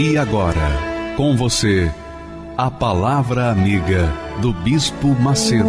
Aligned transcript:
E 0.00 0.16
agora, 0.16 1.14
com 1.16 1.36
você, 1.36 1.92
a 2.56 2.70
Palavra 2.70 3.50
Amiga 3.50 4.06
do 4.40 4.52
Bispo 4.52 5.08
Macedo. 5.08 5.66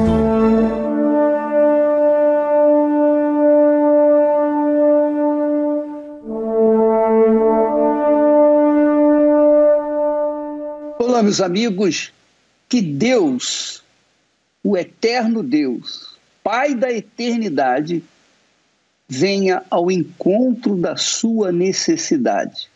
Olá, 10.99 11.23
meus 11.23 11.41
amigos, 11.41 12.13
que 12.69 12.83
Deus, 12.83 13.81
o 14.63 14.77
eterno 14.77 15.41
Deus, 15.41 16.19
Pai 16.43 16.75
da 16.75 16.91
eternidade, 16.91 18.03
venha 19.07 19.63
ao 19.71 19.89
encontro 19.89 20.75
da 20.77 20.95
sua 20.95 21.51
necessidade, 21.51 22.68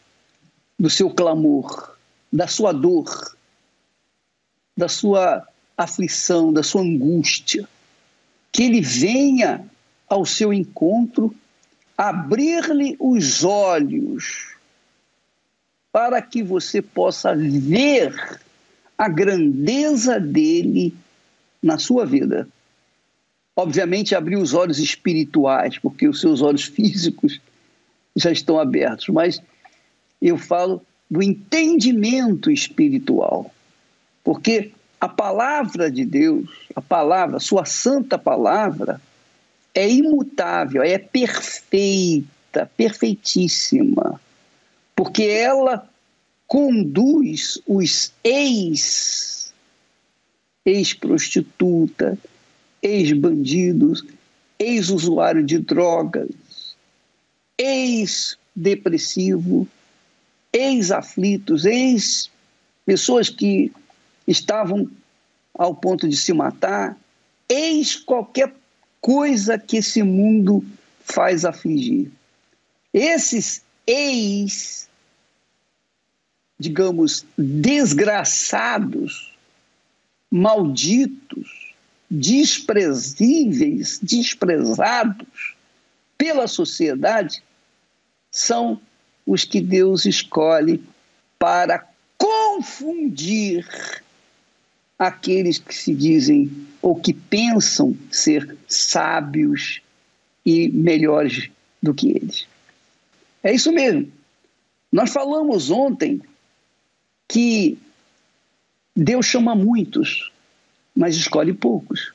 do 0.80 0.90
seu 0.90 1.10
clamor, 1.10 1.98
da 2.32 2.48
sua 2.48 2.72
dor, 2.72 3.36
da 4.76 4.88
sua 4.88 5.48
aflição, 5.78 6.52
da 6.52 6.64
sua 6.64 6.82
angústia. 6.82 7.68
Que 8.52 8.64
ele 8.64 8.82
venha 8.82 9.66
ao 10.08 10.26
seu 10.26 10.54
encontro, 10.54 11.34
abrir-lhe 11.98 12.96
os 13.00 13.44
olhos, 13.44 14.56
para 15.92 16.22
que 16.22 16.44
você 16.44 16.82
possa 16.82 17.36
ver 17.36 18.40
a 18.98 19.08
grandeza 19.08 20.20
dele 20.20 20.94
na 21.62 21.78
sua 21.78 22.06
vida. 22.06 22.48
Obviamente, 23.56 24.16
abrir 24.16 24.38
os 24.38 24.54
olhos 24.54 24.80
espirituais, 24.80 25.78
porque 25.78 26.08
os 26.08 26.20
seus 26.20 26.42
olhos 26.42 26.64
físicos 26.66 27.40
já 28.16 28.32
estão 28.32 28.60
abertos, 28.60 29.08
mas 29.10 29.42
eu 30.30 30.38
falo 30.38 30.82
do 31.10 31.22
entendimento 31.22 32.50
espiritual. 32.50 33.54
Porque 34.24 34.72
a 35.00 35.08
palavra 35.08 35.92
de 35.92 36.04
Deus, 36.06 36.50
a 36.76 36.82
palavra, 36.82 37.40
sua 37.40 37.66
santa 37.66 38.18
palavra, 38.18 39.00
é 39.76 39.88
imutável, 39.90 40.82
é 40.82 40.98
perfeita, 40.98 42.72
perfeitíssima. 42.78 44.20
Porque 44.96 45.24
ela 45.24 45.88
conduz 46.48 47.60
os 47.68 48.14
ex, 48.24 49.54
ex-prostituta, 50.66 52.18
ex-bandidos, 52.82 54.06
ex-usuário 54.58 55.44
de 55.44 55.60
drogas, 55.60 56.30
ex-depressivo, 57.58 59.68
ex-aflitos, 60.54 61.66
ex-pessoas 61.66 63.30
que 63.30 63.72
estavam 64.28 64.90
ao 65.54 65.76
ponto 65.76 66.08
de 66.08 66.16
se 66.16 66.32
matar, 66.32 66.98
eis 67.50 67.96
qualquer 67.96 68.54
coisa 69.02 69.58
que 69.58 69.78
esse 69.78 70.02
mundo 70.04 70.64
faz 71.04 71.44
afligir. 71.44 72.12
Esses 72.94 73.64
ex, 73.86 74.88
digamos, 76.58 77.26
desgraçados, 77.38 79.36
malditos, 80.32 81.74
desprezíveis, 82.10 84.00
desprezados 84.02 85.56
pela 86.18 86.48
sociedade, 86.48 87.44
são 88.32 88.80
os 89.26 89.44
que 89.44 89.62
Deus 89.62 90.06
escolhe 90.06 90.84
para 91.40 91.88
confundir 92.18 93.68
aqueles 94.98 95.58
que 95.58 95.76
se 95.76 95.94
dizem 95.94 96.68
ou 96.82 96.96
que 96.96 97.14
pensam 97.14 97.96
ser 98.12 98.58
sábios 98.68 99.82
e 100.46 100.70
melhores 100.70 101.50
do 101.82 101.94
que 101.94 102.12
eles. 102.12 102.48
É 103.42 103.54
isso 103.54 103.72
mesmo. 103.72 104.12
Nós 104.92 105.12
falamos 105.12 105.70
ontem 105.70 106.22
que 107.28 107.78
Deus 108.96 109.26
chama 109.26 109.56
muitos, 109.56 110.32
mas 110.96 111.16
escolhe 111.16 111.52
poucos. 111.52 112.14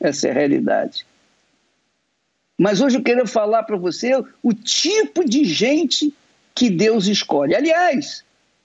Essa 0.00 0.28
é 0.28 0.30
a 0.30 0.34
realidade. 0.34 1.04
Mas 2.58 2.80
hoje 2.80 2.98
eu 2.98 3.02
quero 3.02 3.26
falar 3.26 3.62
para 3.62 3.76
você 3.76 4.12
o 4.42 4.52
tipo 4.52 5.24
de 5.24 5.44
gente 5.44 6.12
que 6.54 6.68
Deus 6.68 7.06
escolhe. 7.06 7.54
Aliás, 7.54 8.24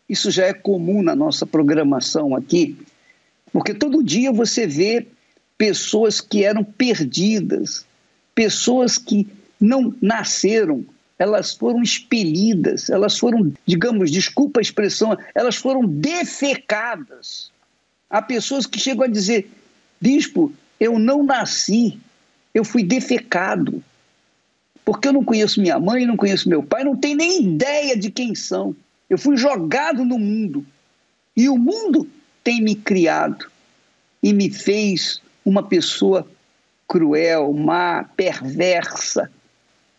isso 0.10 0.32
já 0.32 0.46
é 0.46 0.54
comum 0.54 1.04
na 1.04 1.16
nossa 1.16 1.46
programação 1.46 2.36
aqui. 2.36 2.76
Porque 3.52 3.72
todo 3.72 4.04
dia 4.04 4.32
você 4.32 4.66
vê 4.66 5.06
pessoas 5.56 6.20
que 6.20 6.44
eram 6.44 6.64
perdidas, 6.64 7.86
pessoas 8.34 8.98
que 8.98 9.28
não 9.62 9.94
nasceram, 10.02 10.84
elas 11.20 11.54
foram 11.54 11.84
expelidas, 11.84 12.90
elas 12.90 13.18
foram, 13.18 13.54
digamos, 13.66 14.12
desculpa 14.12 14.60
a 14.60 14.62
expressão, 14.62 15.16
elas 15.36 15.56
foram 15.56 15.86
defecadas. 15.86 17.52
Há 18.10 18.22
pessoas 18.22 18.66
que 18.66 18.80
chegam 18.80 19.06
a 19.06 19.08
dizer: 19.08 19.50
Bispo, 20.02 20.52
eu 20.80 20.98
não 20.98 21.24
nasci, 21.24 22.00
eu 22.54 22.64
fui 22.64 22.84
defecado. 22.84 23.84
Porque 24.86 25.08
eu 25.08 25.14
não 25.14 25.24
conheço 25.24 25.62
minha 25.62 25.80
mãe, 25.80 26.06
não 26.06 26.18
conheço 26.18 26.50
meu 26.50 26.62
pai, 26.62 26.84
não 26.84 26.96
tenho 26.96 27.18
nem 27.18 27.42
ideia 27.42 27.98
de 27.98 28.12
quem 28.12 28.36
são. 28.36 28.76
Eu 29.10 29.18
fui 29.18 29.38
jogado 29.38 30.04
no 30.04 30.20
mundo. 30.20 30.66
E 31.36 31.50
o 31.50 31.58
mundo 31.58 32.08
tem 32.44 32.62
me 32.62 32.76
criado 32.76 33.50
e 34.22 34.34
me 34.34 34.50
fez 34.50 35.22
uma 35.46 35.64
pessoa 35.64 36.28
cruel, 36.88 37.52
má, 37.54 38.04
perversa, 38.16 39.32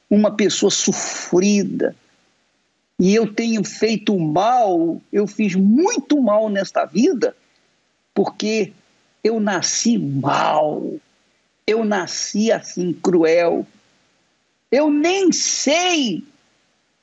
uma 0.09 0.31
pessoa 0.31 0.70
sofrida. 0.70 1.97
E 3.00 3.14
eu 3.14 3.32
tenho 3.32 3.64
feito 3.64 4.19
mal, 4.19 5.00
eu 5.12 5.26
fiz 5.26 5.54
muito 5.54 6.20
mal 6.22 6.48
nesta 6.48 6.84
vida, 6.84 7.37
porque 8.14 8.72
eu 9.22 9.41
nasci 9.41 9.98
mal, 9.98 10.94
eu 11.66 11.84
nasci 11.84 12.52
assim, 12.52 12.92
cruel. 12.92 13.66
Eu 14.70 14.91
nem 14.91 15.32
sei 15.32 16.25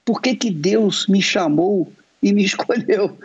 por 0.06 0.22
que, 0.22 0.36
que 0.36 0.52
Deus 0.52 1.08
me 1.08 1.22
chamou 1.22 1.92
e 2.22 2.34
me 2.34 2.44
escolheu. 2.46 3.18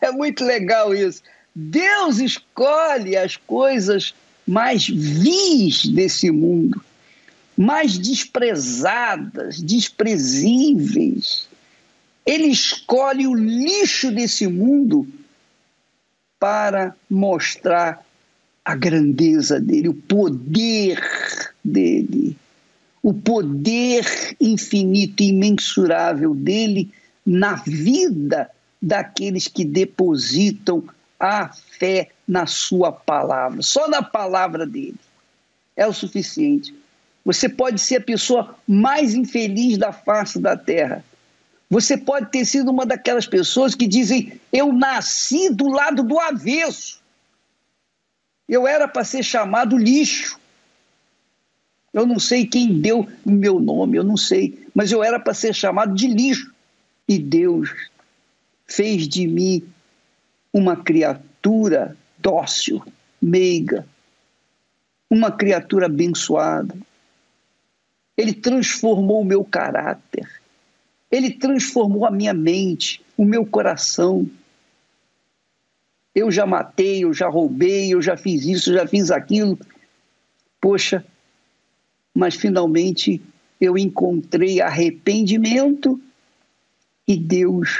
é 0.00 0.10
muito 0.12 0.44
legal 0.44 0.94
isso. 0.94 1.22
Deus 1.54 2.18
escolhe 2.18 3.16
as 3.16 3.36
coisas 3.36 4.14
mais 4.46 4.86
vis 4.88 5.84
desse 5.86 6.30
mundo, 6.30 6.82
mais 7.56 7.98
desprezadas, 7.98 9.60
desprezíveis. 9.60 11.46
Ele 12.24 12.46
escolhe 12.46 13.26
o 13.26 13.34
lixo 13.34 14.10
desse 14.10 14.46
mundo 14.46 15.06
para 16.38 16.96
mostrar 17.10 18.04
a 18.64 18.74
grandeza 18.74 19.60
dele, 19.60 19.88
o 19.88 19.94
poder 19.94 21.00
dele, 21.64 22.36
o 23.02 23.12
poder 23.12 24.36
infinito 24.40 25.22
e 25.22 25.28
imensurável 25.28 26.34
dele 26.34 26.90
na 27.26 27.54
vida 27.54 28.50
daqueles 28.80 29.48
que 29.48 29.64
depositam 29.64 30.84
a 31.18 31.48
fé 31.48 32.10
na 32.26 32.46
sua 32.46 32.90
palavra, 32.90 33.62
só 33.62 33.88
na 33.88 34.02
palavra 34.02 34.66
dele. 34.66 34.96
É 35.76 35.86
o 35.86 35.92
suficiente. 35.92 36.74
Você 37.24 37.48
pode 37.48 37.80
ser 37.80 37.96
a 37.96 38.00
pessoa 38.00 38.56
mais 38.66 39.14
infeliz 39.14 39.78
da 39.78 39.92
face 39.92 40.38
da 40.38 40.56
terra. 40.56 41.04
Você 41.70 41.96
pode 41.96 42.30
ter 42.30 42.44
sido 42.44 42.70
uma 42.70 42.84
daquelas 42.84 43.26
pessoas 43.26 43.74
que 43.74 43.86
dizem: 43.86 44.38
Eu 44.52 44.72
nasci 44.72 45.48
do 45.48 45.68
lado 45.68 46.02
do 46.02 46.18
avesso. 46.20 47.01
Eu 48.48 48.66
era 48.66 48.86
para 48.88 49.04
ser 49.04 49.22
chamado 49.22 49.76
lixo. 49.76 50.38
Eu 51.92 52.06
não 52.06 52.18
sei 52.18 52.46
quem 52.46 52.80
deu 52.80 53.06
o 53.24 53.30
meu 53.30 53.60
nome, 53.60 53.98
eu 53.98 54.04
não 54.04 54.16
sei, 54.16 54.66
mas 54.74 54.90
eu 54.90 55.02
era 55.02 55.20
para 55.20 55.34
ser 55.34 55.54
chamado 55.54 55.94
de 55.94 56.06
lixo. 56.06 56.52
E 57.06 57.18
Deus 57.18 57.70
fez 58.66 59.06
de 59.06 59.26
mim 59.26 59.62
uma 60.52 60.76
criatura 60.76 61.96
dócil, 62.18 62.82
meiga, 63.20 63.86
uma 65.10 65.30
criatura 65.30 65.86
abençoada. 65.86 66.74
Ele 68.16 68.32
transformou 68.32 69.20
o 69.20 69.24
meu 69.24 69.44
caráter, 69.44 70.28
ele 71.10 71.30
transformou 71.30 72.06
a 72.06 72.10
minha 72.10 72.32
mente, 72.32 73.04
o 73.16 73.24
meu 73.24 73.44
coração. 73.44 74.26
Eu 76.14 76.30
já 76.30 76.44
matei, 76.44 77.04
eu 77.04 77.14
já 77.14 77.28
roubei, 77.28 77.94
eu 77.94 78.02
já 78.02 78.16
fiz 78.16 78.44
isso, 78.44 78.70
eu 78.70 78.74
já 78.74 78.86
fiz 78.86 79.10
aquilo. 79.10 79.58
Poxa, 80.60 81.04
mas 82.14 82.34
finalmente 82.34 83.20
eu 83.60 83.78
encontrei 83.78 84.60
arrependimento 84.60 86.00
e 87.06 87.16
Deus 87.16 87.70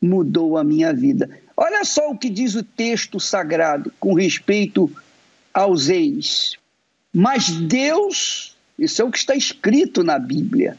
mudou 0.00 0.58
a 0.58 0.64
minha 0.64 0.92
vida. 0.92 1.30
Olha 1.56 1.84
só 1.84 2.10
o 2.10 2.18
que 2.18 2.30
diz 2.30 2.54
o 2.54 2.62
texto 2.62 3.20
sagrado 3.20 3.92
com 3.98 4.14
respeito 4.14 4.90
aos 5.52 5.88
ex. 5.88 6.56
Mas 7.12 7.50
Deus, 7.50 8.56
isso 8.78 9.02
é 9.02 9.04
o 9.04 9.10
que 9.10 9.18
está 9.18 9.34
escrito 9.34 10.02
na 10.02 10.18
Bíblia, 10.18 10.78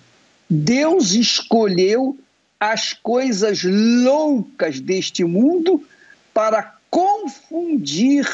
Deus 0.50 1.14
escolheu 1.14 2.18
as 2.60 2.94
coisas 2.94 3.64
loucas 3.64 4.80
deste 4.80 5.24
mundo 5.24 5.84
para 6.34 6.76
confundir 6.90 8.28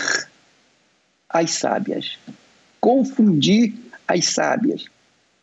as 1.29 1.51
sábias. 1.51 2.17
Confundir 2.79 3.73
as 4.07 4.25
sábias. 4.25 4.85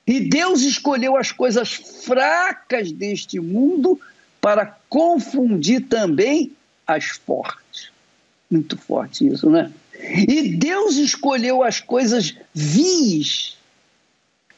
E 0.06 0.20
Deus 0.20 0.62
escolheu 0.62 1.16
as 1.16 1.32
coisas 1.32 1.72
fracas 1.72 2.92
deste 2.92 3.40
mundo 3.40 4.00
para 4.40 4.66
confundir 4.88 5.86
também 5.88 6.52
as 6.86 7.06
fortes. 7.06 7.90
Muito 8.50 8.76
forte 8.76 9.26
isso, 9.26 9.48
né? 9.48 9.72
E 10.28 10.56
Deus 10.56 10.96
escolheu 10.96 11.62
as 11.62 11.80
coisas 11.80 12.36
vis 12.52 13.56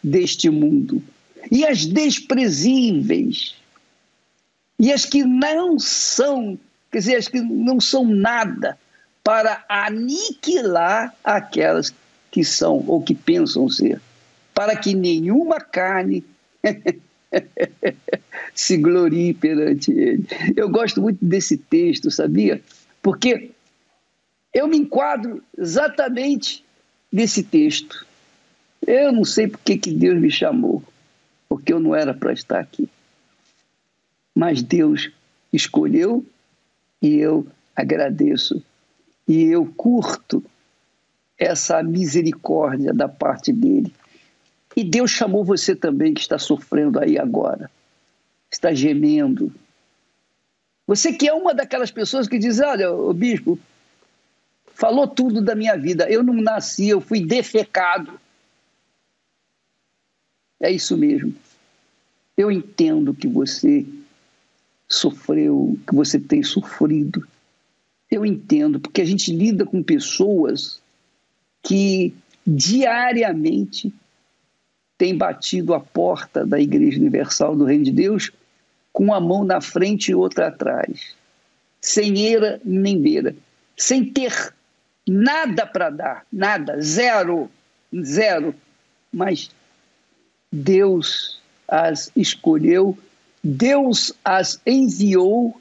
deste 0.03 0.51
mundo 0.51 1.03
e 1.51 1.65
as 1.65 1.87
desprezíveis 1.87 3.55
e 4.79 4.93
as 4.93 5.05
que 5.05 5.25
não 5.25 5.79
são, 5.79 6.59
quer 6.97 7.01
dizer, 7.01 7.17
as 7.17 7.29
que 7.29 7.41
não 7.43 7.79
são 7.79 8.07
nada 8.07 8.79
para 9.23 9.63
aniquilar 9.69 11.15
aquelas 11.23 11.93
que 12.31 12.43
são 12.43 12.83
ou 12.87 13.03
que 13.03 13.15
pensam 13.15 13.69
ser, 13.69 14.01
para 14.55 14.75
que 14.75 14.95
nenhuma 14.95 15.61
carne 15.61 16.25
se 18.55 18.79
glorie 18.79 19.35
perante 19.35 19.93
ele. 19.93 20.27
Eu 20.57 20.71
gosto 20.71 21.03
muito 21.03 21.23
desse 21.23 21.59
texto, 21.59 22.11
sabia? 22.11 22.63
Porque 23.03 23.51
eu 24.55 24.67
me 24.67 24.79
enquadro 24.79 25.45
exatamente 25.59 26.65
nesse 27.13 27.43
texto. 27.43 28.07
Eu 28.87 29.13
não 29.13 29.25
sei 29.27 29.49
por 29.49 29.61
que 29.61 29.77
Deus 29.77 30.19
me 30.19 30.31
chamou, 30.31 30.83
porque 31.47 31.75
eu 31.75 31.79
não 31.79 31.95
era 31.95 32.15
para 32.15 32.33
estar 32.33 32.61
aqui. 32.61 32.89
Mas 34.35 34.63
Deus 34.63 35.11
escolheu 35.53 36.25
e 37.01 37.17
eu 37.17 37.47
agradeço. 37.75 38.63
E 39.29 39.45
eu 39.45 39.67
curto 39.77 40.43
essa 41.39 41.83
misericórdia 41.83 42.93
da 42.93 43.09
parte 43.09 43.53
dele. 43.53 43.93
E 44.77 44.85
Deus 44.85 45.11
chamou 45.11 45.45
você 45.45 45.75
também 45.75 46.15
que 46.15 46.21
está 46.21 46.39
sofrendo 46.39 46.99
aí 46.99 47.19
agora, 47.19 47.71
está 48.51 48.73
gemendo. 48.75 49.53
Você 50.87 51.13
que 51.13 51.29
é 51.29 51.33
uma 51.33 51.55
daquelas 51.55 51.91
pessoas 51.91 52.29
que 52.29 52.39
diz: 52.39 52.61
Olha, 52.61 52.93
o 52.93 53.13
bispo, 53.13 53.59
falou 54.75 55.09
tudo 55.09 55.41
da 55.41 55.55
minha 55.55 55.77
vida. 55.77 56.09
Eu 56.09 56.23
não 56.23 56.35
nasci, 56.35 56.89
eu 56.89 57.01
fui 57.01 57.25
defecado. 57.25 58.21
É 60.61 60.71
isso 60.71 60.97
mesmo. 60.97 61.35
Eu 62.37 62.51
entendo 62.51 63.15
que 63.15 63.27
você 63.27 63.87
sofreu, 64.89 65.79
que 65.87 65.95
você 65.95 66.19
tem 66.19 66.43
sofrido. 66.43 67.27
Eu 68.11 68.25
entendo, 68.25 68.79
porque 68.79 69.01
a 69.01 69.05
gente 69.05 69.33
lida 69.33 69.65
com 69.65 69.83
pessoas 69.83 70.81
que 71.63 72.15
diariamente 72.47 73.93
tem 74.97 75.17
batido 75.17 75.75
a 75.75 75.81
porta 75.81 76.47
da 76.47 76.61
Igreja 76.61 76.99
Universal 76.99 77.57
do 77.57 77.65
Reino 77.65 77.85
de 77.85 77.93
Deus 77.93 78.31
com 78.93 79.05
uma 79.05 79.21
mão 79.21 79.45
na 79.45 79.61
frente 79.61 80.11
e 80.11 80.15
outra 80.15 80.49
atrás, 80.49 81.15
sem 81.83 82.19
eira 82.19 82.61
nem 82.65 82.99
beira, 83.01 83.37
sem 83.77 84.05
ter 84.05 84.55
nada 85.07 85.67
para 85.67 85.91
dar, 85.91 86.27
nada, 86.33 86.81
zero, 86.81 87.51
zero. 87.95 88.55
Mas 89.13 89.51
Deus 90.51 91.41
as 91.69 92.11
escolheu, 92.17 92.97
Deus 93.43 94.13
as 94.25 94.61
enviou 94.67 95.61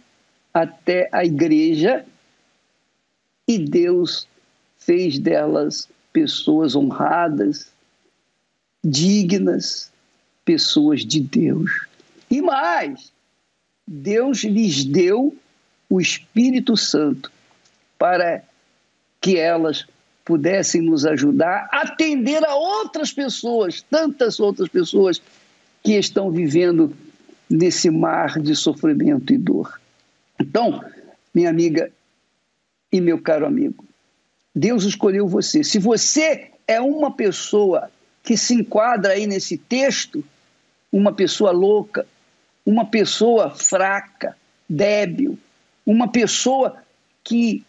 até 0.53 1.09
a 1.11 1.25
igreja 1.25 2.05
e 3.47 3.59
Deus 3.59 4.27
fez 4.77 5.19
delas 5.19 5.87
pessoas 6.11 6.75
honradas, 6.75 7.71
dignas 8.83 9.91
pessoas 10.43 11.05
de 11.05 11.19
Deus. 11.19 11.71
E 12.29 12.41
mais, 12.41 13.11
Deus 13.87 14.43
lhes 14.43 14.85
deu 14.85 15.35
o 15.89 15.99
Espírito 15.99 16.75
Santo 16.77 17.31
para 17.97 18.43
que 19.21 19.37
elas 19.37 19.85
pudessem 20.23 20.81
nos 20.81 21.05
ajudar 21.05 21.67
a 21.71 21.81
atender 21.81 22.43
a 22.43 22.55
outras 22.55 23.11
pessoas, 23.11 23.81
tantas 23.83 24.39
outras 24.39 24.69
pessoas 24.69 25.21
que 25.83 25.93
estão 25.93 26.31
vivendo 26.31 26.95
nesse 27.49 27.89
mar 27.89 28.39
de 28.39 28.55
sofrimento 28.55 29.33
e 29.33 29.37
dor. 29.37 29.79
Então, 30.39 30.83
minha 31.33 31.49
amiga 31.49 31.91
e 32.91 32.99
meu 33.01 33.21
caro 33.21 33.45
amigo, 33.45 33.85
Deus 34.53 34.83
escolheu 34.83 35.27
você. 35.27 35.63
Se 35.63 35.79
você 35.79 36.51
é 36.67 36.79
uma 36.79 37.11
pessoa 37.11 37.91
que 38.23 38.35
se 38.37 38.53
enquadra 38.53 39.13
aí 39.13 39.27
nesse 39.27 39.57
texto 39.57 40.23
uma 40.91 41.13
pessoa 41.13 41.51
louca, 41.51 42.07
uma 42.65 42.85
pessoa 42.85 43.51
fraca, 43.51 44.35
débil, 44.67 45.37
uma 45.85 46.07
pessoa 46.07 46.81
que 47.23 47.63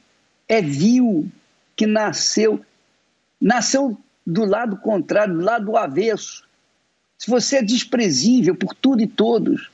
é 0.49 0.63
vil, 0.63 1.29
que 1.75 1.87
nasceu, 1.87 2.65
nasceu 3.41 3.99
do 4.27 4.45
lado 4.45 4.77
contrário, 4.79 5.35
do 5.35 5.45
lado 5.45 5.67
do 5.67 5.77
avesso. 5.77 6.46
Se 7.19 7.31
você 7.31 7.57
é 7.57 7.63
desprezível 7.63 8.55
por 8.55 8.75
tudo 8.75 9.03
e 9.03 9.07
todos, 9.07 9.71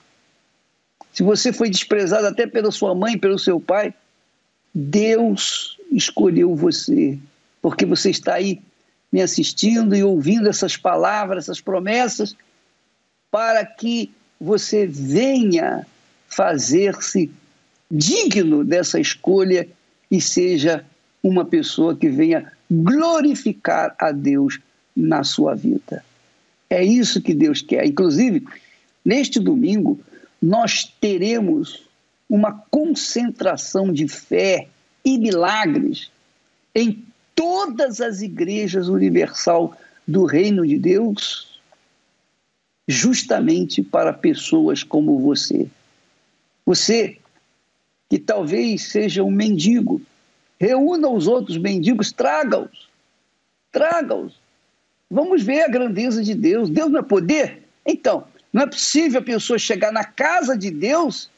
se 1.12 1.22
você 1.22 1.52
foi 1.52 1.68
desprezado 1.68 2.26
até 2.26 2.46
pela 2.46 2.70
sua 2.70 2.94
mãe, 2.94 3.18
pelo 3.18 3.38
seu 3.38 3.60
pai, 3.60 3.92
Deus 4.74 5.78
escolheu 5.90 6.54
você, 6.56 7.18
porque 7.60 7.84
você 7.84 8.10
está 8.10 8.34
aí 8.34 8.62
me 9.12 9.20
assistindo 9.20 9.94
e 9.94 10.02
ouvindo 10.02 10.48
essas 10.48 10.76
palavras, 10.76 11.44
essas 11.44 11.60
promessas, 11.60 12.34
para 13.30 13.64
que 13.66 14.10
você 14.40 14.86
venha 14.86 15.86
fazer-se 16.28 17.30
digno 17.90 18.64
dessa 18.64 18.98
escolha 18.98 19.68
e 20.10 20.20
seja 20.20 20.84
uma 21.22 21.44
pessoa 21.44 21.94
que 21.94 22.08
venha 22.08 22.50
glorificar 22.70 23.94
a 23.98 24.10
Deus 24.10 24.58
na 24.96 25.22
sua 25.22 25.54
vida. 25.54 26.02
É 26.72 26.82
isso 26.82 27.20
que 27.20 27.34
Deus 27.34 27.60
quer. 27.60 27.84
Inclusive, 27.84 28.46
neste 29.04 29.38
domingo, 29.38 30.00
nós 30.40 30.84
teremos 30.84 31.86
uma 32.26 32.64
concentração 32.70 33.92
de 33.92 34.08
fé 34.08 34.68
e 35.04 35.18
milagres 35.18 36.10
em 36.74 37.04
todas 37.34 38.00
as 38.00 38.22
igrejas 38.22 38.88
universal 38.88 39.76
do 40.08 40.24
reino 40.24 40.66
de 40.66 40.78
Deus, 40.78 41.60
justamente 42.88 43.82
para 43.82 44.10
pessoas 44.10 44.82
como 44.82 45.18
você. 45.18 45.68
Você 46.64 47.18
que 48.08 48.18
talvez 48.18 48.88
seja 48.88 49.22
um 49.22 49.30
mendigo, 49.30 50.00
reúna 50.58 51.06
os 51.10 51.26
outros 51.26 51.58
mendigos, 51.58 52.12
traga-os, 52.12 52.88
traga-os. 53.70 54.41
Vamos 55.12 55.42
ver 55.42 55.60
a 55.60 55.68
grandeza 55.68 56.24
de 56.24 56.34
Deus. 56.34 56.70
Deus 56.70 56.90
não 56.90 57.00
é 57.00 57.02
poder? 57.02 57.62
Então, 57.84 58.26
não 58.50 58.62
é 58.62 58.66
possível 58.66 59.20
a 59.20 59.22
pessoa 59.22 59.58
chegar 59.58 59.92
na 59.92 60.04
casa 60.04 60.56
de 60.56 60.70
Deus 60.70 61.28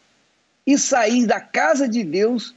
e 0.64 0.78
sair 0.78 1.26
da 1.26 1.40
casa 1.40 1.88
de 1.88 2.04
Deus 2.04 2.54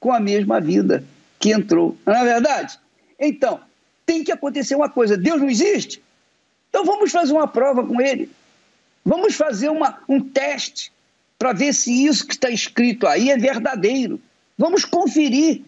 com 0.00 0.12
a 0.12 0.18
mesma 0.18 0.60
vida 0.60 1.04
que 1.38 1.52
entrou. 1.52 1.96
Não 2.04 2.16
é 2.16 2.24
verdade? 2.24 2.80
Então, 3.16 3.60
tem 4.04 4.24
que 4.24 4.32
acontecer 4.32 4.74
uma 4.74 4.88
coisa: 4.88 5.16
Deus 5.16 5.40
não 5.40 5.48
existe? 5.48 6.02
Então 6.68 6.84
vamos 6.84 7.12
fazer 7.12 7.32
uma 7.32 7.46
prova 7.46 7.86
com 7.86 8.00
ele. 8.00 8.28
Vamos 9.04 9.36
fazer 9.36 9.68
uma, 9.68 10.00
um 10.08 10.20
teste 10.20 10.90
para 11.38 11.52
ver 11.52 11.72
se 11.72 12.06
isso 12.06 12.26
que 12.26 12.34
está 12.34 12.50
escrito 12.50 13.06
aí 13.06 13.30
é 13.30 13.38
verdadeiro. 13.38 14.20
Vamos 14.58 14.84
conferir. 14.84 15.62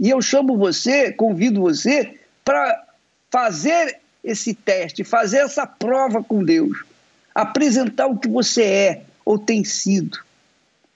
E 0.00 0.10
eu 0.10 0.20
chamo 0.20 0.58
você, 0.58 1.12
convido 1.12 1.60
você 1.60 2.18
para 2.44 2.84
fazer 3.30 4.00
esse 4.24 4.54
teste, 4.54 5.04
fazer 5.04 5.38
essa 5.38 5.66
prova 5.66 6.24
com 6.24 6.42
Deus, 6.42 6.82
apresentar 7.34 8.06
o 8.06 8.18
que 8.18 8.28
você 8.28 8.62
é 8.62 9.02
ou 9.24 9.38
tem 9.38 9.62
sido 9.62 10.18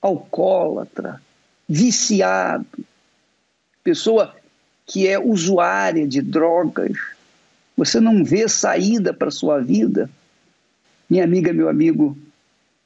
alcoólatra, 0.00 1.20
viciado, 1.68 2.66
pessoa 3.84 4.34
que 4.86 5.06
é 5.06 5.18
usuária 5.18 6.08
de 6.08 6.22
drogas, 6.22 6.96
você 7.76 8.00
não 8.00 8.24
vê 8.24 8.48
saída 8.48 9.12
para 9.12 9.28
a 9.28 9.32
sua 9.32 9.60
vida. 9.60 10.10
Minha 11.08 11.24
amiga, 11.24 11.52
meu 11.52 11.68
amigo, 11.68 12.16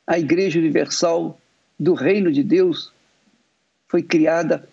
a 0.07 0.19
Igreja 0.19 0.59
Universal 0.59 1.39
do 1.79 1.95
Reino 1.95 2.33
de 2.33 2.43
Deus 2.43 2.93
foi 3.89 4.03
criada 4.03 4.69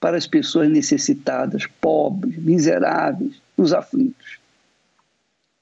para 0.00 0.16
as 0.16 0.26
pessoas 0.26 0.70
necessitadas, 0.70 1.66
pobres, 1.80 2.36
miseráveis, 2.38 3.34
os 3.56 3.74
aflitos. 3.74 4.39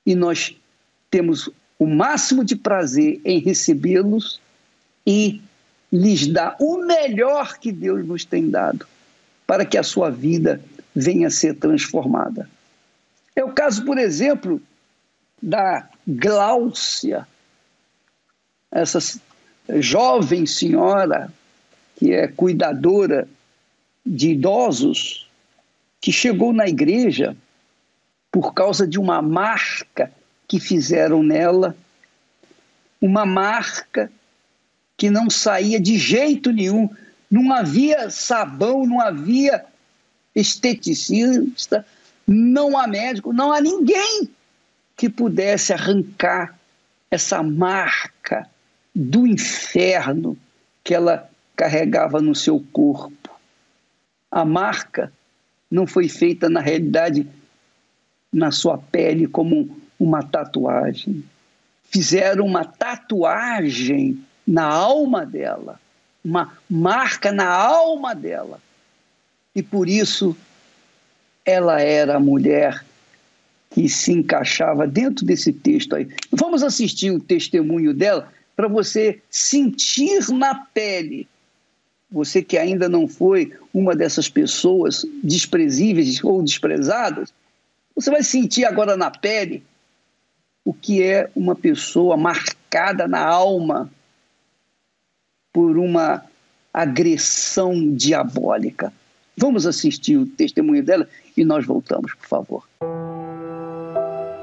E 0.08 0.14
nós 0.14 0.56
temos 1.10 1.50
o 1.78 1.86
máximo 1.86 2.42
de 2.42 2.56
prazer 2.56 3.20
em 3.26 3.40
recebê-los 3.40 4.40
e 5.06 5.38
lhes 5.92 6.26
dar 6.26 6.56
o 6.58 6.78
melhor 6.78 7.58
que 7.58 7.70
Deus 7.70 8.06
nos 8.06 8.24
tem 8.24 8.48
dado, 8.48 8.86
para 9.46 9.66
que 9.66 9.76
a 9.76 9.82
sua 9.82 10.08
vida 10.08 10.62
venha 10.96 11.26
a 11.26 11.30
ser 11.30 11.56
transformada. 11.56 12.48
É 13.36 13.44
o 13.44 13.52
caso, 13.52 13.84
por 13.84 13.98
exemplo, 13.98 14.62
da 15.42 15.86
Gláucia, 16.06 17.28
essa 18.72 18.98
jovem 19.78 20.46
senhora 20.46 21.30
que 21.96 22.14
é 22.14 22.28
cuidadora 22.28 23.28
de 24.06 24.30
idosos, 24.30 25.28
que 26.00 26.10
chegou 26.10 26.54
na 26.54 26.66
igreja 26.66 27.36
por 28.30 28.52
causa 28.52 28.86
de 28.86 28.98
uma 28.98 29.22
marca 29.22 30.12
que 30.46 30.60
fizeram 30.60 31.22
nela, 31.22 31.76
uma 33.00 33.24
marca 33.24 34.10
que 34.96 35.10
não 35.10 35.30
saía 35.30 35.80
de 35.80 35.96
jeito 35.96 36.50
nenhum, 36.50 36.90
não 37.30 37.52
havia 37.52 38.10
sabão, 38.10 38.86
não 38.86 39.00
havia 39.00 39.64
esteticista, 40.34 41.86
não 42.26 42.76
há 42.76 42.86
médico, 42.86 43.32
não 43.32 43.52
há 43.52 43.60
ninguém 43.60 44.28
que 44.96 45.08
pudesse 45.08 45.72
arrancar 45.72 46.58
essa 47.10 47.42
marca 47.42 48.48
do 48.94 49.26
inferno 49.26 50.36
que 50.82 50.94
ela 50.94 51.30
carregava 51.54 52.20
no 52.20 52.34
seu 52.34 52.64
corpo. 52.72 53.30
A 54.30 54.44
marca 54.44 55.12
não 55.70 55.86
foi 55.86 56.08
feita, 56.08 56.48
na 56.50 56.60
realidade, 56.60 57.26
na 58.32 58.50
sua 58.50 58.78
pele 58.78 59.26
como 59.26 59.76
uma 59.98 60.22
tatuagem. 60.22 61.24
Fizeram 61.90 62.44
uma 62.44 62.64
tatuagem 62.64 64.22
na 64.46 64.64
alma 64.64 65.24
dela, 65.24 65.80
uma 66.24 66.52
marca 66.68 67.32
na 67.32 67.48
alma 67.48 68.14
dela. 68.14 68.60
E 69.54 69.62
por 69.62 69.88
isso 69.88 70.36
ela 71.44 71.80
era 71.80 72.16
a 72.16 72.20
mulher 72.20 72.84
que 73.70 73.88
se 73.88 74.12
encaixava 74.12 74.86
dentro 74.86 75.24
desse 75.24 75.52
texto 75.52 75.96
aí. 75.96 76.08
Vamos 76.30 76.62
assistir 76.62 77.10
o 77.10 77.20
testemunho 77.20 77.92
dela 77.94 78.30
para 78.56 78.68
você 78.68 79.20
sentir 79.30 80.30
na 80.30 80.54
pele. 80.54 81.28
Você 82.10 82.42
que 82.42 82.56
ainda 82.56 82.88
não 82.88 83.06
foi 83.06 83.52
uma 83.72 83.94
dessas 83.94 84.28
pessoas 84.28 85.04
desprezíveis 85.22 86.22
ou 86.24 86.42
desprezadas, 86.42 87.32
você 87.98 88.12
vai 88.12 88.22
sentir 88.22 88.64
agora 88.64 88.96
na 88.96 89.10
pele 89.10 89.64
o 90.64 90.72
que 90.72 91.02
é 91.02 91.28
uma 91.34 91.56
pessoa 91.56 92.16
marcada 92.16 93.08
na 93.08 93.26
alma 93.26 93.90
por 95.52 95.76
uma 95.76 96.24
agressão 96.72 97.92
diabólica. 97.96 98.92
Vamos 99.36 99.66
assistir 99.66 100.16
o 100.16 100.26
testemunho 100.26 100.84
dela 100.84 101.08
e 101.36 101.44
nós 101.44 101.66
voltamos, 101.66 102.14
por 102.14 102.28
favor. 102.28 102.68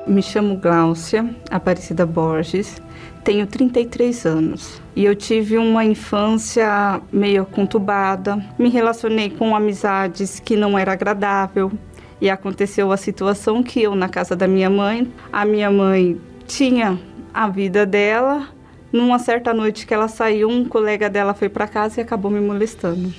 Me 0.05 0.21
chamo 0.21 0.57
Gláucia 0.57 1.33
Aparecida 1.49 2.05
Borges, 2.05 2.81
tenho 3.23 3.47
33 3.47 4.25
anos 4.25 4.81
e 4.93 5.05
eu 5.05 5.15
tive 5.15 5.57
uma 5.57 5.85
infância 5.85 7.01
meio 7.09 7.45
conturbada. 7.45 8.35
Me 8.59 8.67
relacionei 8.67 9.29
com 9.29 9.55
amizades 9.55 10.41
que 10.41 10.57
não 10.57 10.77
era 10.77 10.91
agradável 10.91 11.71
e 12.19 12.29
aconteceu 12.29 12.91
a 12.91 12.97
situação 12.97 13.61
que 13.61 13.81
eu 13.81 13.95
na 13.95 14.09
casa 14.09 14.35
da 14.35 14.47
minha 14.47 14.69
mãe, 14.69 15.11
a 15.31 15.45
minha 15.45 15.69
mãe 15.69 16.19
tinha 16.47 16.99
a 17.33 17.47
vida 17.47 17.85
dela. 17.85 18.49
Numa 18.91 19.19
certa 19.19 19.53
noite 19.53 19.85
que 19.85 19.93
ela 19.93 20.07
saiu, 20.07 20.47
um 20.47 20.63
colega 20.63 21.09
dela 21.09 21.33
foi 21.33 21.49
para 21.49 21.67
casa 21.67 21.99
e 21.99 22.03
acabou 22.03 22.31
me 22.31 22.39
molestando 22.39 23.13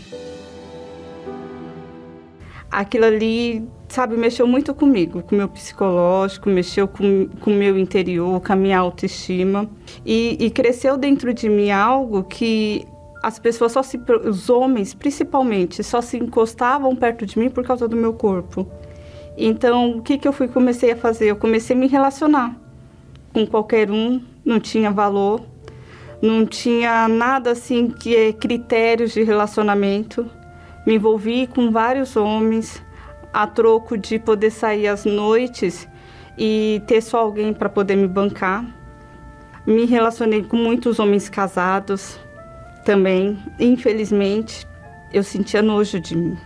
aquilo 2.70 3.06
ali, 3.06 3.66
sabe, 3.88 4.16
mexeu 4.16 4.46
muito 4.46 4.74
comigo, 4.74 5.22
com 5.22 5.34
meu 5.34 5.48
psicológico, 5.48 6.50
mexeu 6.50 6.86
com 6.86 7.28
o 7.46 7.50
meu 7.50 7.78
interior, 7.78 8.40
com 8.40 8.52
a 8.52 8.56
minha 8.56 8.78
autoestima. 8.78 9.68
E, 10.04 10.36
e 10.38 10.50
cresceu 10.50 10.96
dentro 10.98 11.32
de 11.32 11.48
mim 11.48 11.70
algo 11.70 12.22
que 12.24 12.86
as 13.22 13.38
pessoas 13.38 13.72
só 13.72 13.82
se. 13.82 13.98
os 14.24 14.50
homens, 14.50 14.92
principalmente, 14.92 15.82
só 15.82 16.02
se 16.02 16.18
encostavam 16.18 16.94
perto 16.94 17.24
de 17.24 17.38
mim 17.38 17.48
por 17.48 17.64
causa 17.64 17.88
do 17.88 17.96
meu 17.96 18.12
corpo. 18.12 18.66
Então, 19.36 19.98
o 19.98 20.02
que, 20.02 20.16
que 20.18 20.26
eu 20.26 20.32
fui 20.32 20.48
comecei 20.48 20.92
a 20.92 20.96
fazer? 20.96 21.26
Eu 21.26 21.36
comecei 21.36 21.76
a 21.76 21.78
me 21.78 21.86
relacionar 21.86 22.56
com 23.32 23.46
qualquer 23.46 23.90
um, 23.90 24.22
não 24.42 24.58
tinha 24.58 24.90
valor, 24.90 25.42
não 26.22 26.46
tinha 26.46 27.06
nada 27.06 27.50
assim 27.50 27.88
que 27.88 28.16
é 28.16 28.32
critérios 28.32 29.12
de 29.12 29.22
relacionamento. 29.22 30.26
Me 30.86 30.94
envolvi 30.94 31.46
com 31.46 31.70
vários 31.70 32.16
homens 32.16 32.82
a 33.32 33.46
troco 33.46 33.98
de 33.98 34.18
poder 34.18 34.50
sair 34.50 34.88
às 34.88 35.04
noites 35.04 35.86
e 36.38 36.82
ter 36.86 37.02
só 37.02 37.18
alguém 37.18 37.52
para 37.52 37.68
poder 37.68 37.96
me 37.96 38.08
bancar. 38.08 38.64
Me 39.66 39.84
relacionei 39.84 40.42
com 40.42 40.56
muitos 40.56 40.98
homens 40.98 41.28
casados 41.28 42.18
também. 42.84 43.38
Infelizmente, 43.58 44.66
eu 45.12 45.22
sentia 45.22 45.60
nojo 45.60 46.00
de 46.00 46.16
mim, 46.16 46.38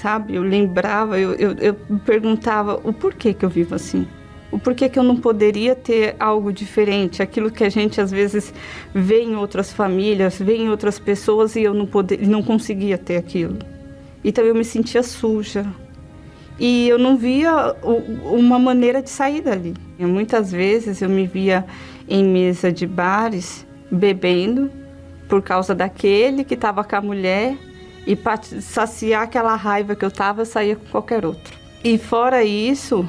sabe? 0.00 0.34
Eu 0.34 0.42
lembrava, 0.42 1.18
eu, 1.18 1.32
eu, 1.34 1.52
eu 1.58 1.74
perguntava 2.04 2.80
o 2.84 2.92
porquê 2.92 3.34
que 3.34 3.44
eu 3.44 3.48
vivo 3.48 3.74
assim 3.74 4.06
o 4.50 4.58
porquê 4.58 4.88
que 4.88 4.98
eu 4.98 5.02
não 5.02 5.16
poderia 5.16 5.74
ter 5.74 6.16
algo 6.18 6.52
diferente, 6.52 7.22
aquilo 7.22 7.50
que 7.50 7.62
a 7.64 7.68
gente 7.68 8.00
às 8.00 8.10
vezes 8.10 8.52
vê 8.94 9.20
em 9.20 9.36
outras 9.36 9.72
famílias, 9.72 10.38
vê 10.38 10.56
em 10.56 10.70
outras 10.70 10.98
pessoas 10.98 11.54
e 11.54 11.62
eu 11.62 11.74
não, 11.74 11.86
poder, 11.86 12.26
não 12.26 12.42
conseguia 12.42 12.96
ter 12.96 13.16
aquilo. 13.16 13.58
Então 14.24 14.44
eu 14.44 14.54
me 14.54 14.64
sentia 14.64 15.02
suja. 15.02 15.66
E 16.58 16.88
eu 16.88 16.98
não 16.98 17.16
via 17.16 17.76
uma 18.24 18.58
maneira 18.58 19.00
de 19.00 19.10
sair 19.10 19.42
dali. 19.42 19.74
Muitas 19.98 20.50
vezes 20.50 21.00
eu 21.00 21.08
me 21.08 21.24
via 21.24 21.64
em 22.08 22.24
mesa 22.24 22.72
de 22.72 22.84
bares 22.84 23.64
bebendo 23.90 24.70
por 25.28 25.40
causa 25.40 25.72
daquele 25.72 26.42
que 26.42 26.54
estava 26.54 26.82
com 26.82 26.96
a 26.96 27.00
mulher 27.00 27.56
e 28.08 28.16
para 28.16 28.40
saciar 28.42 29.24
aquela 29.24 29.54
raiva 29.54 29.94
que 29.94 30.02
eu 30.02 30.08
estava, 30.08 30.40
eu 30.40 30.46
saía 30.46 30.74
com 30.74 30.86
qualquer 30.86 31.26
outro. 31.26 31.54
E 31.84 31.98
fora 31.98 32.42
isso, 32.42 33.06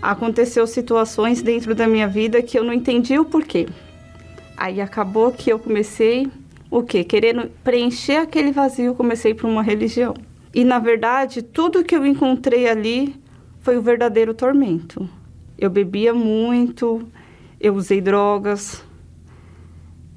aconteceu 0.00 0.66
situações 0.66 1.42
dentro 1.42 1.74
da 1.74 1.86
minha 1.86 2.08
vida 2.08 2.40
que 2.40 2.58
eu 2.58 2.64
não 2.64 2.72
entendi 2.72 3.18
o 3.18 3.26
porquê. 3.26 3.68
Aí 4.56 4.80
acabou 4.80 5.32
que 5.32 5.52
eu 5.52 5.58
comecei 5.58 6.30
o 6.70 6.82
quê? 6.82 7.04
Querendo 7.04 7.50
preencher 7.62 8.16
aquele 8.16 8.52
vazio, 8.52 8.94
comecei 8.94 9.34
por 9.34 9.50
uma 9.50 9.62
religião. 9.62 10.14
E 10.54 10.64
na 10.64 10.78
verdade, 10.78 11.42
tudo 11.42 11.84
que 11.84 11.94
eu 11.94 12.06
encontrei 12.06 12.66
ali 12.66 13.14
foi 13.60 13.76
o 13.76 13.82
verdadeiro 13.82 14.32
tormento. 14.32 15.06
Eu 15.58 15.68
bebia 15.68 16.14
muito, 16.14 17.06
eu 17.60 17.74
usei 17.74 18.00
drogas. 18.00 18.82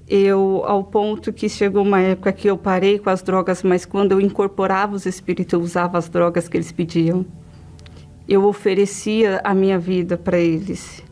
Eu 0.07 0.63
ao 0.65 0.83
ponto 0.83 1.33
que 1.33 1.49
chegou 1.49 1.83
uma 1.83 1.99
época 1.99 2.31
que 2.31 2.47
eu 2.47 2.57
parei 2.57 2.99
com 2.99 3.09
as 3.09 3.21
drogas, 3.21 3.63
mas 3.63 3.85
quando 3.85 4.11
eu 4.11 4.21
incorporava 4.21 4.95
os 4.95 5.05
espíritos, 5.05 5.53
eu 5.53 5.61
usava 5.61 5.97
as 5.97 6.07
drogas 6.09 6.47
que 6.47 6.55
eles 6.55 6.71
pediam 6.71 7.25
eu 8.27 8.43
oferecia 8.45 9.39
a 9.43 9.53
minha 9.53 9.77
vida 9.77 10.17
para 10.17 10.37
eles. 10.37 11.03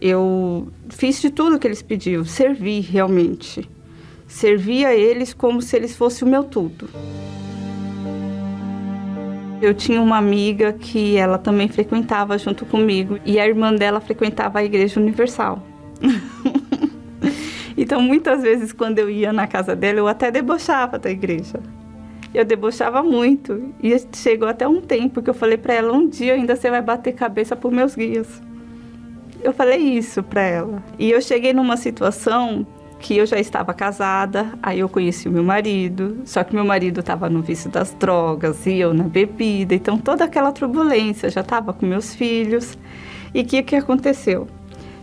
Eu 0.00 0.68
fiz 0.88 1.20
de 1.20 1.30
tudo 1.30 1.58
que 1.58 1.66
eles 1.66 1.82
pediam, 1.82 2.24
servi 2.24 2.80
realmente. 2.80 3.68
Servi 4.26 4.84
a 4.84 4.94
eles 4.94 5.34
como 5.34 5.60
se 5.60 5.76
eles 5.76 5.94
fossem 5.94 6.26
o 6.26 6.30
meu 6.30 6.44
tudo. 6.44 6.88
Eu 9.60 9.74
tinha 9.74 10.00
uma 10.00 10.16
amiga 10.16 10.72
que 10.72 11.16
ela 11.16 11.38
também 11.38 11.68
frequentava 11.68 12.36
junto 12.36 12.66
comigo 12.66 13.18
e 13.24 13.38
a 13.38 13.46
irmã 13.46 13.72
dela 13.72 14.00
frequentava 14.00 14.58
a 14.58 14.64
Igreja 14.64 14.98
Universal. 14.98 15.64
então, 17.82 18.00
muitas 18.00 18.42
vezes, 18.42 18.72
quando 18.72 19.00
eu 19.00 19.10
ia 19.10 19.32
na 19.32 19.48
casa 19.48 19.74
dela, 19.74 19.98
eu 19.98 20.06
até 20.06 20.30
debochava 20.30 21.00
da 21.00 21.10
igreja. 21.10 21.58
Eu 22.32 22.44
debochava 22.44 23.02
muito. 23.02 23.74
E 23.82 23.92
chegou 24.14 24.48
até 24.48 24.68
um 24.68 24.80
tempo 24.80 25.20
que 25.20 25.28
eu 25.28 25.34
falei 25.34 25.56
para 25.56 25.74
ela: 25.74 25.92
um 25.92 26.08
dia 26.08 26.34
ainda 26.34 26.54
você 26.54 26.70
vai 26.70 26.80
bater 26.80 27.12
cabeça 27.12 27.56
por 27.56 27.72
meus 27.72 27.96
guias. 27.96 28.40
Eu 29.42 29.52
falei 29.52 29.78
isso 29.78 30.22
para 30.22 30.42
ela. 30.42 30.82
E 30.96 31.10
eu 31.10 31.20
cheguei 31.20 31.52
numa 31.52 31.76
situação 31.76 32.64
que 33.00 33.16
eu 33.16 33.26
já 33.26 33.40
estava 33.40 33.74
casada, 33.74 34.52
aí 34.62 34.78
eu 34.78 34.88
conheci 34.88 35.28
o 35.28 35.32
meu 35.32 35.42
marido, 35.42 36.18
só 36.24 36.44
que 36.44 36.54
meu 36.54 36.64
marido 36.64 37.00
estava 37.00 37.28
no 37.28 37.42
vício 37.42 37.68
das 37.68 37.92
drogas 37.94 38.64
e 38.64 38.78
eu 38.78 38.94
na 38.94 39.02
bebida, 39.02 39.74
então 39.74 39.98
toda 39.98 40.22
aquela 40.22 40.52
turbulência, 40.52 41.28
já 41.28 41.40
estava 41.40 41.72
com 41.72 41.84
meus 41.84 42.14
filhos. 42.14 42.78
E 43.34 43.40
o 43.40 43.44
que, 43.44 43.60
que 43.64 43.74
aconteceu? 43.74 44.46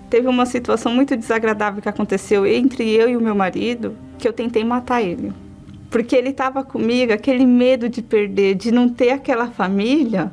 Teve 0.10 0.28
uma 0.28 0.46
situação 0.46 0.94
muito 0.94 1.16
desagradável 1.16 1.82
que 1.82 1.90
aconteceu 1.90 2.46
entre 2.46 2.90
eu 2.90 3.10
e 3.10 3.16
o 3.16 3.22
meu 3.22 3.36
marido, 3.36 3.96
que 4.18 4.28
eu 4.28 4.34
tentei 4.34 4.64
matar 4.64 5.02
ele. 5.02 5.32
Porque 5.90 6.16
ele 6.16 6.30
estava 6.30 6.64
comigo, 6.64 7.14
aquele 7.14 7.46
medo 7.46 7.88
de 7.88 8.02
perder, 8.02 8.56
de 8.56 8.72
não 8.72 8.90
ter 8.90 9.12
aquela 9.12 9.48
família, 9.48 10.32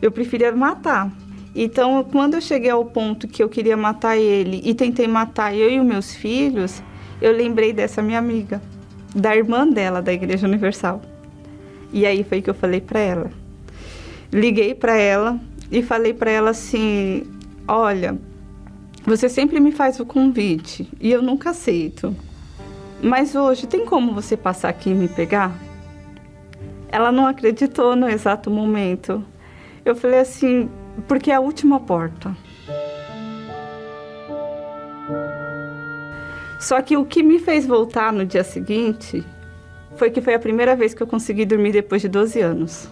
eu 0.00 0.10
preferia 0.10 0.52
matar. 0.52 1.10
Então, 1.54 2.04
quando 2.10 2.34
eu 2.34 2.40
cheguei 2.40 2.70
ao 2.70 2.84
ponto 2.84 3.28
que 3.28 3.42
eu 3.42 3.48
queria 3.48 3.76
matar 3.76 4.16
ele 4.16 4.60
e 4.64 4.74
tentei 4.74 5.06
matar 5.06 5.54
eu 5.54 5.70
e 5.70 5.78
os 5.78 5.86
meus 5.86 6.14
filhos, 6.14 6.82
eu 7.20 7.32
lembrei 7.32 7.72
dessa 7.72 8.02
minha 8.02 8.18
amiga, 8.18 8.60
da 9.14 9.36
irmã 9.36 9.66
dela 9.68 10.02
da 10.02 10.12
Igreja 10.12 10.46
Universal. 10.46 11.00
E 11.92 12.04
aí 12.04 12.24
foi 12.24 12.42
que 12.42 12.50
eu 12.50 12.54
falei 12.54 12.80
para 12.80 12.98
ela. 12.98 13.30
Liguei 14.32 14.74
para 14.74 14.96
ela 14.96 15.38
e 15.70 15.82
falei 15.82 16.12
para 16.12 16.30
ela 16.30 16.50
assim: 16.50 17.22
"Olha, 17.68 18.18
você 19.04 19.28
sempre 19.28 19.60
me 19.60 19.70
faz 19.70 20.00
o 20.00 20.06
convite 20.06 20.88
e 21.00 21.10
eu 21.10 21.22
nunca 21.22 21.50
aceito. 21.50 22.14
Mas 23.02 23.34
hoje 23.34 23.66
tem 23.66 23.84
como 23.84 24.14
você 24.14 24.36
passar 24.36 24.70
aqui 24.70 24.90
e 24.90 24.94
me 24.94 25.08
pegar?" 25.08 25.52
Ela 26.88 27.10
não 27.10 27.26
acreditou 27.26 27.96
no 27.96 28.08
exato 28.08 28.50
momento. 28.50 29.24
Eu 29.84 29.94
falei 29.94 30.20
assim: 30.20 30.70
porque 31.06 31.30
é 31.30 31.34
a 31.34 31.40
última 31.40 31.80
porta. 31.80 32.34
Só 36.60 36.80
que 36.80 36.96
o 36.96 37.04
que 37.04 37.22
me 37.22 37.38
fez 37.38 37.66
voltar 37.66 38.12
no 38.12 38.24
dia 38.24 38.42
seguinte 38.42 39.24
foi 39.96 40.10
que 40.10 40.22
foi 40.22 40.34
a 40.34 40.38
primeira 40.38 40.74
vez 40.74 40.94
que 40.94 41.02
eu 41.02 41.06
consegui 41.06 41.44
dormir 41.44 41.72
depois 41.72 42.00
de 42.00 42.08
12 42.08 42.40
anos. 42.40 42.88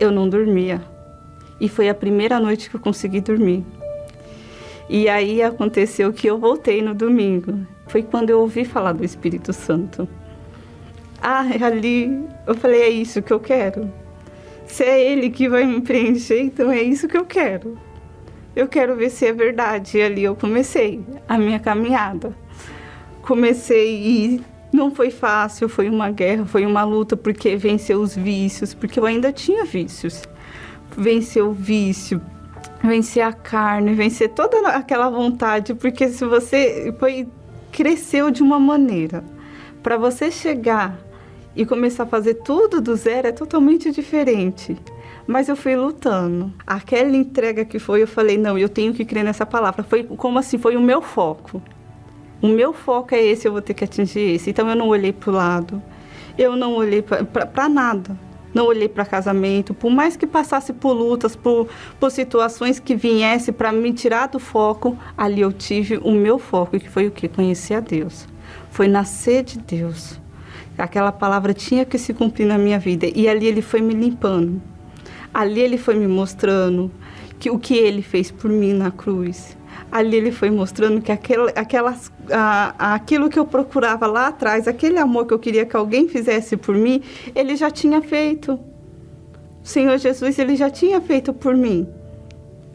Eu 0.00 0.10
não 0.10 0.28
dormia. 0.28 0.82
E 1.60 1.68
foi 1.68 1.88
a 1.88 1.94
primeira 1.94 2.40
noite 2.40 2.68
que 2.68 2.76
eu 2.76 2.80
consegui 2.80 3.20
dormir. 3.20 3.64
E 4.92 5.08
aí 5.08 5.40
aconteceu 5.40 6.12
que 6.12 6.26
eu 6.26 6.36
voltei 6.36 6.82
no 6.82 6.92
domingo. 6.92 7.64
Foi 7.86 8.02
quando 8.02 8.30
eu 8.30 8.40
ouvi 8.40 8.64
falar 8.64 8.90
do 8.90 9.04
Espírito 9.04 9.52
Santo. 9.52 10.08
Ah, 11.22 11.46
ali 11.64 12.26
eu 12.44 12.56
falei: 12.56 12.82
é 12.82 12.88
isso 12.88 13.22
que 13.22 13.32
eu 13.32 13.38
quero. 13.38 13.88
Se 14.66 14.82
é 14.82 15.12
ele 15.12 15.30
que 15.30 15.48
vai 15.48 15.64
me 15.64 15.80
preencher, 15.80 16.40
então 16.40 16.72
é 16.72 16.82
isso 16.82 17.06
que 17.06 17.16
eu 17.16 17.24
quero. 17.24 17.78
Eu 18.56 18.66
quero 18.66 18.96
ver 18.96 19.10
se 19.10 19.26
é 19.26 19.32
verdade. 19.32 19.96
E 19.96 20.02
ali 20.02 20.24
eu 20.24 20.34
comecei 20.34 21.00
a 21.28 21.38
minha 21.38 21.60
caminhada. 21.60 22.36
Comecei 23.22 23.94
e 23.94 24.40
não 24.72 24.92
foi 24.92 25.12
fácil, 25.12 25.68
foi 25.68 25.88
uma 25.88 26.10
guerra, 26.10 26.44
foi 26.46 26.66
uma 26.66 26.82
luta, 26.82 27.16
porque 27.16 27.54
venceu 27.54 28.00
os 28.00 28.16
vícios, 28.16 28.74
porque 28.74 28.98
eu 28.98 29.06
ainda 29.06 29.32
tinha 29.32 29.64
vícios. 29.64 30.24
Vencer 30.96 31.44
o 31.44 31.52
vício, 31.52 32.20
vencer 32.82 33.22
a 33.22 33.32
carne, 33.32 33.94
vencer 33.94 34.30
toda 34.30 34.68
aquela 34.68 35.08
vontade, 35.10 35.74
porque 35.74 36.08
se 36.08 36.24
você 36.24 36.94
foi 36.98 37.28
cresceu 37.70 38.30
de 38.30 38.42
uma 38.42 38.58
maneira 38.58 39.22
para 39.82 39.96
você 39.96 40.30
chegar 40.30 40.98
e 41.54 41.64
começar 41.64 42.04
a 42.04 42.06
fazer 42.06 42.34
tudo 42.34 42.80
do 42.80 42.94
zero 42.96 43.28
é 43.28 43.32
totalmente 43.32 43.90
diferente. 43.90 44.76
Mas 45.26 45.48
eu 45.48 45.54
fui 45.54 45.76
lutando. 45.76 46.52
Aquela 46.66 47.16
entrega 47.16 47.64
que 47.64 47.78
foi, 47.78 48.02
eu 48.02 48.08
falei, 48.08 48.36
não, 48.36 48.58
eu 48.58 48.68
tenho 48.68 48.92
que 48.92 49.04
crer 49.04 49.22
nessa 49.22 49.46
palavra. 49.46 49.82
Foi 49.84 50.02
como 50.02 50.38
assim, 50.38 50.58
foi 50.58 50.76
o 50.76 50.80
meu 50.80 51.00
foco. 51.00 51.62
O 52.42 52.48
meu 52.48 52.72
foco 52.72 53.14
é 53.14 53.22
esse, 53.22 53.46
eu 53.46 53.52
vou 53.52 53.62
ter 53.62 53.74
que 53.74 53.84
atingir 53.84 54.34
esse. 54.34 54.50
Então 54.50 54.68
eu 54.68 54.74
não 54.74 54.88
olhei 54.88 55.12
para 55.12 55.30
o 55.30 55.34
lado, 55.34 55.82
eu 56.36 56.56
não 56.56 56.74
olhei 56.74 57.02
para 57.02 57.68
nada. 57.68 58.18
Não 58.52 58.66
olhei 58.66 58.88
para 58.88 59.04
casamento, 59.04 59.72
por 59.72 59.90
mais 59.90 60.16
que 60.16 60.26
passasse 60.26 60.72
por 60.72 60.92
lutas, 60.92 61.36
por, 61.36 61.68
por 61.98 62.10
situações 62.10 62.78
que 62.80 62.94
viesse 62.94 63.52
para 63.52 63.70
me 63.72 63.92
tirar 63.92 64.28
do 64.28 64.38
foco, 64.38 64.98
ali 65.16 65.40
eu 65.40 65.52
tive 65.52 65.98
o 65.98 66.12
meu 66.12 66.38
foco, 66.38 66.78
que 66.78 66.88
foi 66.88 67.06
o 67.06 67.10
que? 67.10 67.28
Conhecer 67.28 67.74
a 67.74 67.80
Deus. 67.80 68.26
Foi 68.70 68.88
nascer 68.88 69.44
de 69.44 69.58
Deus 69.58 70.20
aquela 70.80 71.12
palavra 71.12 71.52
tinha 71.52 71.84
que 71.84 71.98
se 71.98 72.12
cumprir 72.14 72.46
na 72.46 72.58
minha 72.58 72.78
vida. 72.78 73.06
E 73.14 73.28
ali 73.28 73.46
ele 73.46 73.62
foi 73.62 73.80
me 73.80 73.94
limpando. 73.94 74.60
Ali 75.32 75.60
ele 75.60 75.78
foi 75.78 75.94
me 75.94 76.06
mostrando 76.06 76.90
que 77.38 77.50
o 77.50 77.58
que 77.58 77.74
ele 77.74 78.02
fez 78.02 78.30
por 78.30 78.50
mim 78.50 78.72
na 78.72 78.90
cruz. 78.90 79.56
Ali 79.90 80.16
ele 80.16 80.32
foi 80.32 80.50
mostrando 80.50 81.00
que 81.00 81.12
aquela, 81.12 81.50
aquelas, 81.50 82.12
a, 82.32 82.94
aquilo 82.94 83.28
que 83.28 83.38
eu 83.38 83.44
procurava 83.44 84.06
lá 84.06 84.28
atrás, 84.28 84.66
aquele 84.68 84.98
amor 84.98 85.26
que 85.26 85.34
eu 85.34 85.38
queria 85.38 85.66
que 85.66 85.76
alguém 85.76 86.08
fizesse 86.08 86.56
por 86.56 86.74
mim, 86.74 87.02
ele 87.34 87.56
já 87.56 87.70
tinha 87.70 88.00
feito. 88.00 88.52
O 89.62 89.66
Senhor 89.66 89.98
Jesus, 89.98 90.38
ele 90.38 90.56
já 90.56 90.70
tinha 90.70 91.00
feito 91.00 91.32
por 91.32 91.54
mim. 91.54 91.86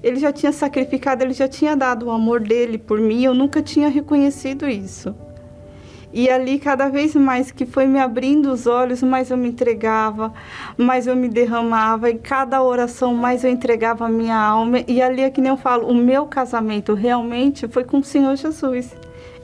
Ele 0.04 0.18
já 0.20 0.32
tinha 0.32 0.52
sacrificado, 0.52 1.24
ele 1.24 1.34
já 1.34 1.48
tinha 1.48 1.76
dado 1.76 2.06
o 2.06 2.12
amor 2.12 2.40
dele 2.40 2.78
por 2.78 3.00
mim. 3.00 3.24
Eu 3.24 3.34
nunca 3.34 3.62
tinha 3.62 3.90
reconhecido 3.90 4.68
isso. 4.70 5.16
E 6.14 6.30
ali, 6.30 6.60
cada 6.60 6.88
vez 6.88 7.14
mais 7.14 7.52
que 7.52 7.66
foi 7.66 7.88
me 7.88 8.00
abrindo 8.00 8.50
os 8.50 8.68
olhos, 8.68 9.04
mais 9.04 9.32
eu 9.32 9.36
me 9.36 9.50
entregava, 9.50 10.32
mais 10.78 11.08
eu 11.08 11.16
me 11.16 11.28
derramava, 11.28 12.10
e 12.10 12.18
cada 12.18 12.64
oração 12.64 13.14
mais 13.14 13.44
eu 13.44 13.50
entregava 13.50 14.06
a 14.06 14.10
minha 14.10 14.38
alma. 14.38 14.80
E 14.88 15.02
ali 15.02 15.24
é 15.24 15.30
que 15.30 15.42
nem 15.42 15.50
eu 15.50 15.58
falo, 15.58 15.88
o 15.88 15.94
meu 15.94 16.26
casamento 16.26 16.94
realmente 16.94 17.68
foi 17.68 17.84
com 17.84 17.98
o 17.98 18.04
Senhor 18.04 18.34
Jesus. 18.38 18.96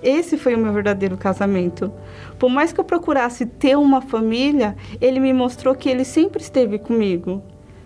Esse 0.02 0.38
foi 0.38 0.56
o 0.56 0.58
meu 0.58 0.74
verdadeiro 0.74 1.18
casamento. 1.18 1.92
Por 2.40 2.50
mais 2.50 2.74
que 2.74 2.80
eu 2.80 2.84
procurasse 2.84 3.46
ter 3.46 3.78
uma 3.78 4.02
família, 4.02 4.76
ele 5.00 5.20
me 5.20 5.34
mostrou 5.34 5.76
que 5.76 5.90
ele 5.90 6.04
sempre 6.04 6.42
esteve 6.42 6.80
comigo. 6.80 7.44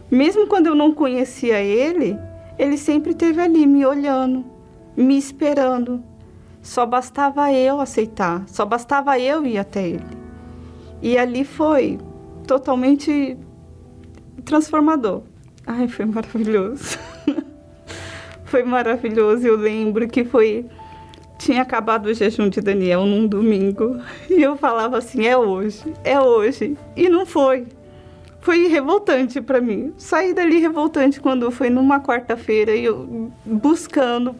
Mesmo 0.09 0.47
quando 0.47 0.67
eu 0.67 0.75
não 0.75 0.93
conhecia 0.93 1.59
ele, 1.59 2.17
ele 2.57 2.77
sempre 2.77 3.11
esteve 3.11 3.41
ali 3.41 3.65
me 3.67 3.85
olhando, 3.85 4.45
me 4.95 5.17
esperando 5.17 6.01
só 6.65 6.83
bastava 6.83 7.53
eu 7.53 7.79
aceitar, 7.79 8.43
só 8.47 8.65
bastava 8.65 9.19
eu 9.19 9.45
ir 9.45 9.59
até 9.59 9.87
ele. 9.87 10.17
E 10.99 11.15
ali 11.15 11.45
foi 11.45 11.99
totalmente 12.47 13.37
transformador. 14.43 15.21
Ai, 15.67 15.87
foi 15.87 16.05
maravilhoso. 16.05 16.97
foi 18.45 18.63
maravilhoso. 18.63 19.45
Eu 19.45 19.57
lembro 19.57 20.07
que 20.07 20.25
foi 20.25 20.65
tinha 21.45 21.61
acabado 21.61 22.07
o 22.07 22.13
jejum 22.13 22.49
de 22.49 22.59
Daniel 22.59 23.05
num 23.05 23.27
domingo 23.27 24.01
e 24.27 24.41
eu 24.41 24.57
falava 24.57 24.97
assim: 24.97 25.27
é 25.27 25.37
hoje, 25.37 25.93
é 26.03 26.19
hoje. 26.19 26.75
E 26.95 27.07
não 27.07 27.25
foi. 27.25 27.67
Foi 28.41 28.67
revoltante 28.67 29.39
para 29.41 29.61
mim. 29.61 29.93
Saí 29.97 30.33
dali 30.33 30.59
revoltante 30.59 31.19
quando 31.19 31.49
foi 31.51 31.69
numa 31.69 31.99
quarta-feira 31.99 32.75
e 32.75 32.85
eu 32.85 33.31
buscando 33.43 34.35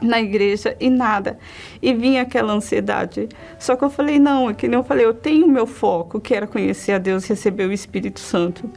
na 0.00 0.20
igreja 0.20 0.76
e 0.80 0.88
nada. 0.88 1.38
E 1.82 1.92
vinha 1.92 2.22
aquela 2.22 2.52
ansiedade. 2.52 3.28
Só 3.58 3.76
que 3.76 3.84
eu 3.84 3.90
falei, 3.90 4.18
não, 4.18 4.50
é 4.50 4.54
que 4.54 4.66
nem 4.66 4.78
eu 4.78 4.84
falei, 4.84 5.04
eu 5.04 5.14
tenho 5.14 5.46
meu 5.46 5.66
foco, 5.66 6.20
que 6.20 6.34
era 6.34 6.46
conhecer 6.46 6.92
a 6.92 6.98
Deus 6.98 7.26
receber 7.26 7.66
o 7.66 7.72
Espírito 7.72 8.18
Santo. 8.18 8.68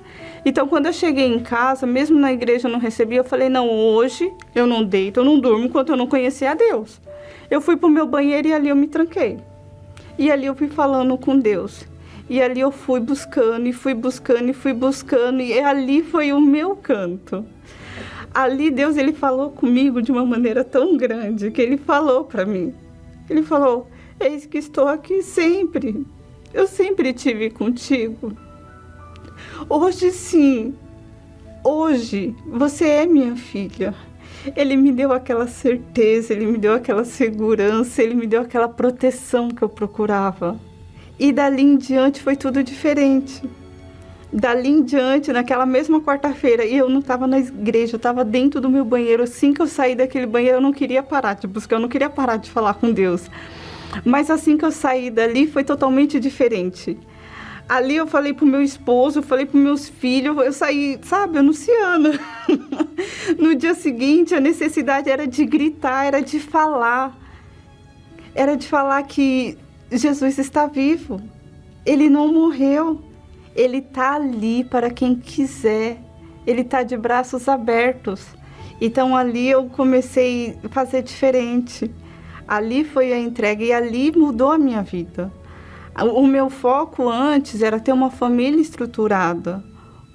Então, 0.46 0.68
quando 0.68 0.88
eu 0.88 0.94
cheguei 0.94 1.26
em 1.26 1.40
casa, 1.40 1.88
mesmo 1.88 2.20
na 2.20 2.34
igreja 2.34 2.68
eu 2.68 2.72
não 2.72 2.80
recebi, 2.80 3.16
eu 3.16 3.24
falei, 3.24 3.48
não, 3.48 3.70
hoje 3.70 4.32
eu 4.54 4.68
não 4.68 4.84
deito, 4.84 5.22
eu 5.22 5.24
não 5.24 5.40
durmo 5.40 5.66
enquanto 5.66 5.90
eu 5.90 5.98
não 5.98 6.06
conhecer 6.06 6.46
a 6.46 6.54
Deus. 6.54 7.02
Eu 7.50 7.62
fui 7.62 7.78
para 7.78 7.88
o 7.88 7.92
meu 7.92 8.08
banheiro 8.08 8.48
e 8.48 8.54
ali 8.54 8.70
eu 8.70 8.76
me 8.76 8.88
tranquei. 8.88 9.38
E 10.18 10.32
ali 10.32 10.46
eu 10.46 10.56
fui 10.56 10.68
falando 10.68 11.18
com 11.18 11.38
Deus. 11.38 11.86
E 12.30 12.42
ali 12.42 12.62
eu 12.62 12.72
fui 12.72 13.00
buscando, 13.00 13.68
e 13.68 13.74
fui 13.74 13.94
buscando, 13.94 14.50
e 14.50 14.54
fui 14.54 14.74
buscando, 14.74 15.42
e 15.42 15.60
ali 15.60 16.02
foi 16.02 16.32
o 16.32 16.40
meu 16.40 16.76
canto 16.76 17.46
ali 18.34 18.72
Deus 18.72 18.98
ele 18.98 19.14
falou 19.14 19.52
comigo 19.52 20.02
de 20.02 20.12
uma 20.12 20.26
maneira 20.26 20.64
tão 20.64 20.98
grande 20.98 21.52
que 21.52 21.62
ele 21.62 21.78
falou 21.78 22.24
para 22.24 22.46
mim. 22.46 22.74
Ele 23.30 23.44
falou: 23.44 23.88
"Eis 24.20 24.46
que 24.46 24.58
estou 24.58 24.88
aqui 24.88 25.22
sempre. 25.22 26.06
Eu 26.54 26.68
sempre 26.68 27.14
tive 27.14 27.50
contigo. 27.50 28.34
Hoje 29.70 30.12
sim. 30.12 30.74
Hoje 31.64 32.36
você 32.48 32.86
é 32.86 33.06
minha 33.06 33.36
filha." 33.36 33.94
Ele 34.56 34.76
me 34.76 34.92
deu 34.92 35.14
aquela 35.14 35.48
certeza, 35.48 36.34
ele 36.34 36.46
me 36.46 36.58
deu 36.58 36.74
aquela 36.74 37.06
segurança, 37.06 38.04
ele 38.04 38.14
me 38.14 38.28
deu 38.28 38.42
aquela 38.42 38.68
proteção 38.68 39.50
que 39.50 39.62
eu 39.62 39.70
procurava. 39.70 40.60
E 41.18 41.32
dali 41.32 41.62
em 41.62 41.78
diante 41.78 42.22
foi 42.22 42.36
tudo 42.36 42.64
diferente. 42.64 43.42
dali 44.34 44.70
em 44.70 44.82
diante, 44.82 45.32
naquela 45.32 45.66
mesma 45.66 46.02
quarta-feira, 46.02 46.66
e 46.66 46.76
eu 46.76 46.90
não 46.90 47.00
estava 47.00 47.28
na 47.28 47.38
igreja, 47.40 47.94
eu 47.94 47.98
estava 47.98 48.26
dentro 48.26 48.60
do 48.60 48.70
meu 48.70 48.84
banheiro. 48.84 49.22
Assim 49.24 49.54
que 49.54 49.62
eu 49.62 49.68
saí 49.68 49.96
daquele 49.96 50.26
banheiro, 50.26 50.58
eu 50.58 50.62
não 50.62 50.74
queria 50.74 51.04
parar 51.04 51.36
de 51.36 51.46
buscar, 51.46 51.76
eu 51.76 51.80
não 51.80 51.88
queria 51.88 52.10
parar 52.10 52.38
de 52.38 52.50
falar 52.50 52.74
com 52.74 52.92
Deus. 52.92 53.30
Mas 54.04 54.32
assim 54.32 54.58
que 54.58 54.66
eu 54.66 54.72
saí 54.72 55.12
dali, 55.12 55.46
foi 55.46 55.64
totalmente 55.64 56.20
diferente. 56.20 56.98
Ali 57.74 57.96
eu 57.96 58.06
falei 58.06 58.34
pro 58.34 58.46
meu 58.46 58.62
esposo, 58.62 59.18
eu 59.18 59.24
falei 59.24 59.48
pros 59.48 59.60
meus 59.60 59.90
filhos, 59.90 60.38
eu 60.38 60.54
saí, 60.54 61.00
sabe, 61.02 61.40
anunciando. 61.40 62.12
no 63.40 63.56
dia 63.56 63.74
seguinte, 63.74 64.36
a 64.36 64.40
necessidade 64.40 65.10
era 65.10 65.26
de 65.26 65.44
gritar, 65.44 66.06
era 66.06 66.22
de 66.22 66.40
falar. 66.40 67.18
Era 68.36 68.56
de 68.56 68.68
falar 68.68 69.02
que 69.02 69.58
Jesus 69.92 70.38
está 70.38 70.68
vivo. 70.68 71.20
Ele 71.84 72.12
não 72.12 72.32
morreu. 72.32 73.02
Ele 73.56 73.80
está 73.80 74.18
ali 74.18 74.64
para 74.64 74.92
quem 74.92 75.16
quiser. 75.16 75.98
Ele 76.46 76.62
está 76.62 76.84
de 76.84 76.96
braços 76.96 77.50
abertos. 77.50 78.24
Então 78.80 79.18
ali 79.18 79.50
eu 79.50 79.66
comecei 79.66 80.60
a 80.64 80.70
fazer 80.70 81.02
diferente. 81.02 81.90
Ali 82.48 82.84
foi 82.84 83.12
a 83.12 83.18
entrega 83.18 83.64
e 83.64 83.74
ali 83.74 84.12
mudou 84.16 84.52
a 84.52 84.60
minha 84.60 84.84
vida. 84.84 85.32
O 86.02 86.26
meu 86.26 86.50
foco 86.50 87.08
antes 87.08 87.62
era 87.62 87.80
ter 87.80 87.92
uma 87.92 88.10
família 88.10 88.60
estruturada. 88.60 89.64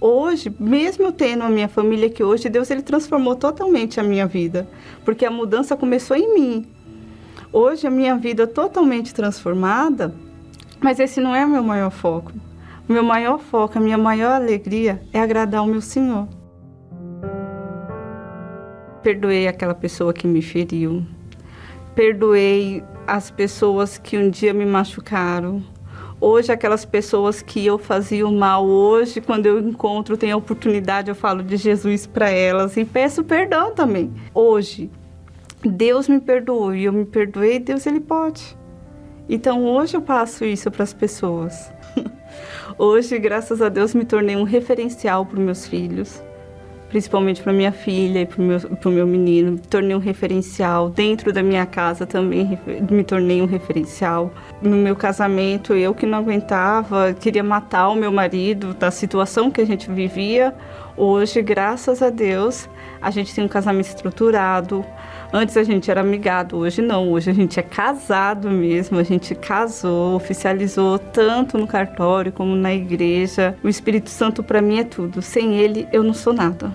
Hoje, 0.00 0.52
mesmo 0.58 1.04
eu 1.04 1.12
tendo 1.12 1.44
a 1.44 1.48
minha 1.48 1.68
família 1.68 2.10
que 2.10 2.22
hoje, 2.22 2.48
Deus 2.48 2.70
ele 2.70 2.82
transformou 2.82 3.36
totalmente 3.36 3.98
a 3.98 4.02
minha 4.02 4.26
vida, 4.26 4.68
porque 5.04 5.24
a 5.24 5.30
mudança 5.30 5.76
começou 5.76 6.16
em 6.16 6.34
mim. 6.34 6.66
Hoje 7.52 7.86
a 7.86 7.90
minha 7.90 8.16
vida 8.16 8.42
é 8.42 8.46
totalmente 8.46 9.14
transformada, 9.14 10.14
mas 10.80 11.00
esse 11.00 11.20
não 11.20 11.34
é 11.34 11.44
o 11.44 11.48
meu 11.48 11.62
maior 11.62 11.90
foco. 11.90 12.32
O 12.88 12.92
meu 12.92 13.02
maior 13.02 13.38
foco, 13.38 13.78
a 13.78 13.80
minha 13.80 13.98
maior 13.98 14.32
alegria 14.32 15.02
é 15.12 15.20
agradar 15.20 15.62
o 15.62 15.66
meu 15.66 15.80
Senhor. 15.80 16.28
Perdoei 19.02 19.46
aquela 19.46 19.74
pessoa 19.74 20.12
que 20.12 20.26
me 20.26 20.42
feriu. 20.42 21.04
Perdoei 21.94 22.82
as 23.08 23.30
pessoas 23.30 23.96
que 23.96 24.18
um 24.18 24.28
dia 24.28 24.52
me 24.52 24.66
machucaram. 24.66 25.62
Hoje, 26.20 26.52
aquelas 26.52 26.84
pessoas 26.84 27.40
que 27.40 27.64
eu 27.64 27.78
fazia 27.78 28.26
o 28.26 28.32
mal, 28.32 28.66
hoje, 28.66 29.20
quando 29.20 29.46
eu 29.46 29.58
encontro, 29.58 30.16
tenho 30.16 30.34
a 30.34 30.38
oportunidade, 30.38 31.08
eu 31.08 31.14
falo 31.14 31.42
de 31.42 31.56
Jesus 31.56 32.06
para 32.06 32.28
elas 32.28 32.76
e 32.76 32.84
peço 32.84 33.24
perdão 33.24 33.72
também. 33.72 34.12
Hoje, 34.34 34.90
Deus 35.64 36.06
me 36.06 36.20
perdoou 36.20 36.74
e 36.74 36.84
eu 36.84 36.92
me 36.92 37.06
perdoei, 37.06 37.58
Deus 37.58 37.86
ele 37.86 38.00
pode. 38.00 38.58
Então, 39.26 39.64
hoje 39.64 39.96
eu 39.96 40.02
passo 40.02 40.44
isso 40.44 40.70
para 40.70 40.82
as 40.82 40.92
pessoas. 40.92 41.72
hoje, 42.76 43.18
graças 43.18 43.62
a 43.62 43.70
Deus, 43.70 43.94
me 43.94 44.04
tornei 44.04 44.36
um 44.36 44.44
referencial 44.44 45.24
para 45.24 45.40
meus 45.40 45.66
filhos 45.66 46.22
principalmente 46.88 47.42
para 47.42 47.52
minha 47.52 47.72
filha 47.72 48.22
e 48.22 48.26
para 48.26 48.40
o 48.40 48.44
meu, 48.44 48.60
meu 48.86 49.06
menino. 49.06 49.52
Me 49.52 49.58
tornei 49.58 49.94
um 49.94 50.00
referencial. 50.00 50.90
Dentro 50.90 51.32
da 51.32 51.42
minha 51.42 51.66
casa 51.66 52.06
também 52.06 52.58
me 52.90 53.04
tornei 53.04 53.42
um 53.42 53.46
referencial. 53.46 54.32
No 54.60 54.76
meu 54.76 54.96
casamento, 54.96 55.74
eu 55.74 55.94
que 55.94 56.06
não 56.06 56.18
aguentava, 56.18 57.12
queria 57.12 57.44
matar 57.44 57.88
o 57.88 57.94
meu 57.94 58.10
marido 58.10 58.74
da 58.74 58.90
situação 58.90 59.50
que 59.50 59.60
a 59.60 59.66
gente 59.66 59.90
vivia. 59.90 60.54
Hoje, 60.96 61.40
graças 61.42 62.02
a 62.02 62.10
Deus, 62.10 62.68
a 63.00 63.10
gente 63.10 63.34
tem 63.34 63.44
um 63.44 63.48
casamento 63.48 63.86
estruturado. 63.86 64.84
Antes 65.30 65.58
a 65.58 65.62
gente 65.62 65.90
era 65.90 66.00
amigado, 66.00 66.56
hoje 66.56 66.80
não. 66.80 67.12
Hoje 67.12 67.30
a 67.30 67.34
gente 67.34 67.60
é 67.60 67.62
casado 67.62 68.50
mesmo. 68.50 68.98
A 68.98 69.02
gente 69.02 69.34
casou, 69.34 70.16
oficializou 70.16 70.98
tanto 70.98 71.58
no 71.58 71.66
cartório 71.66 72.32
como 72.32 72.56
na 72.56 72.72
igreja. 72.72 73.56
O 73.62 73.68
Espírito 73.68 74.08
Santo 74.08 74.42
para 74.42 74.62
mim 74.62 74.78
é 74.78 74.84
tudo. 74.84 75.20
Sem 75.20 75.56
ele 75.56 75.86
eu 75.92 76.02
não 76.02 76.14
sou 76.14 76.32
nada. 76.32 76.74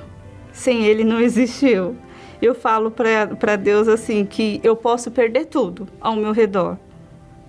Sem 0.52 0.86
ele 0.86 1.04
não 1.04 1.20
existe 1.20 1.68
eu. 1.68 1.96
Eu 2.40 2.54
falo 2.54 2.92
para 2.92 3.56
Deus 3.56 3.88
assim 3.88 4.24
que 4.24 4.60
eu 4.64 4.76
posso 4.76 5.10
perder 5.10 5.46
tudo 5.46 5.88
ao 6.00 6.16
meu 6.16 6.32
redor. 6.32 6.78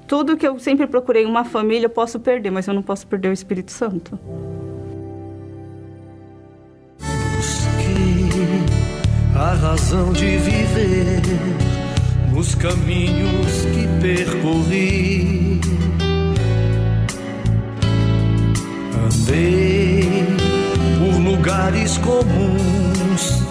Tudo 0.07 0.37
que 0.37 0.47
eu 0.47 0.59
sempre 0.59 0.87
procurei 0.87 1.27
uma 1.27 1.45
família 1.45 1.87
eu 1.87 1.91
posso 1.91 2.19
perder, 2.21 2.51
mas 2.51 2.67
eu 2.67 2.73
não 2.73 2.83
posso 2.83 3.07
perder 3.07 3.29
o 3.29 3.33
Espírito 3.33 3.73
Santo. 3.73 4.19
Razão 9.75 10.13
de 10.13 10.37
viver 10.39 11.23
nos 12.33 12.55
caminhos 12.55 13.63
que 13.73 13.89
percorri. 14.01 15.61
Andei 19.05 20.27
por 20.99 21.21
lugares 21.21 21.99
comuns 21.99 23.43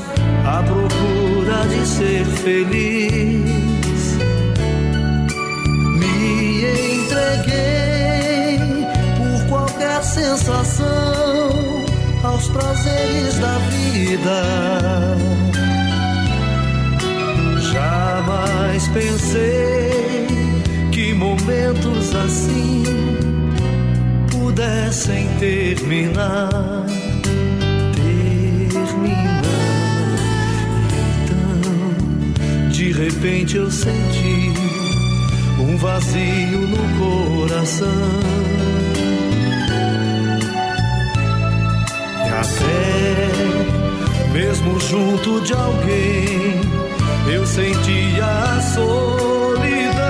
à 0.45 0.63
procura 0.63 1.67
de 1.67 1.85
ser 1.85 2.25
feliz. 2.25 4.17
Me 5.99 6.63
entreguei 7.01 8.59
por 9.17 9.45
qualquer 9.49 10.01
sensação 10.03 11.83
aos 12.23 12.47
prazeres 12.47 13.37
da 13.39 13.57
vida 13.57 15.42
Jamais 18.45 18.87
pensei 18.89 20.27
que 20.91 21.13
momentos 21.13 22.13
assim 22.13 22.83
pudessem 24.29 25.29
terminar. 25.39 26.49
Terminar. 27.95 29.43
Então, 31.23 32.69
de 32.69 32.91
repente 32.91 33.55
eu 33.55 33.71
senti 33.71 34.53
um 35.59 35.77
vazio 35.77 36.67
no 36.67 36.83
coração. 36.99 37.87
E 42.25 42.29
até 42.29 43.29
mesmo 44.33 44.79
junto 44.81 45.39
de 45.41 45.53
alguém 45.53 46.62
eu 47.27 47.45
sentia 47.45 48.25
a 48.25 48.61
solidão. 48.61 50.03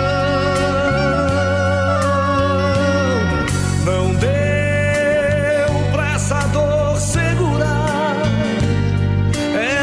Não 3.85 4.13
deu 4.15 5.91
pra 5.91 6.13
essa 6.13 6.39
dor 6.47 6.97
segurar 6.99 8.15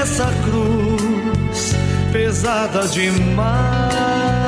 essa 0.00 0.26
cruz 0.44 1.74
pesada 2.12 2.88
demais. 2.88 4.39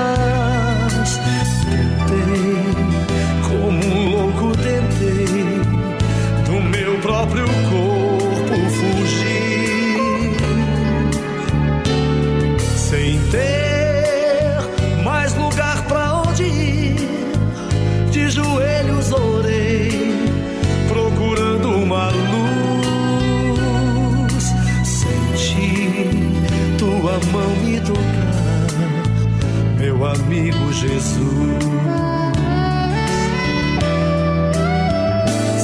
Jesus. 30.83 31.63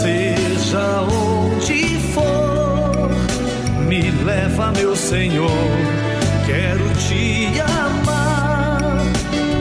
Seja 0.00 1.02
onde 1.02 1.98
for, 2.14 3.10
me 3.86 4.10
leva, 4.24 4.72
meu 4.72 4.94
Senhor 4.96 5.98
Quero 6.48 6.88
te 6.94 7.60
amar, 7.60 9.02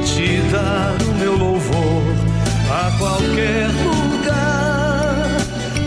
te 0.06 0.39
dar 0.50 0.96
o 1.02 1.13
meu 1.20 1.38
louvor 1.38 2.02
a 2.72 2.98
qualquer 2.98 3.67
lugar, 3.84 5.38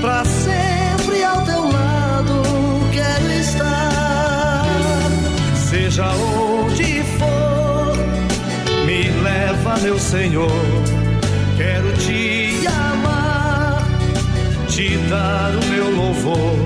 para 0.03 0.23
sempre 0.27 1.25
ao 1.25 1.41
teu 1.47 1.73
lado 1.73 2.43
quero 2.93 3.33
estar. 3.33 4.67
Seja 5.71 6.11
onde 6.11 6.30
meu 9.83 9.99
Senhor. 9.99 10.51
Quero 11.57 11.93
te 11.95 12.66
amar, 12.66 13.87
te 14.69 14.97
dar 15.09 15.53
o 15.57 15.66
meu 15.66 15.90
louvor 15.90 16.57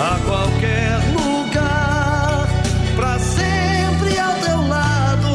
a 0.00 0.18
qualquer 0.24 0.98
lugar, 1.12 2.48
pra 2.96 3.18
sempre 3.18 4.18
ao 4.18 4.34
teu 4.40 4.68
lado 4.68 5.28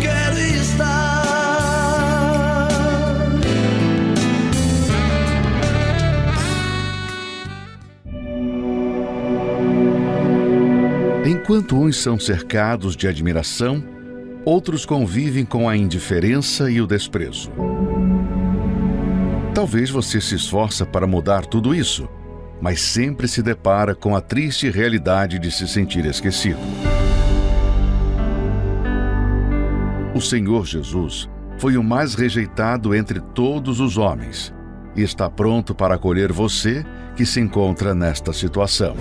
quero 0.00 0.38
estar. 0.38 1.18
Enquanto 11.26 11.76
uns 11.76 11.96
são 11.96 12.18
cercados 12.18 12.96
de 12.96 13.08
admiração, 13.08 13.93
outros 14.44 14.84
convivem 14.84 15.44
com 15.44 15.68
a 15.68 15.76
indiferença 15.76 16.70
e 16.70 16.80
o 16.80 16.86
desprezo. 16.86 17.50
Talvez 19.54 19.88
você 19.88 20.20
se 20.20 20.34
esforça 20.34 20.84
para 20.84 21.06
mudar 21.06 21.46
tudo 21.46 21.74
isso, 21.74 22.08
mas 22.60 22.80
sempre 22.80 23.26
se 23.28 23.42
depara 23.42 23.94
com 23.94 24.14
a 24.14 24.20
triste 24.20 24.68
realidade 24.68 25.38
de 25.38 25.50
se 25.50 25.66
sentir 25.66 26.04
esquecido. 26.04 26.58
O 30.14 30.20
Senhor 30.20 30.66
Jesus 30.66 31.28
foi 31.58 31.76
o 31.76 31.82
mais 31.82 32.14
rejeitado 32.14 32.94
entre 32.94 33.20
todos 33.20 33.80
os 33.80 33.96
homens 33.96 34.52
e 34.96 35.02
está 35.02 35.28
pronto 35.28 35.74
para 35.74 35.94
acolher 35.94 36.32
você 36.32 36.84
que 37.16 37.24
se 37.24 37.40
encontra 37.40 37.94
nesta 37.94 38.32
situação. 38.32 38.96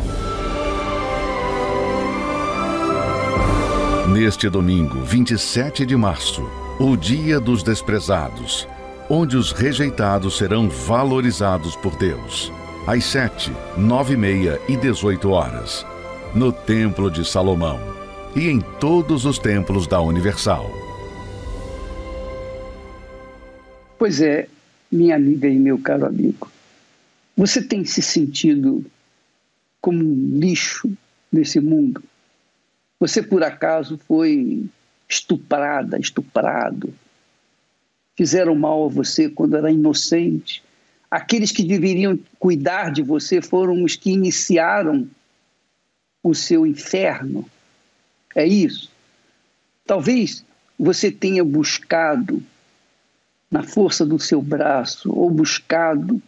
Neste 4.12 4.50
domingo, 4.50 5.02
27 5.02 5.86
de 5.86 5.96
março, 5.96 6.44
o 6.78 6.98
Dia 6.98 7.40
dos 7.40 7.64
Desprezados, 7.64 8.68
onde 9.10 9.38
os 9.38 9.54
rejeitados 9.54 10.38
serão 10.38 10.70
valorizados 10.70 11.78
por 11.78 11.96
Deus, 11.96 12.52
às 12.86 13.06
7, 13.06 13.54
9 13.78 14.14
e 14.14 14.18
meia 14.18 14.62
e 14.68 14.76
18 14.76 15.30
horas, 15.30 15.86
no 16.36 16.52
Templo 16.52 17.10
de 17.10 17.26
Salomão 17.26 17.80
e 18.36 18.50
em 18.50 18.60
todos 18.60 19.24
os 19.24 19.40
templos 19.40 19.88
da 19.88 20.02
Universal. 20.02 20.70
Pois 23.98 24.20
é, 24.20 24.50
minha 24.92 25.16
amiga 25.16 25.48
e 25.48 25.58
meu 25.58 25.80
caro 25.80 26.06
amigo, 26.06 26.52
você 27.38 27.62
tem 27.62 27.86
se 27.86 28.02
sentido 28.02 28.86
como 29.80 30.04
um 30.04 30.40
lixo 30.40 30.92
nesse 31.32 31.62
mundo? 31.62 32.04
Você 33.04 33.22
por 33.22 33.44
acaso 33.44 33.98
foi 33.98 34.66
estuprada, 35.10 36.00
estuprado? 36.00 36.96
Fizeram 38.16 38.56
mal 38.56 38.86
a 38.86 38.88
você 38.88 39.28
quando 39.28 39.58
era 39.58 39.70
inocente? 39.70 40.64
Aqueles 41.12 41.52
que 41.52 41.66
deveriam 41.66 42.18
cuidar 42.40 42.94
de 42.94 43.02
você 43.02 43.42
foram 43.42 43.84
os 43.84 43.98
que 43.98 44.10
iniciaram 44.10 45.06
o 46.24 46.34
seu 46.34 46.66
inferno? 46.66 47.46
É 48.34 48.48
isso? 48.48 48.90
Talvez 49.86 50.46
você 50.80 51.12
tenha 51.12 51.44
buscado 51.44 52.42
na 53.52 53.64
força 53.64 54.06
do 54.06 54.18
seu 54.18 54.42
braço 54.42 55.12
ou 55.14 55.30
buscado 55.30 56.22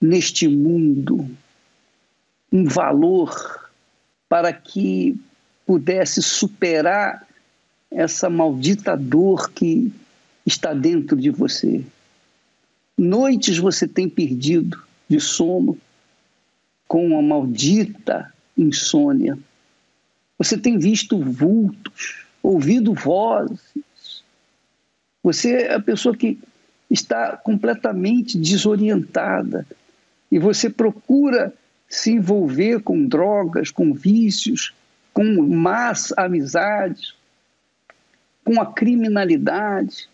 neste 0.00 0.48
mundo 0.48 1.28
um 2.50 2.64
valor 2.64 3.68
para 4.26 4.54
que 4.54 5.20
pudesse 5.66 6.22
superar 6.22 7.26
essa 7.90 8.30
maldita 8.30 8.96
dor 8.96 9.50
que 9.50 9.92
está 10.46 10.72
dentro 10.72 11.16
de 11.16 11.30
você. 11.30 11.84
Noites 12.96 13.58
você 13.58 13.86
tem 13.86 14.08
perdido 14.08 14.80
de 15.08 15.20
sono 15.20 15.76
com 16.86 17.18
a 17.18 17.22
maldita 17.22 18.32
insônia. 18.56 19.36
Você 20.38 20.56
tem 20.56 20.78
visto 20.78 21.18
vultos, 21.18 22.24
ouvido 22.42 22.94
vozes, 22.94 24.22
você 25.22 25.62
é 25.62 25.74
a 25.74 25.80
pessoa 25.80 26.16
que 26.16 26.38
está 26.88 27.36
completamente 27.36 28.38
desorientada 28.38 29.66
e 30.30 30.38
você 30.38 30.70
procura 30.70 31.52
se 31.88 32.12
envolver 32.12 32.80
com 32.82 33.06
drogas, 33.06 33.72
com 33.72 33.92
vícios, 33.92 34.72
com 35.16 35.24
más 35.40 36.12
amizades, 36.14 37.14
com 38.44 38.60
a 38.60 38.66
criminalidade. 38.66 40.10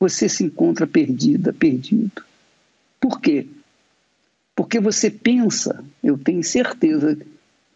Você 0.00 0.28
se 0.28 0.42
encontra 0.42 0.88
perdida, 0.88 1.52
perdido. 1.52 2.24
Por 2.98 3.20
quê? 3.20 3.46
Porque 4.56 4.80
você 4.80 5.08
pensa, 5.08 5.84
eu 6.02 6.18
tenho 6.18 6.42
certeza 6.42 7.16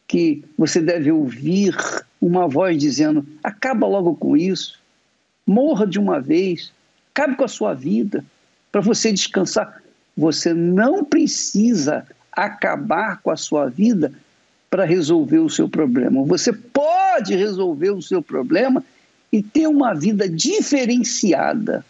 que 0.09 0.43
você 0.59 0.81
deve 0.81 1.13
ouvir 1.13 1.77
uma 2.21 2.49
voz 2.49 2.77
dizendo: 2.77 3.25
acaba 3.41 3.87
logo 3.87 4.17
com 4.17 4.37
isso, 4.37 4.81
morra 5.47 5.87
de 5.87 6.01
uma 6.01 6.21
vez, 6.21 6.73
cabe 7.15 7.37
com 7.37 7.45
a 7.45 7.49
sua 7.49 7.73
vida, 7.73 8.25
para 8.73 8.81
você 8.81 9.13
descansar. 9.13 9.81
Você 10.17 10.53
não 10.53 11.05
precisa 11.05 12.05
acabar 12.33 13.23
com 13.23 13.31
a 13.31 13.37
sua 13.37 13.69
vida 13.69 14.13
para 14.75 14.85
resolver 14.85 15.39
o 15.39 15.49
seu 15.49 15.69
problema. 15.69 16.25
Você 16.25 16.53
pode 16.53 17.33
resolver 17.37 17.91
o 17.91 18.03
seu 18.03 18.21
problema 18.21 18.85
e 19.31 19.41
ter 19.41 19.69
uma 19.69 19.95
vida 19.95 20.29
diferenciada. 20.29 21.87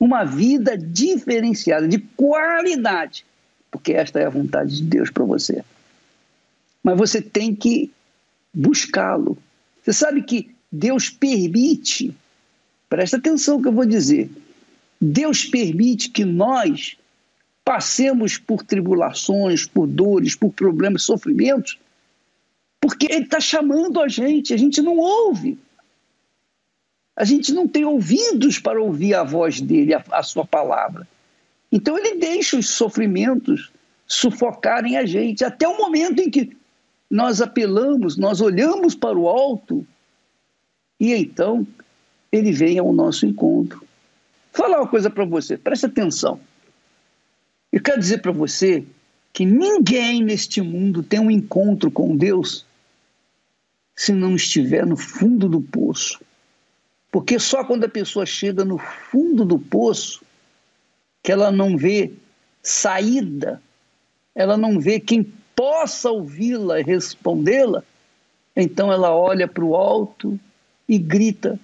Uma 0.00 0.24
vida 0.24 0.76
diferenciada, 0.76 1.86
de 1.86 2.00
qualidade, 2.16 3.24
porque 3.70 3.92
esta 3.92 4.18
é 4.18 4.26
a 4.26 4.28
vontade 4.28 4.78
de 4.78 4.82
Deus 4.82 5.08
para 5.08 5.22
você. 5.22 5.62
Mas 6.82 6.98
você 6.98 7.22
tem 7.22 7.54
que 7.54 7.92
buscá-lo. 8.52 9.38
Você 9.84 9.92
sabe 9.92 10.20
que 10.22 10.50
Deus 10.72 11.08
permite 11.08 12.12
Presta 12.88 13.18
atenção 13.18 13.62
que 13.62 13.68
eu 13.68 13.72
vou 13.72 13.86
dizer. 13.86 14.28
Deus 15.00 15.44
permite 15.44 16.10
que 16.10 16.24
nós 16.24 16.96
passemos 17.64 18.36
por 18.36 18.64
tribulações, 18.64 19.64
por 19.64 19.86
dores, 19.86 20.34
por 20.34 20.52
problemas, 20.52 21.04
sofrimentos, 21.04 21.78
porque 22.86 23.06
Ele 23.10 23.24
está 23.24 23.40
chamando 23.40 24.00
a 24.00 24.08
gente, 24.08 24.54
a 24.54 24.56
gente 24.56 24.80
não 24.80 24.96
ouve. 24.96 25.58
A 27.16 27.24
gente 27.24 27.52
não 27.52 27.66
tem 27.66 27.84
ouvidos 27.84 28.58
para 28.58 28.80
ouvir 28.80 29.14
a 29.14 29.24
voz 29.24 29.60
dele, 29.60 29.94
a, 29.94 30.04
a 30.12 30.22
sua 30.22 30.44
palavra. 30.44 31.08
Então 31.72 31.98
ele 31.98 32.16
deixa 32.16 32.58
os 32.58 32.68
sofrimentos 32.68 33.72
sufocarem 34.06 34.96
a 34.96 35.06
gente, 35.06 35.44
até 35.44 35.66
o 35.66 35.78
momento 35.78 36.20
em 36.20 36.30
que 36.30 36.56
nós 37.10 37.40
apelamos, 37.40 38.16
nós 38.16 38.40
olhamos 38.40 38.94
para 38.94 39.18
o 39.18 39.28
alto, 39.28 39.84
e 41.00 41.12
então 41.12 41.66
ele 42.30 42.52
vem 42.52 42.78
ao 42.78 42.92
nosso 42.92 43.26
encontro. 43.26 43.78
Vou 44.52 44.66
falar 44.66 44.80
uma 44.80 44.88
coisa 44.88 45.10
para 45.10 45.24
você, 45.24 45.56
preste 45.56 45.86
atenção. 45.86 46.38
Eu 47.72 47.80
quero 47.82 47.98
dizer 47.98 48.18
para 48.18 48.32
você 48.32 48.84
que 49.32 49.44
ninguém 49.44 50.22
neste 50.22 50.60
mundo 50.60 51.02
tem 51.02 51.18
um 51.18 51.30
encontro 51.30 51.90
com 51.90 52.16
Deus 52.16 52.65
se 53.96 54.12
não 54.12 54.36
estiver 54.36 54.84
no 54.84 54.96
fundo 54.96 55.48
do 55.48 55.60
poço. 55.60 56.20
Porque 57.10 57.38
só 57.38 57.64
quando 57.64 57.84
a 57.84 57.88
pessoa 57.88 58.26
chega 58.26 58.64
no 58.64 58.76
fundo 58.78 59.44
do 59.44 59.58
poço 59.58 60.22
que 61.22 61.32
ela 61.32 61.50
não 61.50 61.76
vê 61.76 62.12
saída, 62.62 63.60
ela 64.34 64.56
não 64.56 64.78
vê 64.78 65.00
quem 65.00 65.24
possa 65.56 66.10
ouvi-la 66.10 66.78
e 66.78 66.84
respondê-la, 66.84 67.82
então 68.54 68.92
ela 68.92 69.14
olha 69.14 69.48
para 69.48 69.64
o 69.64 69.74
alto 69.74 70.38
e 70.86 70.98
grita: 70.98 71.58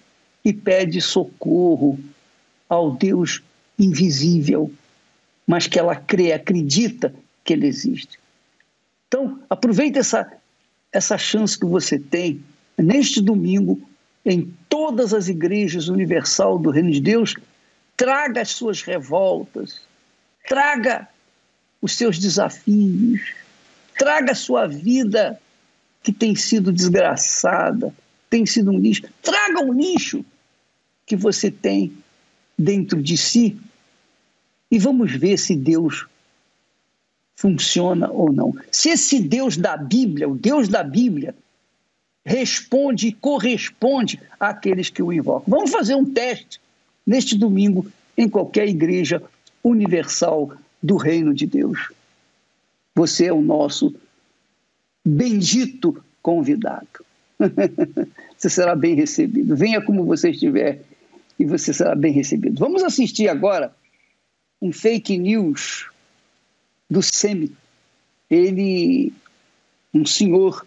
e 0.44 0.52
pede 0.52 1.00
socorro 1.00 1.98
ao 2.68 2.92
Deus 2.92 3.42
invisível, 3.78 4.72
mas 5.46 5.66
que 5.66 5.78
ela 5.78 5.94
crê, 5.94 6.32
acredita 6.32 7.14
que 7.44 7.52
ele 7.52 7.66
existe. 7.66 8.18
Então, 9.06 9.40
aproveite 9.50 9.98
essa, 9.98 10.32
essa 10.92 11.16
chance 11.16 11.58
que 11.58 11.64
você 11.64 11.98
tem 11.98 12.42
neste 12.76 13.20
domingo, 13.20 13.80
em 14.24 14.54
todas 14.68 15.12
as 15.12 15.28
igrejas 15.28 15.88
universal 15.88 16.58
do 16.58 16.70
Reino 16.70 16.90
de 16.90 17.00
Deus, 17.00 17.34
traga 17.96 18.42
as 18.42 18.50
suas 18.50 18.82
revoltas, 18.82 19.80
traga 20.48 21.08
os 21.80 21.96
seus 21.96 22.18
desafios, 22.18 23.34
traga 23.98 24.32
a 24.32 24.36
sua 24.36 24.66
vida 24.66 25.40
que 26.02 26.12
tem 26.12 26.34
sido 26.34 26.72
desgraçada, 26.72 27.92
tem 28.28 28.44
sido 28.46 28.70
um 28.70 28.78
lixo. 28.78 29.02
Traga 29.22 29.60
um 29.60 29.72
lixo 29.72 30.24
que 31.06 31.16
você 31.16 31.50
tem 31.50 31.92
dentro 32.58 33.02
de 33.02 33.16
si 33.16 33.58
e 34.70 34.78
vamos 34.78 35.12
ver 35.12 35.38
se 35.38 35.54
Deus 35.56 36.06
funciona 37.42 38.08
ou 38.08 38.32
não. 38.32 38.54
Se 38.70 38.90
esse 38.90 39.18
Deus 39.18 39.56
da 39.56 39.76
Bíblia, 39.76 40.28
o 40.28 40.36
Deus 40.36 40.68
da 40.68 40.84
Bíblia, 40.84 41.34
responde 42.24 43.08
e 43.08 43.12
corresponde 43.12 44.20
àqueles 44.38 44.88
que 44.88 45.02
o 45.02 45.12
invocam. 45.12 45.52
Vamos 45.52 45.72
fazer 45.72 45.96
um 45.96 46.04
teste 46.04 46.60
neste 47.04 47.36
domingo 47.36 47.84
em 48.16 48.28
qualquer 48.28 48.68
igreja 48.68 49.20
universal 49.64 50.52
do 50.80 50.96
Reino 50.96 51.34
de 51.34 51.48
Deus. 51.48 51.90
Você 52.94 53.26
é 53.26 53.32
o 53.32 53.42
nosso 53.42 53.92
bendito 55.04 56.00
convidado. 56.22 57.04
você 58.38 58.48
será 58.48 58.76
bem 58.76 58.94
recebido. 58.94 59.56
Venha 59.56 59.82
como 59.82 60.04
você 60.04 60.30
estiver 60.30 60.84
e 61.40 61.44
você 61.44 61.72
será 61.72 61.96
bem 61.96 62.12
recebido. 62.12 62.60
Vamos 62.60 62.84
assistir 62.84 63.26
agora 63.26 63.74
um 64.60 64.70
fake 64.70 65.18
news 65.18 65.90
do 66.92 67.02
SEMI. 67.02 67.50
Ele 68.30 69.12
um 69.94 70.04
senhor 70.06 70.66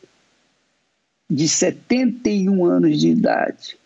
de 1.30 1.48
71 1.48 2.66
anos 2.66 3.00
de 3.00 3.10
idade. 3.10 3.78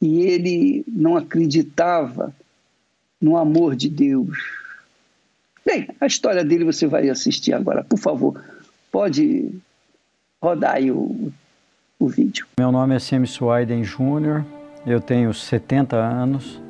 E 0.00 0.20
ele 0.20 0.84
não 0.86 1.16
acreditava 1.16 2.34
no 3.20 3.36
amor 3.36 3.74
de 3.74 3.88
Deus. 3.88 4.38
Bem, 5.66 5.88
a 6.00 6.06
história 6.06 6.44
dele 6.44 6.64
você 6.64 6.86
vai 6.86 7.08
assistir 7.08 7.52
agora. 7.52 7.84
Por 7.84 7.98
favor, 7.98 8.42
pode 8.90 9.50
rodar 10.40 10.76
aí 10.76 10.90
o, 10.90 11.32
o 11.98 12.08
vídeo. 12.08 12.46
Meu 12.58 12.70
nome 12.70 12.94
é 12.94 12.98
Semi 12.98 13.26
Suaiden 13.26 13.84
Júnior, 13.84 14.46
eu 14.86 15.00
tenho 15.00 15.34
70 15.34 15.96
anos, 15.96 16.60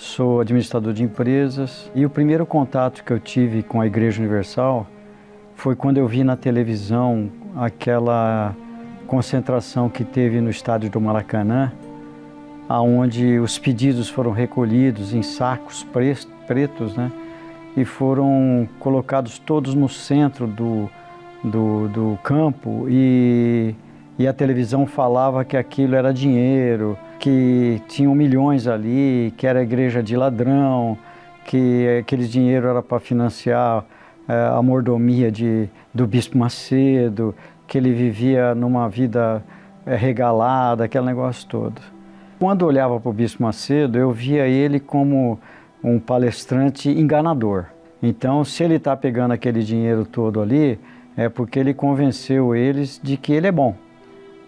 sou 0.00 0.40
administrador 0.40 0.94
de 0.94 1.02
empresas 1.02 1.90
e 1.94 2.06
o 2.06 2.10
primeiro 2.10 2.46
contato 2.46 3.04
que 3.04 3.12
eu 3.12 3.20
tive 3.20 3.62
com 3.62 3.82
a 3.82 3.86
Igreja 3.86 4.18
Universal 4.18 4.86
foi 5.54 5.76
quando 5.76 5.98
eu 5.98 6.08
vi 6.08 6.24
na 6.24 6.36
televisão 6.36 7.30
aquela 7.54 8.56
concentração 9.06 9.90
que 9.90 10.02
teve 10.02 10.40
no 10.40 10.48
estádio 10.48 10.88
do 10.88 10.98
Maracanã, 10.98 11.70
aonde 12.66 13.38
os 13.40 13.58
pedidos 13.58 14.08
foram 14.08 14.30
recolhidos 14.30 15.12
em 15.12 15.22
sacos 15.22 15.86
pretos, 16.46 16.96
né? 16.96 17.12
E 17.76 17.84
foram 17.84 18.66
colocados 18.78 19.38
todos 19.38 19.74
no 19.74 19.88
centro 19.88 20.46
do, 20.46 20.88
do, 21.44 21.88
do 21.88 22.18
campo 22.22 22.86
e, 22.88 23.74
e 24.18 24.26
a 24.26 24.32
televisão 24.32 24.86
falava 24.86 25.44
que 25.44 25.58
aquilo 25.58 25.94
era 25.94 26.10
dinheiro, 26.10 26.96
que 27.20 27.82
tinham 27.86 28.14
milhões 28.14 28.66
ali, 28.66 29.32
que 29.36 29.46
era 29.46 29.62
igreja 29.62 30.02
de 30.02 30.16
ladrão, 30.16 30.96
que 31.44 31.98
aquele 32.00 32.26
dinheiro 32.26 32.66
era 32.66 32.82
para 32.82 32.98
financiar 32.98 33.84
é, 34.26 34.32
a 34.56 34.62
mordomia 34.62 35.30
de, 35.30 35.68
do 35.92 36.06
Bispo 36.06 36.38
Macedo, 36.38 37.34
que 37.66 37.76
ele 37.76 37.92
vivia 37.92 38.54
numa 38.54 38.88
vida 38.88 39.44
é, 39.84 39.94
regalada, 39.94 40.84
aquele 40.84 41.04
negócio 41.04 41.46
todo. 41.46 41.80
Quando 42.38 42.62
eu 42.62 42.68
olhava 42.68 42.98
para 42.98 43.10
o 43.10 43.12
Bispo 43.12 43.42
Macedo, 43.42 43.98
eu 43.98 44.10
via 44.10 44.46
ele 44.46 44.80
como 44.80 45.38
um 45.84 46.00
palestrante 46.00 46.88
enganador. 46.88 47.66
Então, 48.02 48.44
se 48.44 48.64
ele 48.64 48.76
está 48.76 48.96
pegando 48.96 49.32
aquele 49.32 49.62
dinheiro 49.62 50.06
todo 50.06 50.40
ali, 50.40 50.78
é 51.16 51.28
porque 51.28 51.58
ele 51.58 51.74
convenceu 51.74 52.56
eles 52.56 52.98
de 53.02 53.18
que 53.18 53.32
ele 53.34 53.46
é 53.46 53.52
bom, 53.52 53.74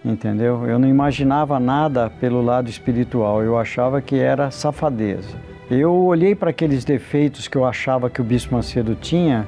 entendeu? 0.05 0.67
Eu 0.67 0.79
não 0.79 0.89
imaginava 0.89 1.59
nada 1.61 2.11
pelo 2.11 2.43
lado 2.43 2.69
espiritual, 2.69 3.43
eu 3.43 3.59
achava 3.59 4.01
que 4.01 4.17
era 4.17 4.51
safadeza. 4.51 5.37
Eu 5.71 5.95
olhei 5.95 6.35
para 6.35 6.51
aqueles 6.51 6.85
defeitos 6.85 7.49
que 7.49 7.57
eu 7.57 7.65
achava 7.65 8.11
que 8.11 8.21
o 8.21 8.25
Bispo 8.25 8.55
Macedo 8.55 8.95
tinha, 8.95 9.47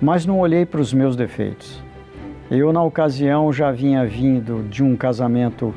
mas 0.00 0.24
não 0.24 0.38
olhei 0.38 0.64
para 0.64 0.80
os 0.80 0.92
meus 0.92 1.16
defeitos. 1.16 1.82
Eu, 2.50 2.72
na 2.72 2.82
ocasião, 2.82 3.52
já 3.52 3.70
vinha 3.70 4.06
vindo 4.06 4.66
de 4.68 4.82
um 4.82 4.96
casamento 4.96 5.74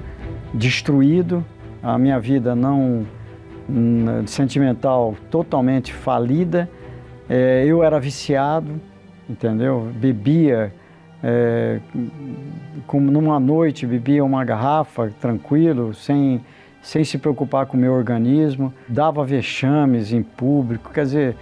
destruído, 0.54 1.44
a 1.82 1.98
minha 1.98 2.20
vida 2.20 2.56
não 2.56 3.06
sentimental 4.26 5.16
totalmente 5.30 5.94
falida. 5.94 6.70
É, 7.30 7.64
eu 7.66 7.84
era 7.84 8.00
viciado, 8.00 8.80
entendeu? 9.30 9.88
Bebia, 9.96 10.74
é, 11.24 11.80
numa 12.94 13.40
noite, 13.40 13.86
bebia 13.86 14.24
uma 14.24 14.44
garrafa 14.44 15.12
tranquilo, 15.20 15.94
sem, 15.94 16.42
sem 16.82 17.04
se 17.04 17.18
preocupar 17.18 17.66
com 17.66 17.78
o 17.78 17.80
meu 17.80 17.94
organismo, 17.94 18.74
dava 18.88 19.24
vexames 19.24 20.12
em 20.12 20.24
público, 20.24 20.92
quer 20.92 21.04
dizer, 21.04 21.36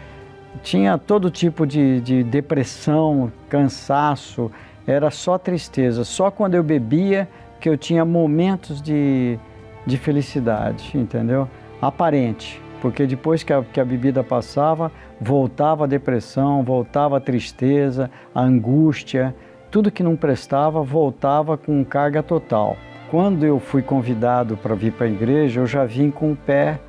tinha 0.64 0.98
todo 0.98 1.30
tipo 1.30 1.66
de, 1.66 2.02
de 2.02 2.24
depressão, 2.24 3.32
cansaço, 3.48 4.52
era 4.86 5.12
só 5.12 5.38
tristeza. 5.38 6.04
Só 6.04 6.32
quando 6.32 6.56
eu 6.56 6.64
bebia 6.64 7.28
que 7.60 7.70
eu 7.70 7.78
tinha 7.78 8.04
momentos 8.04 8.82
de, 8.82 9.38
de 9.86 9.98
felicidade, 9.98 10.92
entendeu? 10.96 11.48
Aparente, 11.82 12.62
porque 12.82 13.06
depois 13.06 13.44
que 13.44 13.54
a, 13.54 13.64
que 13.64 13.80
a 13.80 13.86
bebida 13.86 14.24
passava, 14.24 14.92
voltava 15.20 15.84
a 15.84 15.88
depressão, 15.88 16.64
voltava 16.64 17.18
a 17.18 17.20
tristeza, 17.20 18.10
a 18.34 18.42
angústia, 18.42 19.36
tudo 19.72 19.92
que 19.92 20.04
não 20.04 20.16
prestava 20.16 20.82
voltava 20.82 21.58
com 21.58 21.84
carga 21.84 22.24
total. 22.24 22.78
Quando 23.12 23.46
eu 23.46 23.60
fui 23.60 23.82
convidado 23.82 24.58
para 24.58 24.76
vir 24.76 24.92
para 24.94 25.08
a 25.08 25.10
igreja, 25.10 25.62
eu 25.62 25.68
já 25.68 25.86
vim 25.86 26.12
com 26.12 26.32
o 26.32 26.36
pé 26.36 26.80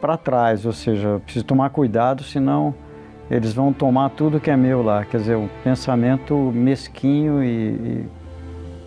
para 0.00 0.16
trás, 0.16 0.66
ou 0.66 0.72
seja, 0.72 1.20
preciso 1.24 1.44
tomar 1.44 1.70
cuidado, 1.70 2.22
senão 2.22 2.74
eles 3.30 3.54
vão 3.54 3.72
tomar 3.72 4.10
tudo 4.10 4.38
que 4.38 4.50
é 4.50 4.56
meu 4.56 4.82
lá. 4.82 5.04
Quer 5.04 5.18
dizer, 5.18 5.36
um 5.36 5.48
pensamento 5.62 6.34
mesquinho 6.54 7.42
e, 7.42 7.48
e, 7.48 8.08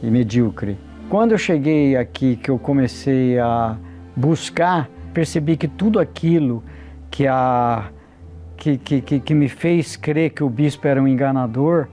e 0.04 0.12
medíocre. 0.12 0.78
Quando 1.10 1.32
eu 1.32 1.38
cheguei 1.38 1.96
aqui, 1.96 2.36
que 2.36 2.52
eu 2.52 2.60
comecei 2.60 3.40
a 3.40 3.78
buscar, 4.16 4.90
percebi 5.14 5.58
que 5.58 5.68
tudo 5.68 6.00
aquilo 6.00 6.64
que 7.10 7.26
a 7.28 7.90
que, 8.56 8.78
que, 8.78 9.20
que 9.20 9.34
me 9.36 9.48
fez 9.48 9.96
crer 9.96 10.32
que 10.32 10.44
o 10.44 10.50
bispo 10.50 10.88
era 10.88 11.02
um 11.02 11.08
enganador 11.08 11.88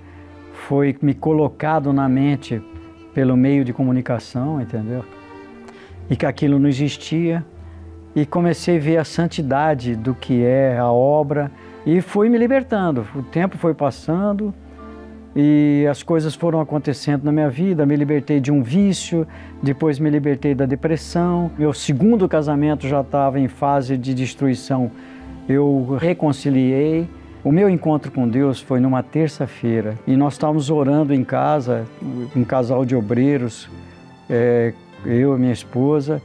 foi 0.69 0.97
me 1.01 1.15
colocado 1.15 1.93
na 1.93 2.09
mente 2.09 2.63
pelo 3.13 3.37
meio 3.37 3.65
de 3.65 3.73
comunicação, 3.73 4.61
entendeu? 4.61 5.05
E 6.11 6.17
que 6.17 6.27
aquilo 6.27 6.59
não 6.59 6.69
existia. 6.69 7.45
E 8.17 8.25
comecei 8.25 8.77
a 8.77 8.81
ver 8.81 8.97
a 8.99 9.05
santidade 9.05 9.97
do 9.97 10.15
que 10.15 10.45
é 10.45 10.79
a 10.79 10.91
obra 10.91 11.51
e 11.85 12.01
fui 12.01 12.29
me 12.29 12.39
libertando. 12.39 13.07
O 13.15 13.23
tempo 13.23 13.59
foi 13.59 13.75
passando 13.75 14.55
e 15.35 15.85
as 15.91 16.03
coisas 16.03 16.35
foram 16.35 16.61
acontecendo 16.61 17.25
na 17.25 17.33
minha 17.33 17.51
vida. 17.51 17.85
Me 17.85 17.97
libertei 17.97 18.41
de 18.41 18.53
um 18.53 18.63
vício, 18.63 19.27
depois 19.63 19.99
me 19.99 20.09
libertei 20.09 20.55
da 20.55 20.65
depressão. 20.65 21.51
Meu 21.59 21.73
segundo 21.73 22.29
casamento 22.29 22.87
já 22.87 23.01
estava 23.01 23.41
em 23.41 23.49
fase 23.49 23.99
de 23.99 24.15
destruição 24.15 24.91
eu 25.49 25.97
reconciliei. 26.01 27.09
O 27.45 27.53
meu 27.53 27.69
encontro 27.69 28.11
com 28.11 28.27
Deus 28.27 28.59
foi 28.59 28.81
numa 28.81 29.03
terça-feira 29.03 29.99
e 30.07 30.17
nós 30.17 30.33
estávamos 30.33 30.71
orando 30.71 31.13
em 31.13 31.23
casa, 31.23 31.85
um 32.35 32.43
casal 32.43 32.87
de 32.87 32.97
obreiros, 32.97 33.69
é, 34.31 34.73
eu 35.05 35.37
e 35.37 35.39
minha 35.39 35.53
esposa, 35.53 36.23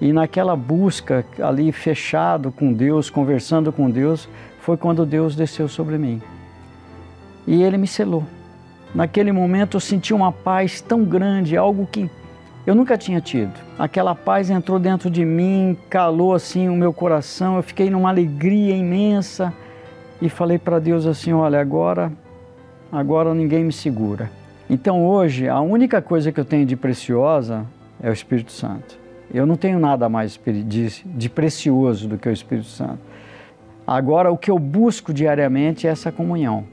e 0.00 0.14
naquela 0.14 0.56
busca 0.56 1.26
ali 1.42 1.70
fechado 1.72 2.50
com 2.50 2.72
Deus, 2.72 3.10
conversando 3.10 3.70
com 3.70 3.90
Deus, 3.90 4.26
foi 4.60 4.78
quando 4.78 5.04
Deus 5.04 5.36
desceu 5.36 5.68
sobre 5.68 5.98
mim. 5.98 6.22
E 7.46 7.62
Ele 7.62 7.76
me 7.76 7.86
selou. 7.86 8.24
Naquele 8.94 9.30
momento 9.30 9.76
eu 9.76 9.80
senti 9.80 10.14
uma 10.14 10.32
paz 10.32 10.80
tão 10.80 11.04
grande, 11.04 11.54
algo 11.54 11.86
que 11.86 12.10
eu 12.66 12.74
nunca 12.74 12.96
tinha 12.96 13.20
tido. 13.20 13.52
Aquela 13.78 14.14
paz 14.14 14.48
entrou 14.48 14.78
dentro 14.78 15.10
de 15.10 15.22
mim, 15.22 15.76
calou 15.90 16.32
assim 16.32 16.70
o 16.70 16.74
meu 16.74 16.94
coração, 16.94 17.56
eu 17.56 17.62
fiquei 17.62 17.90
numa 17.90 18.08
alegria 18.08 18.74
imensa 18.74 19.52
e 20.22 20.28
falei 20.28 20.56
para 20.56 20.78
Deus 20.78 21.04
assim: 21.04 21.32
olha, 21.32 21.60
agora, 21.60 22.12
agora 22.90 23.34
ninguém 23.34 23.64
me 23.64 23.72
segura. 23.72 24.30
Então 24.70 25.04
hoje, 25.04 25.48
a 25.48 25.60
única 25.60 26.00
coisa 26.00 26.30
que 26.30 26.38
eu 26.38 26.44
tenho 26.44 26.64
de 26.64 26.76
preciosa 26.76 27.66
é 28.00 28.08
o 28.08 28.12
Espírito 28.12 28.52
Santo. 28.52 28.96
Eu 29.34 29.44
não 29.44 29.56
tenho 29.56 29.80
nada 29.80 30.08
mais 30.08 30.38
de, 30.64 31.28
precioso 31.28 32.06
do 32.06 32.16
que 32.16 32.28
o 32.28 32.32
Espírito 32.32 32.68
Santo. 32.68 33.00
Agora, 33.84 34.30
o 34.30 34.38
que 34.38 34.50
eu 34.50 34.58
busco 34.58 35.12
diariamente 35.12 35.86
é 35.86 35.90
essa 35.90 36.12
comunhão. 36.12 36.64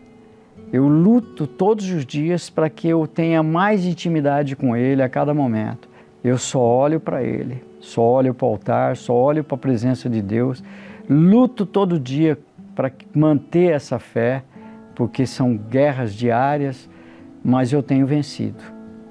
Eu 0.72 0.88
luto 0.88 1.48
todos 1.48 1.90
os 1.90 2.06
dias 2.06 2.50
para 2.50 2.70
que 2.70 2.88
eu 2.88 3.08
tenha 3.08 3.42
mais 3.42 3.86
intimidade 3.86 4.56
com 4.56 4.76
Ele 4.76 5.02
a 5.02 5.10
cada 5.10 5.34
momento. 5.34 5.90
Eu 6.24 6.38
só 6.38 6.60
olho 6.60 7.00
para 7.00 7.24
Ele, 7.24 7.64
só 7.80 8.02
olho 8.02 8.34
para 8.34 8.46
o 8.46 8.50
altar, 8.50 8.96
só 8.96 9.14
olho 9.14 9.44
para 9.44 9.56
a 9.56 9.60
presença 9.60 10.08
de 10.08 10.22
Deus. 10.22 10.64
Luto 11.10 11.66
todo 11.66 12.00
dia 12.00 12.38
para 12.80 12.94
manter 13.14 13.74
essa 13.74 14.00
fé, 14.00 14.42
porque 14.96 15.26
são 15.26 15.58
guerras 15.58 16.14
diárias, 16.14 16.90
mas 17.44 17.74
eu 17.74 17.84
tenho 17.84 18.08
vencido 18.08 18.64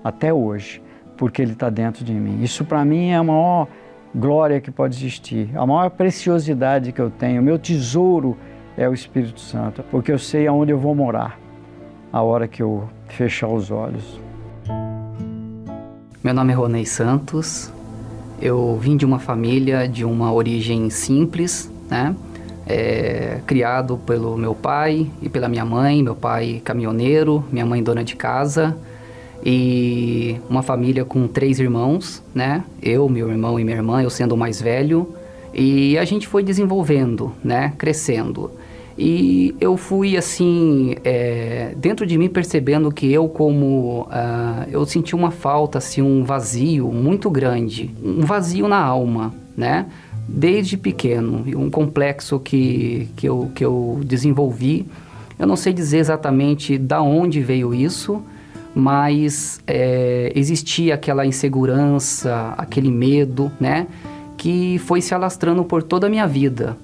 até 0.03 0.33
hoje, 0.33 0.81
porque 1.19 1.43
Ele 1.43 1.53
está 1.53 1.69
dentro 1.69 2.03
de 2.03 2.15
mim. 2.15 2.43
Isso 2.43 2.65
para 2.65 2.83
mim 2.83 3.11
é 3.11 3.17
a 3.17 3.23
maior 3.23 3.69
glória 4.15 4.59
que 4.59 4.71
pode 4.71 4.97
existir, 4.97 5.51
a 5.55 5.67
maior 5.67 5.91
preciosidade 5.91 6.93
que 6.93 6.99
eu 6.99 7.11
tenho, 7.11 7.43
o 7.43 7.45
meu 7.45 7.59
tesouro 7.59 8.39
é 8.75 8.89
o 8.89 8.95
Espírito 8.95 9.39
Santo, 9.39 9.85
porque 9.91 10.11
eu 10.11 10.19
sei 10.19 10.47
aonde 10.47 10.73
eu 10.73 10.79
vou 10.79 10.95
morar 10.95 11.39
a 12.11 12.23
hora 12.23 12.49
que 12.49 12.63
eu 12.63 12.89
fechar 13.09 13.49
os 13.49 13.71
olhos. 13.71 14.19
Meu 16.25 16.33
nome 16.33 16.55
é 16.55 16.57
Ronei 16.57 16.87
Santos. 16.87 17.71
Eu 18.41 18.79
vim 18.79 18.97
de 18.97 19.05
uma 19.05 19.19
família 19.19 19.87
de 19.87 20.07
uma 20.07 20.33
origem 20.33 20.89
simples, 20.89 21.71
né? 21.91 22.17
É, 22.69 23.41
criado 23.47 23.97
pelo 23.97 24.37
meu 24.37 24.55
pai 24.55 25.07
e 25.23 25.29
pela 25.29 25.49
minha 25.49 25.65
mãe. 25.65 26.03
Meu 26.03 26.15
pai 26.15 26.61
caminhoneiro, 26.63 27.43
minha 27.51 27.65
mãe 27.65 27.83
dona 27.83 28.05
de 28.05 28.15
casa 28.15 28.77
e 29.45 30.37
uma 30.49 30.63
família 30.63 31.05
com 31.05 31.27
três 31.27 31.61
irmãos, 31.61 32.23
né? 32.35 32.65
Eu, 32.83 33.09
meu 33.09 33.31
irmão 33.31 33.59
e 33.59 33.65
minha 33.65 33.77
irmã, 33.77 34.03
eu 34.03 34.11
sendo 34.11 34.33
o 34.33 34.37
mais 34.37 34.61
velho. 34.61 35.15
E 35.55 35.97
a 35.97 36.05
gente 36.05 36.27
foi 36.27 36.43
desenvolvendo, 36.43 37.33
né? 37.43 37.73
Crescendo. 37.79 38.51
E 38.99 39.55
eu 39.61 39.77
fui 39.77 40.17
assim, 40.17 40.97
é, 41.05 41.73
dentro 41.77 42.05
de 42.05 42.19
mim 42.19 42.29
percebendo 42.29 42.91
que 42.91 43.13
eu 43.13 43.29
como, 43.29 44.09
uh, 44.11 44.69
eu 44.73 44.85
senti 44.85 45.15
uma 45.15 45.31
falta, 45.31 45.79
assim, 45.79 46.03
um 46.03 46.25
vazio 46.25 46.89
muito 46.89 47.31
grande, 47.31 47.95
um 48.03 48.23
vazio 48.23 48.67
na 48.67 48.79
alma, 48.79 49.33
né? 49.57 49.87
Desde 50.29 50.77
pequeno, 50.77 51.43
um 51.57 51.71
complexo 51.71 52.39
que, 52.39 53.09
que, 53.17 53.27
eu, 53.27 53.51
que 53.55 53.65
eu 53.65 54.01
desenvolvi. 54.05 54.87
Eu 55.39 55.47
não 55.47 55.57
sei 55.57 55.73
dizer 55.73 55.99
exatamente 55.99 56.77
da 56.77 57.01
onde 57.01 57.41
veio 57.41 57.75
isso, 57.75 58.23
mas 58.75 59.61
é, 59.67 60.31
existia 60.35 60.95
aquela 60.95 61.25
insegurança, 61.25 62.55
aquele 62.59 62.91
medo, 62.91 63.51
né? 63.59 63.87
Que 64.37 64.79
foi 64.81 65.01
se 65.01 65.15
alastrando 65.15 65.65
por 65.65 65.83
toda 65.83 66.07
a 66.07 66.11
minha 66.11 66.27
vida. 66.27 66.77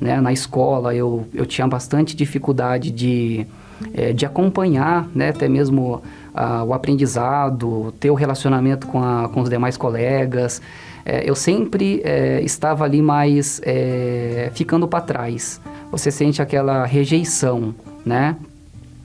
Né? 0.00 0.20
Na 0.20 0.32
escola 0.32 0.94
eu, 0.94 1.26
eu 1.32 1.46
tinha 1.46 1.66
bastante 1.66 2.16
dificuldade 2.16 2.90
de, 2.90 3.46
é, 3.94 4.12
de 4.12 4.26
acompanhar, 4.26 5.08
né? 5.14 5.30
até 5.30 5.48
mesmo 5.48 6.02
ah, 6.34 6.64
o 6.64 6.74
aprendizado, 6.74 7.94
ter 7.98 8.10
o 8.10 8.14
relacionamento 8.14 8.86
com, 8.86 9.02
a, 9.02 9.28
com 9.28 9.40
os 9.40 9.48
demais 9.48 9.76
colegas. 9.76 10.60
É, 11.08 11.22
eu 11.24 11.36
sempre 11.36 12.00
é, 12.04 12.42
estava 12.42 12.84
ali 12.84 13.00
mais 13.00 13.60
é, 13.64 14.50
ficando 14.52 14.88
para 14.88 15.00
trás. 15.00 15.60
Você 15.92 16.10
sente 16.10 16.42
aquela 16.42 16.84
rejeição, 16.84 17.72
né? 18.04 18.34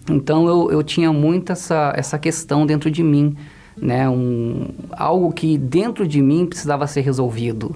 Então 0.10 0.48
eu, 0.48 0.72
eu 0.72 0.82
tinha 0.82 1.14
muito 1.14 1.52
essa, 1.52 1.94
essa 1.96 2.18
questão 2.18 2.66
dentro 2.66 2.90
de 2.90 3.04
mim, 3.04 3.38
né? 3.78 4.10
Um, 4.10 4.70
algo 4.94 5.32
que 5.32 5.60
dentro 5.60 6.08
de 6.08 6.24
mim 6.24 6.48
precisava 6.48 6.88
ser 6.88 7.02
resolvido. 7.02 7.76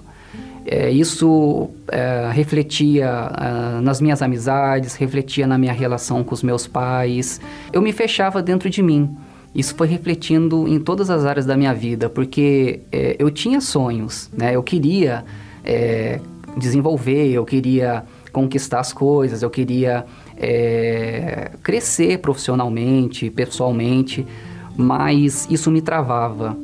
É, 0.66 0.90
isso 0.90 1.70
é, 1.90 2.28
refletia 2.34 3.06
é, 3.08 3.82
nas 3.82 4.02
minhas 4.02 4.24
amizades, 4.24 4.96
refletia 4.96 5.46
na 5.46 5.60
minha 5.60 5.74
relação 5.74 6.24
com 6.24 6.34
os 6.34 6.42
meus 6.42 6.66
pais. 6.66 7.40
Eu 7.72 7.80
me 7.80 7.94
fechava 7.94 8.42
dentro 8.42 8.72
de 8.72 8.82
mim. 8.82 9.16
Isso 9.56 9.74
foi 9.74 9.88
refletindo 9.88 10.68
em 10.68 10.80
todas 10.80 11.10
as 11.10 11.24
áreas 11.24 11.46
da 11.46 11.56
minha 11.56 11.74
vida, 11.74 12.10
porque 12.10 12.82
é, 12.92 13.16
eu 13.18 13.32
tinha 13.32 13.62
sonhos, 13.62 14.30
né? 14.34 14.54
Eu 14.54 14.62
queria 14.62 15.24
é, 15.64 16.20
desenvolver, 16.58 17.32
eu 17.32 17.46
queria 17.46 18.04
conquistar 18.34 18.82
as 18.82 18.92
coisas, 18.92 19.42
eu 19.42 19.50
queria 19.50 20.06
é, 20.36 21.52
crescer 21.64 22.20
profissionalmente, 22.20 23.30
pessoalmente, 23.30 24.28
mas 24.76 25.48
isso 25.50 25.72
me 25.72 25.82
travava, 25.82 26.58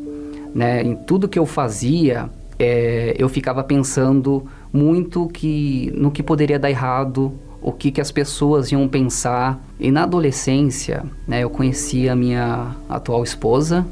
né? 0.54 0.84
Em 0.84 0.94
tudo 0.94 1.30
que 1.30 1.40
eu 1.40 1.46
fazia, 1.46 2.30
é, 2.60 3.16
eu 3.18 3.30
ficava 3.30 3.64
pensando 3.64 4.46
muito 4.74 5.28
que 5.30 5.94
no 5.96 6.12
que 6.12 6.22
poderia 6.22 6.60
dar 6.60 6.70
errado, 6.70 7.32
o 7.62 7.72
que, 7.72 7.92
que 7.92 8.02
as 8.02 8.12
pessoas 8.12 8.72
iam 8.72 8.88
pensar. 8.88 9.62
E 9.80 9.92
na 9.92 10.04
adolescência, 10.04 11.04
né, 11.28 11.44
eu 11.44 11.50
conheci 11.50 12.10
a 12.10 12.16
minha 12.16 12.76
atual 12.90 13.24
esposa, 13.24 13.86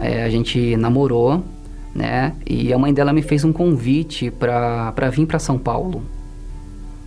é, 0.00 0.24
a 0.24 0.28
gente 0.28 0.76
namorou, 0.76 1.42
né, 1.94 2.34
e 2.46 2.72
a 2.72 2.78
mãe 2.78 2.92
dela 2.92 3.12
me 3.12 3.22
fez 3.22 3.44
um 3.44 3.52
convite 3.52 4.30
para 4.30 5.10
vir 5.10 5.26
para 5.26 5.38
São 5.38 5.56
Paulo. 5.56 6.02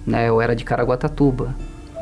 Né, 0.07 0.29
eu 0.29 0.41
era 0.41 0.55
de 0.55 0.63
Caraguatatuba. 0.63 1.55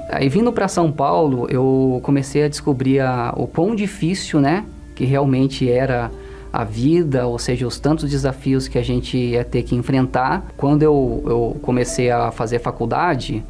Aí 0.10 0.30
vindo 0.30 0.54
para 0.54 0.68
São 0.68 0.92
Paulo, 0.92 1.48
eu 1.50 2.00
comecei 2.04 2.44
a 2.44 2.48
descobrir 2.48 3.02
a, 3.02 3.34
o 3.36 3.48
quão 3.48 3.76
difícil, 3.76 4.40
né, 4.40 4.64
que 4.96 5.04
realmente 5.04 5.70
era 5.70 6.10
a 6.54 6.64
vida, 6.64 7.28
ou 7.28 7.38
seja, 7.38 7.68
os 7.68 7.78
tantos 7.78 8.10
desafios 8.10 8.68
que 8.68 8.78
a 8.78 8.82
gente 8.82 9.18
ia 9.18 9.44
ter 9.44 9.64
que 9.64 9.76
enfrentar. 9.76 10.46
Quando 10.56 10.82
eu, 10.82 11.24
eu 11.26 11.58
comecei 11.62 12.10
a 12.10 12.32
fazer 12.32 12.60
faculdade, 12.60 13.44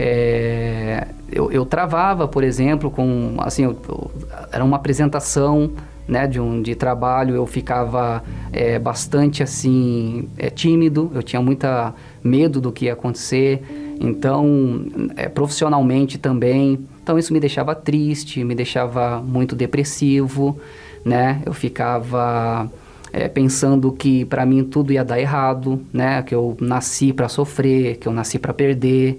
é, 0.00 1.08
eu, 1.30 1.50
eu, 1.50 1.66
travava, 1.66 2.26
por 2.28 2.42
exemplo, 2.44 2.90
com 2.90 3.36
assim, 3.38 3.64
eu, 3.64 3.76
eu, 3.88 4.10
era 4.52 4.64
uma 4.64 4.76
apresentação 4.76 5.70
né, 6.08 6.26
de 6.26 6.40
um 6.40 6.62
de 6.62 6.74
trabalho, 6.74 7.34
eu 7.34 7.46
ficava 7.46 8.22
é, 8.52 8.78
bastante 8.78 9.42
assim 9.42 10.28
é, 10.36 10.50
tímido, 10.50 11.10
eu 11.14 11.22
tinha 11.22 11.40
muita 11.40 11.94
medo 12.22 12.60
do 12.60 12.72
que 12.72 12.86
ia 12.86 12.94
acontecer. 12.94 13.62
Então, 14.00 14.86
é, 15.16 15.28
profissionalmente 15.28 16.16
também, 16.18 16.86
então 17.02 17.18
isso 17.18 17.32
me 17.32 17.38
deixava 17.38 17.74
triste, 17.74 18.42
me 18.42 18.54
deixava 18.54 19.20
muito 19.20 19.54
depressivo 19.54 20.58
né? 21.04 21.42
Eu 21.44 21.52
ficava 21.52 22.70
é, 23.12 23.28
pensando 23.28 23.92
que 23.92 24.24
para 24.24 24.44
mim 24.44 24.64
tudo 24.64 24.92
ia 24.92 25.04
dar 25.04 25.18
errado, 25.20 25.80
né? 25.92 26.22
Que 26.22 26.34
eu 26.34 26.56
nasci 26.60 27.12
para 27.12 27.28
sofrer, 27.28 27.96
que 27.96 28.06
eu 28.06 28.12
nasci 28.12 28.38
para 28.38 28.52
perder, 28.52 29.18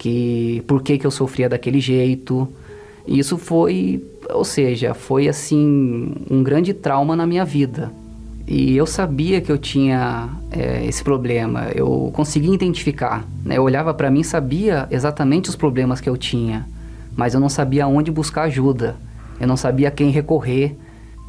que 0.00 0.64
por 0.66 0.82
que 0.82 0.96
que 0.96 1.06
eu 1.06 1.10
sofria 1.10 1.46
daquele 1.46 1.78
jeito. 1.78 2.48
E 3.06 3.18
isso 3.18 3.36
foi, 3.36 4.02
ou 4.30 4.46
seja, 4.46 4.94
foi 4.94 5.28
assim 5.28 6.14
um 6.30 6.42
grande 6.42 6.72
trauma 6.72 7.14
na 7.14 7.26
minha 7.26 7.44
vida. 7.44 7.92
E 8.48 8.74
eu 8.74 8.86
sabia 8.86 9.42
que 9.42 9.52
eu 9.52 9.58
tinha 9.58 10.30
é, 10.50 10.86
esse 10.86 11.04
problema, 11.04 11.68
eu 11.74 12.10
conseguia 12.14 12.54
identificar. 12.54 13.28
Né? 13.44 13.58
Eu 13.58 13.62
olhava 13.62 13.92
para 13.92 14.10
mim, 14.10 14.22
sabia 14.22 14.88
exatamente 14.90 15.50
os 15.50 15.54
problemas 15.54 16.00
que 16.00 16.08
eu 16.08 16.16
tinha, 16.16 16.66
mas 17.14 17.34
eu 17.34 17.40
não 17.40 17.50
sabia 17.50 17.86
onde 17.86 18.10
buscar 18.10 18.44
ajuda, 18.44 18.96
eu 19.38 19.46
não 19.46 19.56
sabia 19.56 19.88
a 19.88 19.90
quem 19.90 20.10
recorrer, 20.10 20.76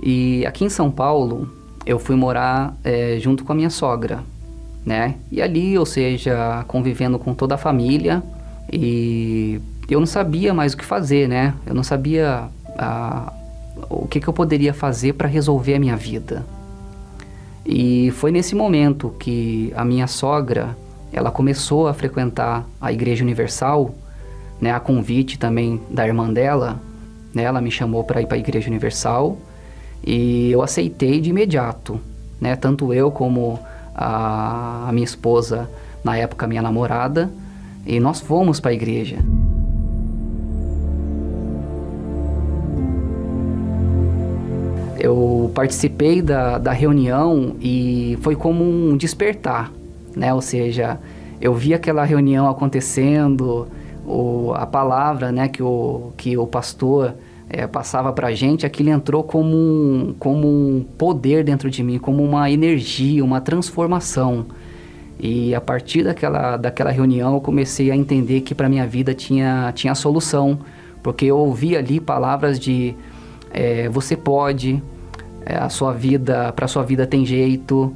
e 0.02 0.46
aqui 0.46 0.64
em 0.64 0.70
São 0.70 0.90
Paulo, 0.90 1.48
eu 1.86 2.00
fui 2.00 2.16
morar 2.16 2.76
é, 2.84 3.18
junto 3.20 3.44
com 3.44 3.52
a 3.52 3.56
minha 3.56 3.70
sogra, 3.70 4.24
né? 4.86 5.16
E 5.30 5.42
ali, 5.42 5.78
ou 5.78 5.86
seja, 5.86 6.64
convivendo 6.68 7.20
com 7.20 7.34
toda 7.34 7.56
a 7.56 7.58
família 7.58 8.24
e 8.72 9.60
eu 9.90 10.00
não 10.00 10.08
sabia 10.08 10.54
mais 10.54 10.74
o 10.74 10.78
que 10.78 10.86
fazer, 10.86 11.28
né? 11.28 11.54
Eu 11.66 11.74
não 11.74 11.84
sabia 11.84 12.48
a, 12.78 13.34
o 13.90 14.08
que, 14.08 14.20
que 14.20 14.28
eu 14.28 14.34
poderia 14.34 14.74
fazer 14.74 15.14
para 15.14 15.28
resolver 15.28 15.76
a 15.76 15.80
minha 15.80 15.98
vida. 15.98 16.46
E 17.66 18.12
foi 18.12 18.32
nesse 18.32 18.56
momento 18.56 19.14
que 19.20 19.74
a 19.76 19.84
minha 19.84 20.08
sogra, 20.08 20.76
ela 21.12 21.30
começou 21.30 21.88
a 21.88 21.94
frequentar 21.94 22.66
a 22.80 22.92
Igreja 22.92 23.24
Universal, 23.24 23.94
né? 24.60 24.72
A 24.72 24.80
convite 24.80 25.38
também 25.38 25.82
da 25.90 26.08
irmã 26.08 26.32
dela, 26.32 26.82
né? 27.34 27.44
Ela 27.44 27.60
me 27.60 27.70
chamou 27.70 28.04
para 28.04 28.22
ir 28.22 28.28
para 28.28 28.38
a 28.38 28.40
Igreja 28.40 28.70
Universal 28.70 29.38
e 30.06 30.52
eu 30.52 30.62
aceitei 30.62 31.20
de 31.20 31.30
imediato, 31.30 32.00
né? 32.40 32.56
Tanto 32.56 32.94
eu 32.94 33.12
como 33.12 33.60
a, 33.94 34.88
a 34.88 34.92
minha 34.92 35.04
esposa, 35.04 35.70
na 36.04 36.18
época 36.18 36.48
minha 36.48 36.62
namorada, 36.62 37.30
e 37.86 38.00
nós 38.00 38.20
fomos 38.20 38.60
para 38.60 38.72
a 38.72 38.74
igreja. 38.74 39.18
Eu 45.00 45.52
participei 45.56 46.22
da, 46.22 46.58
da 46.58 46.72
reunião 46.72 47.56
e 47.60 48.18
foi 48.22 48.36
como 48.36 48.64
um 48.64 48.96
despertar, 48.96 49.72
né? 50.16 50.32
Ou 50.34 50.42
seja, 50.42 51.00
eu 51.42 51.56
vi 51.56 51.74
aquela 51.74 52.04
reunião 52.04 52.48
acontecendo, 52.48 53.68
o, 54.06 54.54
a 54.56 54.68
palavra, 54.68 55.32
né, 55.32 55.48
que 55.48 55.64
o, 55.64 56.12
que 56.16 56.38
o 56.38 56.46
pastor 56.46 57.16
é, 57.50 57.66
passava 57.66 58.14
para 58.14 58.28
a 58.28 58.34
gente, 58.34 58.66
aquilo 58.66 58.90
entrou 58.90 59.24
como 59.24 59.56
um, 59.56 60.16
como 60.20 60.48
um 60.48 60.86
poder 60.98 61.44
dentro 61.44 61.70
de 61.70 61.84
mim, 61.84 61.98
como 61.98 62.24
uma 62.24 62.50
energia, 62.52 63.24
uma 63.24 63.42
transformação. 63.42 64.46
E 65.24 65.54
a 65.54 65.62
partir 65.62 66.04
daquela, 66.04 66.58
daquela 66.58 66.90
reunião 66.90 67.36
eu 67.36 67.42
comecei 67.42 67.92
a 67.92 67.96
entender 67.96 68.42
que 68.42 68.56
para 68.56 68.68
minha 68.68 68.88
vida 68.88 69.14
tinha, 69.14 69.72
tinha 69.76 69.94
solução, 69.94 70.58
porque 71.04 71.26
eu 71.26 71.38
ouvi 71.38 71.78
ali 71.78 72.00
palavras 72.00 72.60
de 72.60 72.96
é, 73.54 73.88
você 73.88 74.18
pode, 74.18 74.82
é, 75.46 75.56
a 75.58 75.70
sua 75.70 75.94
vida, 75.94 76.52
para 76.54 76.68
sua 76.68 76.82
vida 76.82 77.06
tem 77.06 77.24
jeito, 77.24 77.94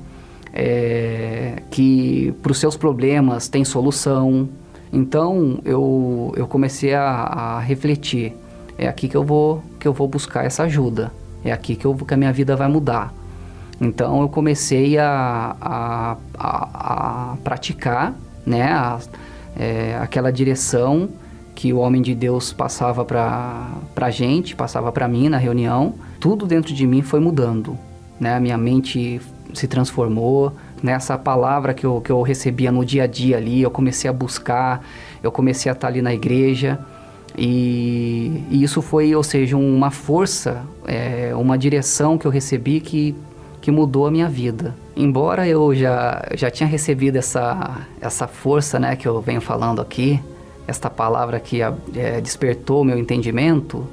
é, 0.54 1.64
que 1.72 2.32
para 2.44 2.52
os 2.52 2.60
seus 2.60 2.78
problemas 2.78 3.48
tem 3.48 3.66
solução. 3.66 4.48
Então 4.94 5.60
eu, 5.66 6.32
eu 6.38 6.46
comecei 6.46 6.94
a, 6.94 7.04
a 7.04 7.60
refletir 7.60 8.34
é 8.78 8.88
aqui 8.88 9.08
que 9.08 9.16
eu 9.16 9.24
vou 9.24 9.64
que 9.80 9.88
eu 9.88 9.94
vou 9.94 10.08
buscar 10.08 10.46
essa 10.46 10.64
ajuda. 10.64 11.12
É 11.44 11.52
aqui 11.52 11.76
que, 11.76 11.86
eu, 11.86 11.96
que 11.96 12.14
a 12.14 12.18
minha 12.18 12.34
vida 12.34 12.56
vai 12.56 12.68
mudar. 12.68 13.14
Então 13.80 14.22
eu 14.22 14.30
comecei 14.30 14.98
a, 14.98 15.56
a, 15.60 16.18
a, 16.38 17.32
a 17.34 17.38
praticar 17.44 18.14
né, 18.46 18.64
a, 18.72 19.00
é, 19.58 19.98
aquela 20.02 20.32
direção 20.32 21.10
que 21.54 21.72
o 21.72 21.78
homem 21.78 22.02
de 22.02 22.14
Deus 22.14 22.52
passava 22.52 23.06
para 23.06 23.68
a 23.96 24.10
gente, 24.10 24.56
passava 24.56 24.92
para 24.92 25.08
mim 25.08 25.30
na 25.30 25.38
reunião. 25.38 25.96
Tudo 26.20 26.46
dentro 26.46 26.74
de 26.74 26.86
mim 26.86 27.02
foi 27.02 27.20
mudando. 27.20 27.78
Né? 28.20 28.36
A 28.36 28.40
minha 28.40 28.58
mente 28.58 29.22
se 29.54 29.68
transformou. 29.68 30.54
Nessa 30.84 31.18
palavra 31.18 31.74
que 31.74 31.86
eu, 31.86 32.02
que 32.02 32.12
eu 32.12 32.22
recebia 32.22 32.72
no 32.72 32.86
dia 32.86 33.04
a 33.04 33.08
dia 33.08 33.38
ali, 33.38 33.62
eu 33.62 33.72
comecei 33.72 34.10
a 34.10 34.14
buscar, 34.14 34.86
eu 35.24 35.32
comecei 35.32 35.72
a 35.72 35.74
estar 35.74 35.88
ali 35.88 36.02
na 36.02 36.14
igreja. 36.14 36.78
E, 37.38 38.44
e 38.52 38.64
isso 38.64 38.82
foi, 38.82 39.16
ou 39.16 39.24
seja, 39.24 39.58
uma 39.58 39.90
força, 39.92 40.64
é, 40.86 41.34
uma 41.36 41.58
direção 41.58 42.18
que 42.18 42.26
eu 42.26 42.32
recebi 42.32 42.80
que, 42.80 43.16
que 43.66 43.72
mudou 43.72 44.06
a 44.06 44.12
minha 44.12 44.30
vida. 44.30 44.76
Embora 44.96 45.48
eu 45.48 45.74
já, 45.74 46.24
já 46.36 46.52
tinha 46.52 46.70
recebido 46.70 47.16
essa, 47.16 47.82
essa 48.00 48.28
força 48.28 48.78
né, 48.78 48.96
que 48.96 49.08
eu 49.08 49.20
venho 49.20 49.42
falando 49.42 49.82
aqui, 49.82 50.22
esta 50.68 50.88
palavra 50.88 51.40
que 51.40 51.64
é, 51.64 52.22
despertou 52.22 52.84
meu 52.84 52.96
entendimento 52.96 53.84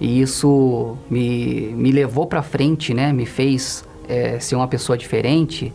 e 0.00 0.20
isso 0.20 0.96
me, 1.08 1.72
me 1.76 1.92
levou 1.92 2.26
para 2.26 2.42
frente, 2.42 2.92
né? 2.92 3.12
Me 3.12 3.26
fez 3.26 3.84
é, 4.08 4.40
ser 4.40 4.56
uma 4.56 4.66
pessoa 4.66 4.98
diferente, 4.98 5.72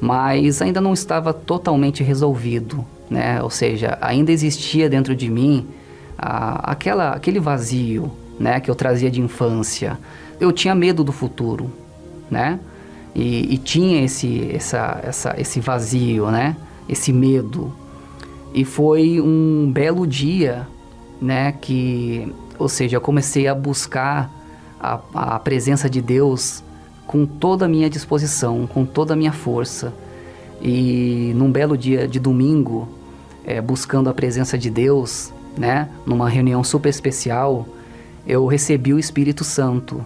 mas 0.00 0.62
ainda 0.62 0.80
não 0.80 0.94
estava 0.94 1.34
totalmente 1.34 2.02
resolvido, 2.02 2.82
né? 3.10 3.42
Ou 3.42 3.50
seja, 3.50 3.98
ainda 4.00 4.32
existia 4.32 4.88
dentro 4.88 5.14
de 5.14 5.30
mim 5.30 5.66
a, 6.16 6.70
aquela, 6.72 7.10
aquele 7.10 7.40
vazio, 7.40 8.10
né? 8.40 8.58
Que 8.58 8.70
eu 8.70 8.74
trazia 8.74 9.10
de 9.10 9.20
infância. 9.20 9.98
Eu 10.40 10.50
tinha 10.50 10.74
medo 10.74 11.04
do 11.04 11.12
futuro, 11.12 11.70
né? 12.34 12.60
E, 13.14 13.54
e 13.54 13.58
tinha 13.58 14.04
esse, 14.04 14.50
essa, 14.52 15.00
essa, 15.02 15.34
esse 15.40 15.60
vazio, 15.60 16.30
né? 16.30 16.56
Esse 16.88 17.12
medo. 17.12 17.72
E 18.52 18.64
foi 18.64 19.20
um 19.20 19.70
belo 19.72 20.06
dia, 20.06 20.66
né? 21.20 21.52
Que 21.52 22.30
ou 22.58 22.68
seja, 22.68 22.96
eu 22.96 23.00
comecei 23.00 23.48
a 23.48 23.54
buscar 23.54 24.30
a, 24.80 25.00
a 25.14 25.38
presença 25.38 25.88
de 25.88 26.00
Deus 26.00 26.62
com 27.06 27.26
toda 27.26 27.64
a 27.64 27.68
minha 27.68 27.90
disposição, 27.90 28.66
com 28.66 28.84
toda 28.84 29.14
a 29.14 29.16
minha 29.16 29.32
força. 29.32 29.92
E 30.62 31.32
num 31.34 31.50
belo 31.50 31.76
dia 31.76 32.06
de 32.08 32.18
domingo, 32.18 32.88
é, 33.44 33.60
buscando 33.60 34.08
a 34.08 34.14
presença 34.14 34.56
de 34.56 34.70
Deus, 34.70 35.32
né, 35.56 35.88
numa 36.06 36.28
reunião 36.28 36.62
super 36.64 36.88
especial, 36.88 37.66
eu 38.26 38.46
recebi 38.46 38.94
o 38.94 38.98
Espírito 38.98 39.44
Santo. 39.44 40.04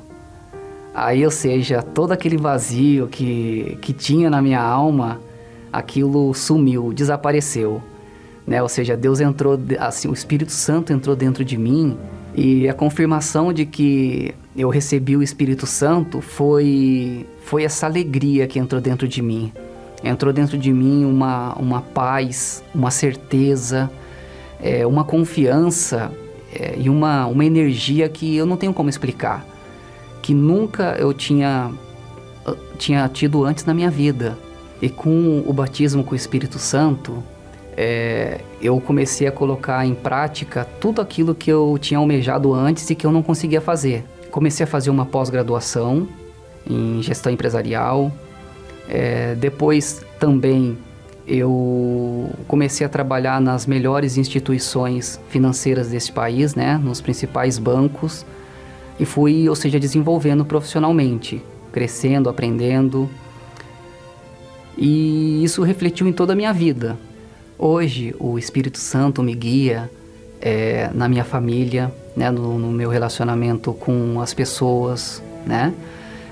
Aí, 1.04 1.24
ou 1.24 1.30
seja, 1.30 1.82
todo 1.82 2.12
aquele 2.12 2.36
vazio 2.36 3.06
que, 3.06 3.78
que 3.80 3.92
tinha 3.92 4.28
na 4.28 4.42
minha 4.42 4.60
alma, 4.60 5.20
aquilo 5.72 6.34
sumiu, 6.34 6.92
desapareceu. 6.92 7.80
Né? 8.46 8.60
Ou 8.62 8.68
seja, 8.68 8.96
Deus 8.96 9.20
entrou, 9.20 9.58
assim, 9.78 10.08
o 10.08 10.12
Espírito 10.12 10.50
Santo 10.50 10.92
entrou 10.92 11.14
dentro 11.14 11.44
de 11.44 11.56
mim 11.56 11.96
e 12.34 12.68
a 12.68 12.74
confirmação 12.74 13.52
de 13.52 13.64
que 13.64 14.34
eu 14.56 14.68
recebi 14.70 15.16
o 15.16 15.22
Espírito 15.22 15.66
Santo 15.66 16.20
foi, 16.20 17.26
foi 17.44 17.62
essa 17.62 17.86
alegria 17.86 18.46
que 18.46 18.58
entrou 18.58 18.80
dentro 18.80 19.06
de 19.06 19.22
mim. 19.22 19.52
Entrou 20.02 20.32
dentro 20.32 20.58
de 20.58 20.72
mim 20.72 21.04
uma, 21.04 21.54
uma 21.54 21.80
paz, 21.80 22.64
uma 22.74 22.90
certeza, 22.90 23.90
é, 24.60 24.86
uma 24.86 25.04
confiança 25.04 26.10
é, 26.52 26.74
e 26.76 26.88
uma, 26.88 27.26
uma 27.26 27.44
energia 27.44 28.08
que 28.08 28.36
eu 28.36 28.46
não 28.46 28.56
tenho 28.56 28.72
como 28.72 28.88
explicar. 28.88 29.57
Que 30.28 30.34
nunca 30.34 30.94
eu 30.98 31.14
tinha, 31.14 31.72
tinha 32.76 33.08
tido 33.08 33.46
antes 33.46 33.64
na 33.64 33.72
minha 33.72 33.90
vida. 33.90 34.36
E 34.78 34.90
com 34.90 35.42
o 35.46 35.50
batismo 35.54 36.04
com 36.04 36.12
o 36.12 36.14
Espírito 36.14 36.58
Santo, 36.58 37.24
é, 37.74 38.42
eu 38.60 38.78
comecei 38.78 39.26
a 39.26 39.32
colocar 39.32 39.86
em 39.86 39.94
prática 39.94 40.66
tudo 40.78 41.00
aquilo 41.00 41.34
que 41.34 41.50
eu 41.50 41.78
tinha 41.80 41.96
almejado 41.96 42.52
antes 42.52 42.90
e 42.90 42.94
que 42.94 43.06
eu 43.06 43.10
não 43.10 43.22
conseguia 43.22 43.62
fazer. 43.62 44.04
Comecei 44.30 44.64
a 44.64 44.66
fazer 44.66 44.90
uma 44.90 45.06
pós-graduação 45.06 46.06
em 46.68 47.00
gestão 47.00 47.32
empresarial. 47.32 48.12
É, 48.86 49.34
depois 49.34 50.04
também 50.20 50.76
eu 51.26 52.28
comecei 52.46 52.84
a 52.86 52.90
trabalhar 52.90 53.40
nas 53.40 53.64
melhores 53.64 54.18
instituições 54.18 55.18
financeiras 55.30 55.88
desse 55.88 56.12
país, 56.12 56.54
né, 56.54 56.76
nos 56.76 57.00
principais 57.00 57.58
bancos, 57.58 58.26
e 58.98 59.04
fui, 59.04 59.48
ou 59.48 59.54
seja, 59.54 59.78
desenvolvendo 59.78 60.44
profissionalmente, 60.44 61.42
crescendo, 61.72 62.28
aprendendo. 62.28 63.08
E 64.76 65.42
isso 65.42 65.62
refletiu 65.62 66.06
em 66.06 66.12
toda 66.12 66.32
a 66.32 66.36
minha 66.36 66.52
vida. 66.52 66.96
Hoje, 67.58 68.14
o 68.18 68.38
Espírito 68.38 68.78
Santo 68.78 69.22
me 69.22 69.34
guia 69.34 69.90
é, 70.40 70.90
na 70.94 71.08
minha 71.08 71.24
família, 71.24 71.92
né, 72.16 72.30
no, 72.30 72.58
no, 72.58 72.70
meu 72.70 72.90
relacionamento 72.90 73.72
com 73.72 74.20
as 74.20 74.32
pessoas, 74.32 75.22
né? 75.44 75.72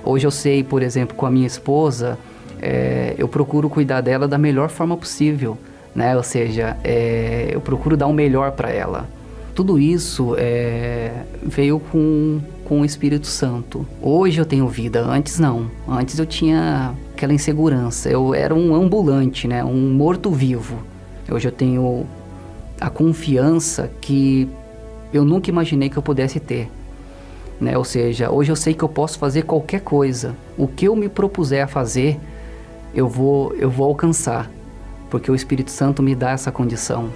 Hoje 0.05 0.27
eu 0.27 0.31
sei, 0.31 0.63
por 0.63 0.83
exemplo, 0.83 1.17
com 1.17 1.27
a 1.27 1.31
minha 1.31 1.47
esposa, 1.47 2.17
é, 2.63 3.15
eu 3.19 3.27
procuro 3.27 3.69
cuidar 3.69 4.01
dela 4.01 4.29
da 4.29 4.39
melhor 4.39 4.69
forma 4.69 4.97
possível, 4.97 5.59
né? 5.95 6.17
Ou 6.17 6.23
seja, 6.23 6.77
é, 6.85 7.51
eu 7.51 7.61
procuro 7.61 7.97
dar 7.97 8.07
o 8.07 8.13
melhor 8.13 8.53
para 8.53 8.71
ela. 8.71 9.09
Tudo 9.55 9.79
isso 9.79 10.37
é, 10.39 11.11
veio 11.43 11.81
com, 11.81 12.41
com 12.67 12.81
o 12.81 12.85
Espírito 12.85 13.29
Santo. 13.29 13.87
Hoje 14.03 14.41
eu 14.41 14.45
tenho 14.45 14.67
vida, 14.67 15.01
antes 15.01 15.39
não. 15.39 15.71
Antes 15.89 16.19
eu 16.19 16.27
tinha 16.27 16.95
aquela 17.15 17.33
insegurança. 17.33 18.09
Eu 18.11 18.35
era 18.35 18.53
um 18.53 18.75
ambulante, 18.75 19.47
né? 19.47 19.65
Um 19.65 19.93
morto-vivo. 19.93 20.79
Hoje 21.31 21.47
eu 21.47 21.53
tenho 21.53 22.05
a 22.81 22.91
confiança 22.91 23.89
que 24.01 24.49
eu 25.13 25.25
nunca 25.25 25.49
imaginei 25.49 25.89
que 25.89 25.97
eu 25.97 26.03
pudesse 26.03 26.41
ter. 26.41 26.69
Né? 27.61 27.79
Ou 27.79 27.85
seja, 27.85 28.31
hoje 28.33 28.51
eu 28.51 28.57
sei 28.57 28.75
que 28.75 28.83
eu 28.83 28.89
posso 28.89 29.17
fazer 29.17 29.43
qualquer 29.43 29.81
coisa. 29.81 30.35
O 30.59 30.67
que 30.67 30.87
eu 30.89 30.97
me 30.97 31.09
propuser 31.09 31.63
a 31.63 31.69
fazer, 31.69 32.19
eu 32.93 33.09
vou, 33.09 33.55
eu 33.55 33.71
vou 33.71 33.87
alcançar, 33.87 34.51
porque 35.09 35.31
o 35.31 35.37
Espírito 35.37 35.71
Santo 35.71 36.03
me 36.03 36.17
dá 36.17 36.33
essa 36.33 36.51
condição. 36.51 37.11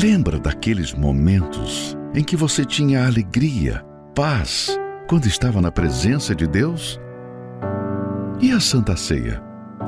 Lembra 0.00 0.38
daqueles 0.38 0.94
momentos 0.94 1.94
em 2.14 2.24
que 2.24 2.34
você 2.34 2.64
tinha 2.64 3.04
alegria, 3.04 3.84
paz, 4.14 4.74
quando 5.06 5.26
estava 5.26 5.60
na 5.60 5.70
presença 5.70 6.34
de 6.34 6.46
Deus? 6.46 6.98
E 8.40 8.50
a 8.50 8.58
Santa 8.60 8.96
Ceia? 8.96 9.42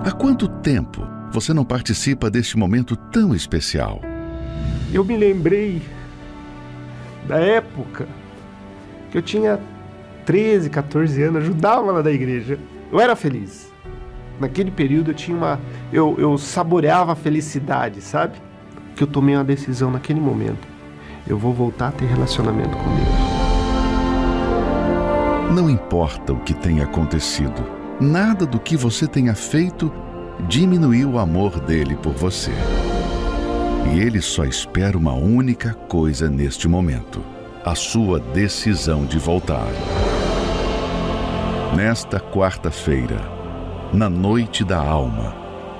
Há 0.04 0.12
quanto 0.12 0.48
tempo 0.48 1.00
você 1.32 1.54
não 1.54 1.64
participa 1.64 2.30
deste 2.30 2.58
momento 2.58 2.94
tão 2.94 3.34
especial? 3.34 4.02
Eu 4.92 5.02
me 5.02 5.16
lembrei 5.16 5.80
da 7.26 7.38
época 7.38 8.06
que 9.10 9.16
eu 9.16 9.22
tinha 9.22 9.58
13, 10.26 10.68
14 10.68 11.22
anos, 11.22 11.42
ajudava 11.42 11.90
lá 11.90 12.02
da 12.02 12.12
igreja. 12.12 12.58
Eu 12.92 13.00
era 13.00 13.16
feliz. 13.16 13.72
Naquele 14.38 14.70
período 14.70 15.12
eu 15.12 15.14
tinha 15.14 15.34
uma. 15.34 15.58
Eu, 15.90 16.16
eu 16.18 16.36
saboreava 16.36 17.12
a 17.12 17.16
felicidade, 17.16 18.02
sabe? 18.02 18.51
Que 19.02 19.04
eu 19.04 19.10
tomei 19.10 19.34
uma 19.34 19.42
decisão 19.42 19.90
naquele 19.90 20.20
momento. 20.20 20.64
Eu 21.26 21.36
vou 21.36 21.52
voltar 21.52 21.88
a 21.88 21.90
ter 21.90 22.04
relacionamento 22.04 22.76
com 22.76 22.84
Deus. 22.94 23.08
Não 25.56 25.68
importa 25.68 26.32
o 26.32 26.38
que 26.38 26.54
tenha 26.54 26.84
acontecido 26.84 27.68
nada 28.00 28.46
do 28.46 28.60
que 28.60 28.76
você 28.76 29.08
tenha 29.08 29.34
feito 29.34 29.92
diminuiu 30.46 31.10
o 31.10 31.18
amor 31.18 31.58
dele 31.58 31.96
por 31.96 32.12
você. 32.12 32.52
E 33.92 33.98
ele 33.98 34.20
só 34.20 34.44
espera 34.44 34.96
uma 34.96 35.14
única 35.14 35.74
coisa 35.88 36.30
neste 36.30 36.68
momento: 36.68 37.24
a 37.64 37.74
sua 37.74 38.20
decisão 38.20 39.04
de 39.04 39.18
voltar. 39.18 39.66
Nesta 41.74 42.20
quarta-feira, 42.20 43.20
na 43.92 44.08
noite 44.08 44.62
da 44.62 44.78
alma, 44.78 45.34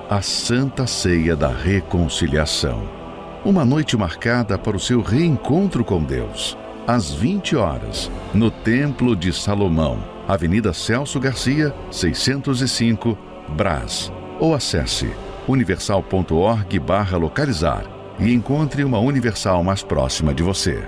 a 0.09 0.21
Santa 0.21 0.85
Ceia 0.85 1.37
da 1.37 1.47
Reconciliação. 1.47 3.02
Uma 3.45 3.65
noite 3.65 3.97
marcada 3.97 4.57
para 4.57 4.77
o 4.77 4.79
seu 4.79 5.01
reencontro 5.01 5.83
com 5.83 6.01
Deus, 6.01 6.57
às 6.87 7.11
20 7.13 7.57
horas, 7.57 8.09
no 8.33 8.49
Templo 8.49 9.17
de 9.17 9.33
Salomão 9.33 10.13
Avenida 10.25 10.71
Celso 10.71 11.19
Garcia, 11.19 11.73
605, 11.91 13.17
Brás. 13.49 14.09
Ou 14.39 14.55
acesse 14.55 15.11
universal.org 15.45 16.79
barra 16.79 17.17
localizar 17.17 17.83
e 18.17 18.31
encontre 18.31 18.81
uma 18.85 18.99
Universal 18.99 19.61
mais 19.61 19.83
próxima 19.83 20.33
de 20.33 20.41
você. 20.41 20.81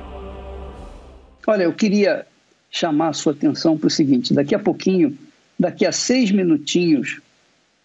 Olha, 1.45 1.63
eu 1.63 1.73
queria 1.73 2.25
chamar 2.71 3.09
a 3.09 3.13
sua 3.13 3.33
atenção 3.33 3.77
para 3.77 3.87
o 3.87 3.91
seguinte: 3.91 4.33
daqui 4.33 4.55
a 4.55 4.59
pouquinho, 4.59 5.17
daqui 5.59 5.85
a 5.85 5.91
seis 5.91 6.31
minutinhos, 6.31 7.19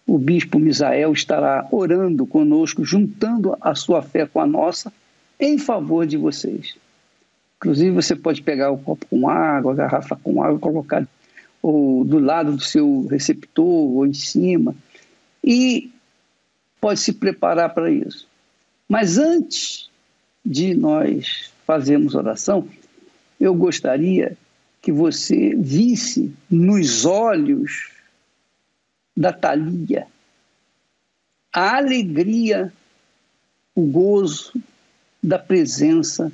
o 0.05 0.17
bispo 0.17 0.59
Misael 0.59 1.13
estará 1.13 1.67
orando 1.71 2.25
conosco, 2.25 2.83
juntando 2.83 3.55
a 3.61 3.75
sua 3.75 4.01
fé 4.01 4.25
com 4.25 4.39
a 4.39 4.45
nossa, 4.45 4.91
em 5.39 5.57
favor 5.57 6.05
de 6.05 6.17
vocês. 6.17 6.75
Inclusive, 7.57 7.91
você 7.91 8.15
pode 8.15 8.41
pegar 8.41 8.71
o 8.71 8.77
copo 8.77 9.05
com 9.07 9.29
água, 9.29 9.71
a 9.71 9.75
garrafa 9.75 10.15
com 10.15 10.43
água, 10.43 10.59
colocar 10.59 11.07
ou 11.61 12.03
do 12.03 12.17
lado 12.17 12.53
do 12.53 12.63
seu 12.63 13.05
receptor, 13.05 13.63
ou 13.65 14.05
em 14.05 14.13
cima, 14.13 14.75
e 15.43 15.91
pode 16.79 16.99
se 16.99 17.13
preparar 17.13 17.73
para 17.73 17.91
isso. 17.91 18.27
Mas 18.89 19.17
antes 19.17 19.89
de 20.43 20.73
nós 20.73 21.51
fazermos 21.65 22.15
oração, 22.15 22.67
eu 23.39 23.53
gostaria 23.53 24.35
que 24.81 24.91
você 24.91 25.55
visse 25.55 26.33
nos 26.49 27.05
olhos 27.05 27.91
da 29.15 29.33
Thalia 29.33 30.07
a 31.53 31.77
alegria, 31.77 32.71
o 33.75 33.85
gozo 33.85 34.53
da 35.21 35.37
presença 35.37 36.31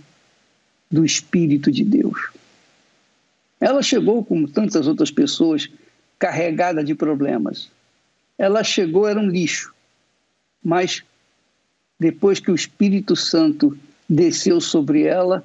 do 0.90 1.04
Espírito 1.04 1.72
de 1.72 1.84
Deus. 1.84 2.30
Ela 3.60 3.82
chegou, 3.82 4.24
como 4.24 4.48
tantas 4.48 4.88
outras 4.88 5.10
pessoas, 5.10 5.70
carregada 6.20 6.84
de 6.84 6.94
problemas. 6.94 7.70
ela 8.38 8.64
chegou, 8.64 9.08
era 9.08 9.20
um 9.20 9.28
lixo. 9.28 9.74
Mas 10.64 11.04
depois 12.00 12.40
que 12.40 12.52
o 12.52 12.56
Espírito 12.56 13.16
Santo 13.16 13.78
desceu 14.08 14.62
sobre 14.62 15.04
ela, 15.04 15.44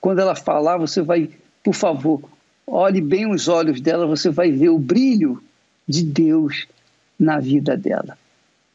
quando 0.00 0.20
ela 0.20 0.36
falar, 0.36 0.78
você 0.78 1.02
vai, 1.02 1.28
por 1.62 1.74
favor, 1.74 2.22
olhe 2.64 3.00
bem 3.00 3.28
os 3.28 3.48
olhos 3.48 3.80
dela, 3.80 4.06
você 4.06 4.30
vai 4.30 4.52
ver 4.52 4.68
o 4.68 4.78
brilho 4.78 5.42
de 5.86 6.02
Deus 6.02 6.66
na 7.18 7.38
vida 7.38 7.76
dela, 7.76 8.16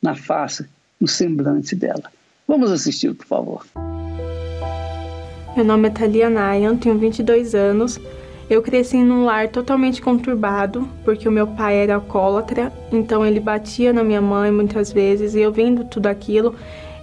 na 0.01 0.15
face, 0.15 0.65
no 0.99 1.07
semblante 1.07 1.75
dela. 1.75 2.11
Vamos 2.47 2.71
assistir, 2.71 3.13
por 3.13 3.25
favor. 3.25 3.65
Meu 5.55 5.65
nome 5.65 5.87
é 5.87 5.91
Thalia 5.91 6.29
Nayan, 6.29 6.77
tenho 6.77 6.97
22 6.97 7.53
anos. 7.53 7.99
Eu 8.49 8.61
cresci 8.61 8.97
num 8.97 9.25
lar 9.25 9.49
totalmente 9.49 10.01
conturbado, 10.01 10.89
porque 11.05 11.27
o 11.27 11.31
meu 11.31 11.45
pai 11.45 11.77
era 11.77 11.95
alcoólatra, 11.95 12.73
então 12.91 13.25
ele 13.25 13.39
batia 13.39 13.93
na 13.93 14.03
minha 14.03 14.21
mãe 14.21 14.51
muitas 14.51 14.91
vezes, 14.91 15.35
e 15.35 15.39
eu 15.39 15.51
vendo 15.51 15.83
tudo 15.83 16.07
aquilo, 16.07 16.55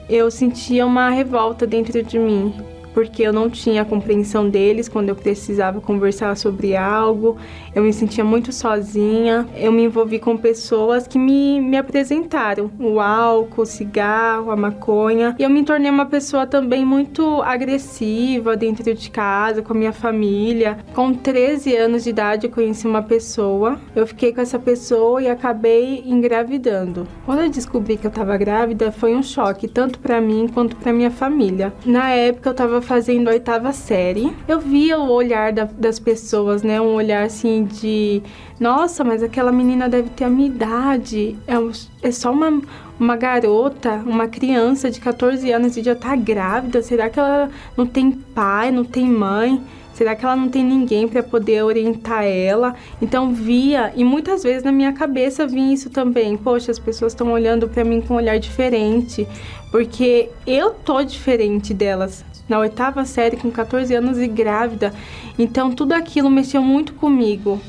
eu 0.08 0.30
sentia 0.30 0.84
uma 0.84 1.10
revolta 1.10 1.66
dentro 1.66 2.02
de 2.02 2.18
mim 2.18 2.52
porque 2.96 3.24
eu 3.24 3.30
não 3.30 3.50
tinha 3.50 3.82
a 3.82 3.84
compreensão 3.84 4.48
deles 4.48 4.88
quando 4.88 5.10
eu 5.10 5.14
precisava 5.14 5.82
conversar 5.82 6.34
sobre 6.34 6.74
algo, 6.74 7.36
eu 7.74 7.82
me 7.82 7.92
sentia 7.92 8.24
muito 8.24 8.50
sozinha, 8.54 9.46
eu 9.54 9.70
me 9.70 9.82
envolvi 9.82 10.18
com 10.18 10.34
pessoas 10.34 11.06
que 11.06 11.18
me, 11.18 11.60
me 11.60 11.76
apresentaram 11.76 12.70
o 12.80 12.98
álcool, 12.98 13.60
o 13.60 13.66
cigarro, 13.66 14.50
a 14.50 14.56
maconha, 14.56 15.36
e 15.38 15.42
eu 15.42 15.50
me 15.50 15.62
tornei 15.62 15.90
uma 15.90 16.06
pessoa 16.06 16.46
também 16.46 16.86
muito 16.86 17.42
agressiva 17.42 18.56
dentro 18.56 18.94
de 18.94 19.10
casa, 19.10 19.60
com 19.60 19.74
a 19.74 19.76
minha 19.76 19.92
família. 19.92 20.78
Com 20.94 21.12
13 21.12 21.76
anos 21.76 22.04
de 22.04 22.08
idade, 22.08 22.46
eu 22.46 22.50
conheci 22.50 22.86
uma 22.86 23.02
pessoa, 23.02 23.78
eu 23.94 24.06
fiquei 24.06 24.32
com 24.32 24.40
essa 24.40 24.58
pessoa 24.58 25.20
e 25.20 25.28
acabei 25.28 26.02
engravidando. 26.06 27.06
Quando 27.26 27.42
eu 27.42 27.50
descobri 27.50 27.98
que 27.98 28.06
eu 28.06 28.10
estava 28.10 28.38
grávida, 28.38 28.90
foi 28.90 29.14
um 29.14 29.22
choque, 29.22 29.68
tanto 29.68 29.98
para 29.98 30.18
mim 30.18 30.48
quanto 30.48 30.76
para 30.76 30.94
minha 30.94 31.10
família. 31.10 31.74
Na 31.84 32.08
época, 32.08 32.48
eu 32.48 32.52
estava 32.52 32.85
fazendo 32.86 33.28
a 33.28 33.32
oitava 33.32 33.72
série, 33.72 34.32
eu 34.48 34.60
via 34.60 34.98
o 34.98 35.10
olhar 35.10 35.52
da, 35.52 35.64
das 35.64 35.98
pessoas, 35.98 36.62
né? 36.62 36.80
Um 36.80 36.94
olhar 36.94 37.24
assim 37.24 37.64
de, 37.64 38.22
nossa, 38.58 39.02
mas 39.04 39.22
aquela 39.22 39.52
menina 39.52 39.88
deve 39.88 40.08
ter 40.10 40.24
a 40.24 40.30
minha 40.30 40.46
idade. 40.46 41.36
É, 41.46 42.08
é 42.08 42.10
só 42.12 42.30
uma, 42.30 42.62
uma 42.98 43.16
garota, 43.16 44.02
uma 44.06 44.28
criança 44.28 44.90
de 44.90 45.00
14 45.00 45.50
anos 45.50 45.76
e 45.76 45.82
já 45.82 45.94
tá 45.94 46.14
grávida. 46.14 46.82
Será 46.82 47.10
que 47.10 47.18
ela 47.18 47.50
não 47.76 47.86
tem 47.86 48.12
pai, 48.12 48.70
não 48.70 48.84
tem 48.84 49.06
mãe? 49.06 49.60
Será 49.96 50.14
que 50.14 50.26
ela 50.26 50.36
não 50.36 50.50
tem 50.50 50.62
ninguém 50.62 51.08
para 51.08 51.22
poder 51.22 51.62
orientar 51.62 52.22
ela? 52.22 52.74
Então 53.00 53.32
via 53.32 53.94
e 53.96 54.04
muitas 54.04 54.42
vezes 54.42 54.62
na 54.62 54.70
minha 54.70 54.92
cabeça 54.92 55.46
vinha 55.46 55.72
isso 55.72 55.88
também. 55.88 56.36
Poxa, 56.36 56.70
as 56.70 56.78
pessoas 56.78 57.12
estão 57.12 57.32
olhando 57.32 57.66
para 57.66 57.82
mim 57.82 58.02
com 58.02 58.12
um 58.12 58.18
olhar 58.18 58.38
diferente, 58.38 59.26
porque 59.70 60.28
eu 60.46 60.72
tô 60.72 61.02
diferente 61.02 61.72
delas 61.72 62.25
na 62.48 62.58
oitava 62.58 63.04
série, 63.04 63.36
com 63.36 63.50
14 63.50 63.94
anos 63.94 64.18
e 64.18 64.26
grávida. 64.26 64.92
Então 65.38 65.70
tudo 65.70 65.92
aquilo 65.92 66.30
mexeu 66.30 66.62
muito 66.62 66.94
comigo. 66.94 67.60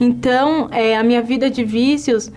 Então, 0.00 0.68
é, 0.70 0.96
a 0.96 1.02
minha 1.02 1.22
vida 1.22 1.48
de 1.48 1.64
vícios 1.64 2.30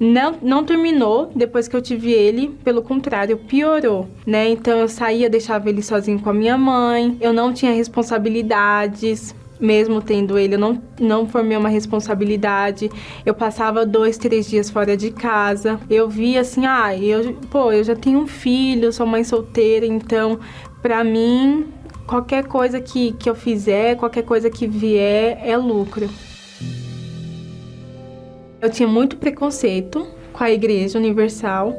não, 0.00 0.34
não 0.42 0.64
terminou 0.64 1.30
depois 1.34 1.68
que 1.68 1.76
eu 1.76 1.82
tive 1.82 2.10
ele, 2.10 2.48
pelo 2.64 2.82
contrário, 2.82 3.36
piorou, 3.36 4.08
né? 4.26 4.48
Então 4.48 4.78
eu 4.78 4.88
saía, 4.88 5.30
deixava 5.30 5.68
ele 5.68 5.82
sozinho 5.82 6.18
com 6.18 6.30
a 6.30 6.34
minha 6.34 6.58
mãe, 6.58 7.16
eu 7.20 7.32
não 7.32 7.52
tinha 7.52 7.72
responsabilidades, 7.72 9.34
mesmo 9.62 10.02
tendo 10.02 10.36
ele, 10.36 10.56
eu 10.56 10.58
não, 10.58 10.82
não 11.00 11.28
formei 11.28 11.56
uma 11.56 11.68
responsabilidade. 11.68 12.90
Eu 13.24 13.32
passava 13.32 13.86
dois, 13.86 14.18
três 14.18 14.50
dias 14.50 14.68
fora 14.68 14.96
de 14.96 15.12
casa. 15.12 15.80
Eu 15.88 16.08
via 16.08 16.40
assim, 16.40 16.66
ah, 16.66 16.94
eu, 16.96 17.34
pô, 17.50 17.72
eu 17.72 17.84
já 17.84 17.94
tenho 17.94 18.18
um 18.18 18.26
filho, 18.26 18.92
sou 18.92 19.06
mãe 19.06 19.22
solteira, 19.22 19.86
então, 19.86 20.40
pra 20.82 21.04
mim, 21.04 21.66
qualquer 22.06 22.44
coisa 22.44 22.80
que, 22.80 23.12
que 23.12 23.30
eu 23.30 23.34
fizer, 23.34 23.96
qualquer 23.96 24.22
coisa 24.22 24.50
que 24.50 24.66
vier, 24.66 25.40
é 25.42 25.56
lucro. 25.56 26.10
Eu 28.60 28.68
tinha 28.68 28.88
muito 28.88 29.16
preconceito 29.16 30.06
com 30.32 30.42
a 30.42 30.50
Igreja 30.50 30.98
Universal. 30.98 31.74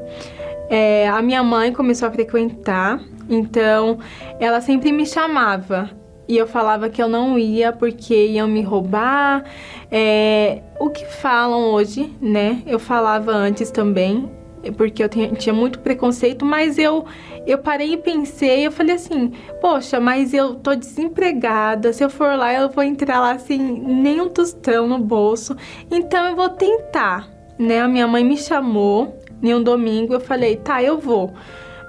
É, 0.69 1.07
a 1.09 1.21
minha 1.21 1.43
mãe 1.43 1.73
começou 1.73 2.07
a 2.07 2.11
frequentar, 2.11 3.01
então 3.29 3.99
ela 4.39 4.61
sempre 4.61 4.91
me 4.91 5.05
chamava 5.05 6.02
e 6.27 6.37
eu 6.37 6.47
falava 6.47 6.89
que 6.89 7.01
eu 7.01 7.07
não 7.07 7.37
ia 7.37 7.71
porque 7.71 8.27
iam 8.27 8.47
me 8.47 8.61
roubar. 8.61 9.43
É, 9.91 10.61
o 10.79 10.89
que 10.89 11.05
falam 11.05 11.71
hoje, 11.71 12.11
né? 12.21 12.63
Eu 12.65 12.79
falava 12.79 13.31
antes 13.31 13.69
também, 13.69 14.29
porque 14.77 15.03
eu 15.03 15.09
tinha 15.09 15.53
muito 15.53 15.79
preconceito, 15.79 16.45
mas 16.45 16.77
eu 16.77 17.05
eu 17.45 17.57
parei 17.57 17.93
e 17.93 17.97
pensei, 17.97 18.65
eu 18.65 18.71
falei 18.71 18.95
assim, 18.95 19.33
poxa, 19.59 19.99
mas 19.99 20.33
eu 20.33 20.55
tô 20.55 20.73
desempregada, 20.73 21.91
se 21.91 22.01
eu 22.01 22.09
for 22.09 22.37
lá 22.37 22.53
eu 22.53 22.69
vou 22.69 22.81
entrar 22.81 23.19
lá 23.19 23.37
sem 23.37 23.59
nenhum 23.59 24.29
tostão 24.29 24.87
no 24.87 24.97
bolso, 24.97 25.53
então 25.91 26.25
eu 26.25 26.37
vou 26.37 26.47
tentar, 26.49 27.29
né? 27.59 27.81
A 27.81 27.87
minha 27.87 28.07
mãe 28.07 28.23
me 28.23 28.37
chamou 28.37 29.19
em 29.41 29.53
um 29.53 29.61
domingo, 29.61 30.13
eu 30.13 30.21
falei, 30.21 30.55
tá, 30.55 30.81
eu 30.81 30.97
vou. 30.97 31.33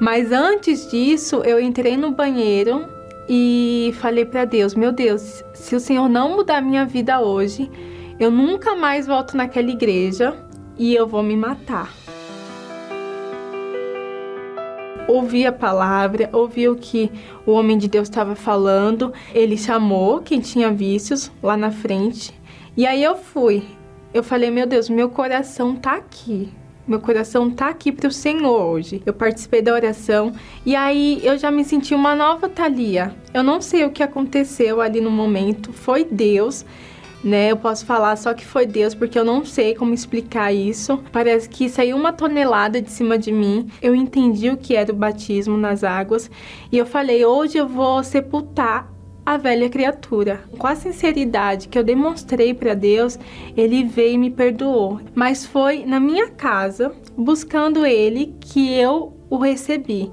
Mas 0.01 0.33
antes 0.33 0.91
disso, 0.91 1.37
eu 1.45 1.61
entrei 1.61 1.97
no 1.97 2.11
banheiro 2.11 2.85
e 3.29 3.95
falei 4.01 4.25
para 4.25 4.45
Deus: 4.45 4.75
Meu 4.75 4.93
Deus, 4.93 5.43
se 5.53 5.75
o 5.75 5.81
Senhor 5.81 6.09
não 6.09 6.37
mudar 6.37 6.61
minha 6.61 6.85
vida 6.85 7.21
hoje, 7.21 7.71
eu 8.19 8.31
nunca 8.31 8.77
mais 8.77 9.07
volto 9.07 9.37
naquela 9.37 9.71
igreja 9.71 10.37
e 10.79 10.95
eu 10.95 11.07
vou 11.07 11.23
me 11.23 11.37
matar. 11.37 11.93
Ouvi 15.07 15.47
a 15.47 15.53
palavra, 15.53 16.31
ouvi 16.33 16.67
o 16.69 16.77
que 16.77 17.11
o 17.45 17.53
homem 17.53 17.77
de 17.77 17.89
Deus 17.89 18.09
estava 18.09 18.35
falando. 18.35 19.13
Ele 19.35 19.57
chamou 19.57 20.21
quem 20.21 20.41
tinha 20.41 20.71
vícios 20.71 21.31
lá 21.43 21.57
na 21.57 21.71
frente. 21.71 22.33
E 22.77 22.87
aí 22.87 23.03
eu 23.03 23.17
fui. 23.17 23.63
Eu 24.15 24.23
falei: 24.23 24.51
Meu 24.51 24.67
Deus, 24.67 24.89
meu 24.89 25.11
coração 25.11 25.77
tá 25.77 25.95
aqui. 25.95 26.51
Meu 26.87 27.01
coração 27.01 27.51
tá 27.51 27.69
aqui 27.69 27.91
para 27.91 28.09
o 28.09 28.13
Senhor 28.13 28.61
hoje. 28.61 29.03
Eu 29.07 29.15
participei 29.15 29.63
da 29.63 29.73
oração 29.73 30.35
e 30.67 30.77
aí 30.77 31.19
eu 31.25 31.39
já 31.39 31.51
me 31.51 31.65
senti 31.65 31.95
uma 31.95 32.15
nova 32.15 32.47
Thalia. 32.47 33.15
Eu 33.33 33.43
não 33.43 33.59
sei 33.63 33.85
o 33.85 33.91
que 33.91 34.03
aconteceu 34.03 34.83
ali 34.83 35.01
no 35.01 35.11
momento, 35.11 35.73
foi 35.73 36.05
Deus, 36.05 36.63
né? 37.23 37.51
Eu 37.51 37.57
posso 37.57 37.87
falar 37.87 38.17
só 38.17 38.35
que 38.35 38.45
foi 38.45 38.67
Deus 38.67 38.95
porque 38.95 39.19
eu 39.19 39.25
não 39.25 39.47
sei 39.47 39.75
como 39.75 39.95
explicar 39.95 40.53
isso. 40.53 41.03
Parece 41.11 41.49
que 41.49 41.71
saiu 41.71 41.97
uma 41.97 42.13
tonelada 42.13 42.83
de 42.83 42.91
cima 42.91 43.17
de 43.17 43.33
mim. 43.33 43.67
Eu 43.81 43.95
entendi 43.95 44.51
o 44.51 44.57
que 44.59 44.77
era 44.77 44.93
o 44.93 44.97
batismo 44.97 45.57
nas 45.57 45.83
águas 45.83 46.31
e 46.71 46.77
eu 46.77 46.85
falei: 46.85 47.25
hoje 47.25 47.57
eu 47.57 47.67
vou 47.67 48.05
sepultar 48.05 48.94
a 49.25 49.37
velha 49.37 49.69
criatura. 49.69 50.41
Com 50.59 50.67
a 50.67 50.75
sinceridade 50.75 51.69
que 51.69 51.79
eu 51.79 51.85
demonstrei 51.85 52.53
para 52.53 52.75
Deus, 52.75 53.19
ele 53.57 53.85
veio 53.85 54.15
e 54.15 54.19
me 54.19 54.31
perdoou. 54.31 55.01
Mas 55.15 55.47
foi 55.47 55.85
na 55.85 55.99
minha 55.99 56.29
casa, 56.31 56.93
buscando 57.17 57.87
ele, 57.87 58.35
que 58.41 58.73
eu 58.73 59.15
o 59.31 59.37
recebi 59.39 60.13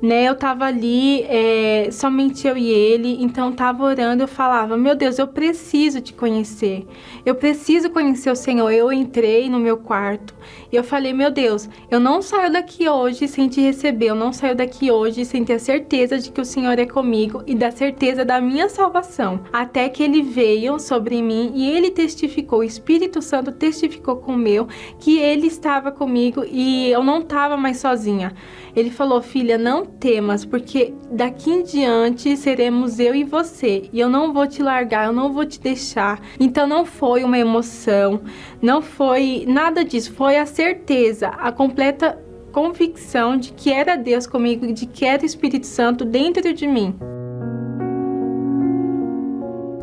né? 0.00 0.24
Eu 0.28 0.34
tava 0.34 0.64
ali, 0.64 1.22
é, 1.22 1.88
somente 1.90 2.46
eu 2.46 2.56
e 2.56 2.68
ele, 2.68 3.22
então 3.22 3.52
tava 3.52 3.84
orando, 3.84 4.22
eu 4.22 4.28
falava, 4.28 4.76
meu 4.76 4.94
Deus, 4.94 5.18
eu 5.18 5.26
preciso 5.26 6.00
te 6.00 6.12
conhecer, 6.12 6.86
eu 7.24 7.34
preciso 7.34 7.90
conhecer 7.90 8.30
o 8.30 8.36
Senhor. 8.36 8.70
Eu 8.70 8.92
entrei 8.92 9.48
no 9.48 9.58
meu 9.58 9.76
quarto 9.76 10.34
e 10.70 10.76
eu 10.76 10.84
falei, 10.84 11.12
meu 11.12 11.30
Deus, 11.30 11.68
eu 11.90 11.98
não 11.98 12.20
saio 12.20 12.52
daqui 12.52 12.88
hoje 12.88 13.26
sem 13.26 13.48
te 13.48 13.60
receber, 13.60 14.06
eu 14.06 14.14
não 14.14 14.32
saio 14.32 14.54
daqui 14.54 14.90
hoje 14.90 15.24
sem 15.24 15.44
ter 15.44 15.54
a 15.54 15.58
certeza 15.58 16.18
de 16.18 16.30
que 16.30 16.40
o 16.40 16.44
Senhor 16.44 16.78
é 16.78 16.86
comigo 16.86 17.42
e 17.46 17.54
da 17.54 17.70
certeza 17.70 18.24
da 18.24 18.40
minha 18.40 18.68
salvação. 18.68 19.40
Até 19.52 19.88
que 19.88 20.02
ele 20.02 20.22
veio 20.22 20.78
sobre 20.78 21.22
mim 21.22 21.52
e 21.54 21.70
ele 21.70 21.90
testificou, 21.90 22.60
o 22.60 22.64
Espírito 22.64 23.22
Santo 23.22 23.52
testificou 23.52 24.16
com 24.16 24.32
o 24.32 24.38
meu 24.38 24.68
que 24.98 25.18
ele 25.18 25.46
estava 25.46 25.90
comigo 25.90 26.44
e 26.50 26.90
eu 26.90 27.02
não 27.02 27.20
estava 27.20 27.56
mais 27.56 27.78
sozinha. 27.78 28.34
Ele 28.76 28.90
falou: 28.90 29.22
Filha, 29.22 29.56
não 29.56 29.86
temas, 29.86 30.44
porque 30.44 30.92
daqui 31.10 31.50
em 31.50 31.62
diante 31.62 32.36
seremos 32.36 33.00
eu 33.00 33.14
e 33.14 33.24
você, 33.24 33.88
e 33.90 33.98
eu 33.98 34.10
não 34.10 34.34
vou 34.34 34.46
te 34.46 34.62
largar, 34.62 35.06
eu 35.06 35.14
não 35.14 35.32
vou 35.32 35.46
te 35.46 35.58
deixar. 35.58 36.20
Então 36.38 36.66
não 36.66 36.84
foi 36.84 37.24
uma 37.24 37.38
emoção, 37.38 38.20
não 38.60 38.82
foi 38.82 39.46
nada 39.48 39.82
disso, 39.82 40.12
foi 40.12 40.36
a 40.36 40.44
certeza, 40.44 41.28
a 41.28 41.50
completa 41.50 42.22
convicção 42.52 43.38
de 43.38 43.52
que 43.52 43.72
era 43.72 43.96
Deus 43.96 44.26
comigo, 44.26 44.70
de 44.70 44.84
que 44.84 45.06
era 45.06 45.22
o 45.22 45.26
Espírito 45.26 45.66
Santo 45.66 46.04
dentro 46.04 46.52
de 46.52 46.66
mim. 46.66 46.94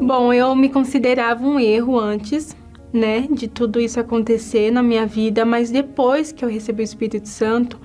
Bom, 0.02 0.32
eu 0.34 0.56
me 0.56 0.70
considerava 0.70 1.46
um 1.46 1.60
erro 1.60 1.98
antes, 2.00 2.56
né, 2.92 3.28
de 3.32 3.48
tudo 3.48 3.80
isso 3.80 4.00
acontecer 4.00 4.70
na 4.70 4.84
minha 4.84 5.06
vida, 5.06 5.46
mas 5.46 5.72
depois 5.72 6.32
que 6.32 6.46
eu 6.46 6.50
recebi 6.50 6.82
o 6.82 6.84
Espírito 6.84 7.28
Santo, 7.28 7.80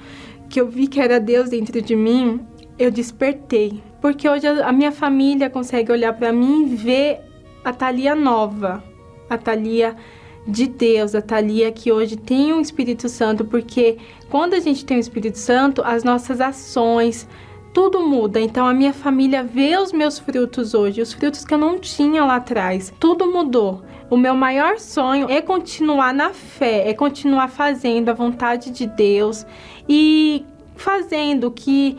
que 0.48 0.60
eu 0.60 0.68
vi 0.68 0.86
que 0.86 1.00
era 1.00 1.20
Deus 1.20 1.50
dentro 1.50 1.80
de 1.80 1.94
mim, 1.94 2.40
eu 2.78 2.90
despertei. 2.90 3.82
Porque 4.00 4.28
hoje 4.28 4.46
a 4.46 4.72
minha 4.72 4.92
família 4.92 5.50
consegue 5.50 5.90
olhar 5.90 6.12
para 6.12 6.32
mim 6.32 6.62
e 6.62 6.76
ver 6.76 7.20
a 7.64 7.72
Thalia 7.72 8.14
nova, 8.14 8.82
a 9.28 9.36
Thalia 9.36 9.96
de 10.46 10.66
Deus, 10.66 11.14
a 11.14 11.20
Thalia 11.20 11.70
que 11.70 11.92
hoje 11.92 12.16
tem 12.16 12.52
um 12.52 12.60
Espírito 12.60 13.08
Santo, 13.08 13.44
porque 13.44 13.98
quando 14.30 14.54
a 14.54 14.60
gente 14.60 14.84
tem 14.84 14.96
o 14.96 15.00
Espírito 15.00 15.36
Santo, 15.36 15.82
as 15.84 16.04
nossas 16.04 16.40
ações, 16.40 17.28
tudo 17.74 18.00
muda. 18.00 18.40
Então 18.40 18.66
a 18.66 18.72
minha 18.72 18.92
família 18.92 19.42
vê 19.44 19.76
os 19.76 19.92
meus 19.92 20.18
frutos 20.18 20.72
hoje, 20.72 21.02
os 21.02 21.12
frutos 21.12 21.44
que 21.44 21.52
eu 21.52 21.58
não 21.58 21.78
tinha 21.78 22.24
lá 22.24 22.36
atrás. 22.36 22.92
Tudo 22.98 23.30
mudou. 23.30 23.82
O 24.10 24.16
meu 24.16 24.34
maior 24.34 24.78
sonho 24.78 25.28
é 25.28 25.42
continuar 25.42 26.14
na 26.14 26.32
fé, 26.32 26.88
é 26.88 26.94
continuar 26.94 27.48
fazendo 27.48 28.08
a 28.08 28.14
vontade 28.14 28.70
de 28.70 28.86
Deus 28.86 29.46
e 29.86 30.46
fazendo 30.76 31.48
o 31.48 31.50
que 31.50 31.98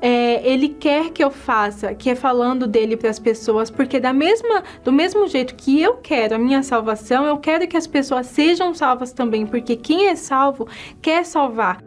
é, 0.00 0.40
ele 0.48 0.70
quer 0.70 1.10
que 1.10 1.22
eu 1.22 1.30
faça, 1.30 1.94
que 1.94 2.08
é 2.08 2.14
falando 2.14 2.66
dele 2.66 2.96
para 2.96 3.10
as 3.10 3.18
pessoas, 3.18 3.70
porque 3.70 4.00
da 4.00 4.12
mesma, 4.12 4.62
do 4.82 4.90
mesmo 4.90 5.26
jeito 5.26 5.54
que 5.54 5.80
eu 5.80 5.96
quero 5.96 6.36
a 6.36 6.38
minha 6.38 6.62
salvação, 6.62 7.26
eu 7.26 7.36
quero 7.36 7.68
que 7.68 7.76
as 7.76 7.86
pessoas 7.86 8.26
sejam 8.26 8.74
salvas 8.74 9.12
também, 9.12 9.46
porque 9.46 9.76
quem 9.76 10.08
é 10.08 10.16
salvo 10.16 10.66
quer 11.02 11.26
salvar. 11.26 11.82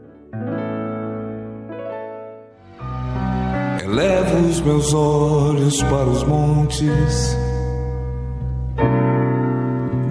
Elevo 3.84 4.47
os 4.47 4.61
meus 4.61 4.93
olhos 4.93 5.82
para 5.84 6.05
os 6.05 6.24
montes, 6.24 7.36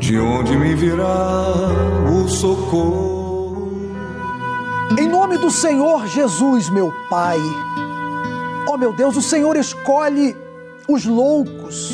de 0.02 0.18
onde 0.18 0.54
me 0.56 0.74
virá 0.74 1.46
o 2.14 2.28
socorro. 2.28 3.72
Em 4.98 5.08
nome 5.08 5.38
do 5.38 5.50
Senhor 5.50 6.06
Jesus, 6.06 6.68
meu 6.68 6.92
Pai 7.08 7.38
Oh 8.72 8.78
meu 8.78 8.92
Deus, 8.92 9.16
o 9.16 9.22
Senhor 9.22 9.56
escolhe 9.56 10.36
os 10.88 11.04
loucos, 11.04 11.92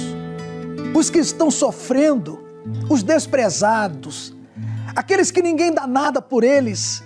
os 0.95 1.11
que 1.11 1.19
estão 1.19 1.51
sofrendo, 1.51 2.39
os 2.89 3.03
desprezados, 3.03 4.33
aqueles 4.95 5.31
que 5.31 5.43
ninguém 5.43 5.73
dá 5.73 5.89
nada 5.89 6.23
por 6.23 6.45
eles, 6.45 7.03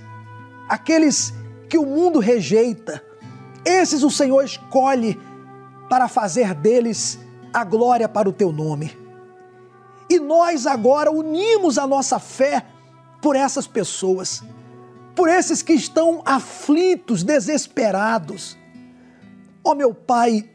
aqueles 0.69 1.33
que 1.71 1.79
o 1.79 1.87
mundo 1.87 2.19
rejeita. 2.19 3.03
Esses 3.65 4.03
o 4.03 4.11
Senhor 4.11 4.45
escolhe 4.45 5.19
para 5.89 6.07
fazer 6.07 6.53
deles 6.55 7.19
a 7.51 7.65
glória 7.65 8.09
para 8.09 8.29
o 8.29 8.33
teu 8.33 8.53
nome. 8.53 9.02
E 10.13 10.19
nós 10.19 10.67
agora 10.67 11.11
unimos 11.11 11.79
a 11.79 11.87
nossa 11.87 12.19
fé 12.19 12.67
por 13.21 13.37
essas 13.37 13.67
pessoas, 13.67 14.43
por 15.15 15.29
esses 15.29 15.63
que 15.63 15.73
estão 15.73 16.23
aflitos, 16.25 17.23
desesperados 17.23 18.57
Ó 19.65 19.71
oh, 19.71 19.75
meu 19.75 19.95
Pai, 19.95 20.49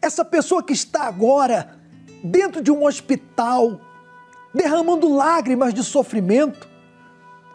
essa 0.00 0.24
pessoa 0.24 0.62
que 0.62 0.72
está 0.72 1.02
agora 1.02 1.80
dentro 2.22 2.62
de 2.62 2.70
um 2.70 2.86
hospital, 2.86 3.80
derramando 4.54 5.12
lágrimas 5.12 5.74
de 5.74 5.82
sofrimento, 5.82 6.68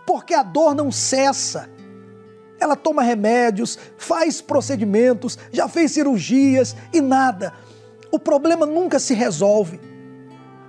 porque 0.06 0.34
a 0.34 0.44
dor 0.44 0.76
não 0.76 0.92
cessa. 0.92 1.70
Ela 2.60 2.76
toma 2.76 3.04
remédios, 3.04 3.80
faz 3.98 4.42
procedimentos, 4.42 5.38
já 5.52 5.70
fez 5.70 5.92
cirurgias 5.92 6.76
e 6.92 7.00
nada. 7.00 7.54
O 8.12 8.20
problema 8.20 8.66
nunca 8.66 9.00
se 9.00 9.14
resolve. 9.14 9.80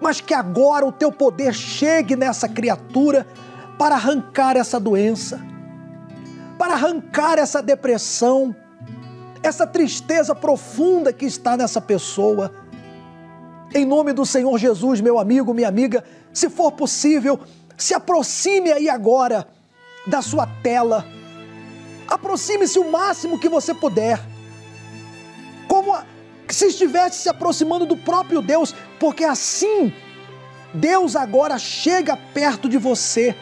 Mas 0.00 0.20
que 0.20 0.32
agora 0.32 0.86
o 0.86 0.92
teu 0.92 1.10
poder 1.10 1.52
chegue 1.52 2.14
nessa 2.14 2.48
criatura 2.48 3.26
para 3.78 3.94
arrancar 3.94 4.56
essa 4.56 4.78
doença, 4.78 5.40
para 6.58 6.74
arrancar 6.74 7.38
essa 7.38 7.62
depressão, 7.62 8.54
essa 9.42 9.66
tristeza 9.66 10.34
profunda 10.34 11.12
que 11.12 11.24
está 11.24 11.56
nessa 11.56 11.80
pessoa. 11.80 12.52
Em 13.74 13.84
nome 13.84 14.12
do 14.12 14.24
Senhor 14.24 14.56
Jesus, 14.58 15.00
meu 15.00 15.18
amigo, 15.18 15.54
minha 15.54 15.68
amiga, 15.68 16.02
se 16.32 16.48
for 16.48 16.72
possível, 16.72 17.38
se 17.76 17.94
aproxime 17.94 18.72
aí 18.72 18.88
agora 18.88 19.46
da 20.06 20.22
sua 20.22 20.46
tela. 20.62 21.04
Aproxime-se 22.08 22.78
o 22.78 22.90
máximo 22.90 23.38
que 23.38 23.48
você 23.48 23.74
puder. 23.74 24.20
Como 25.68 25.96
se 26.48 26.68
estivesse 26.68 27.22
se 27.22 27.28
aproximando 27.28 27.84
do 27.84 27.96
próprio 27.96 28.40
Deus, 28.40 28.74
porque 28.98 29.24
assim 29.24 29.92
Deus 30.74 31.16
agora 31.16 31.58
chega 31.58 32.16
perto 32.16 32.68
de 32.68 32.76
você 32.76 33.34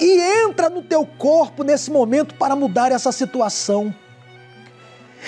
e 0.00 0.20
entra 0.44 0.68
no 0.68 0.82
teu 0.82 1.04
corpo 1.04 1.62
nesse 1.62 1.90
momento 1.90 2.34
para 2.34 2.54
mudar 2.54 2.92
essa 2.92 3.10
situação. 3.10 3.94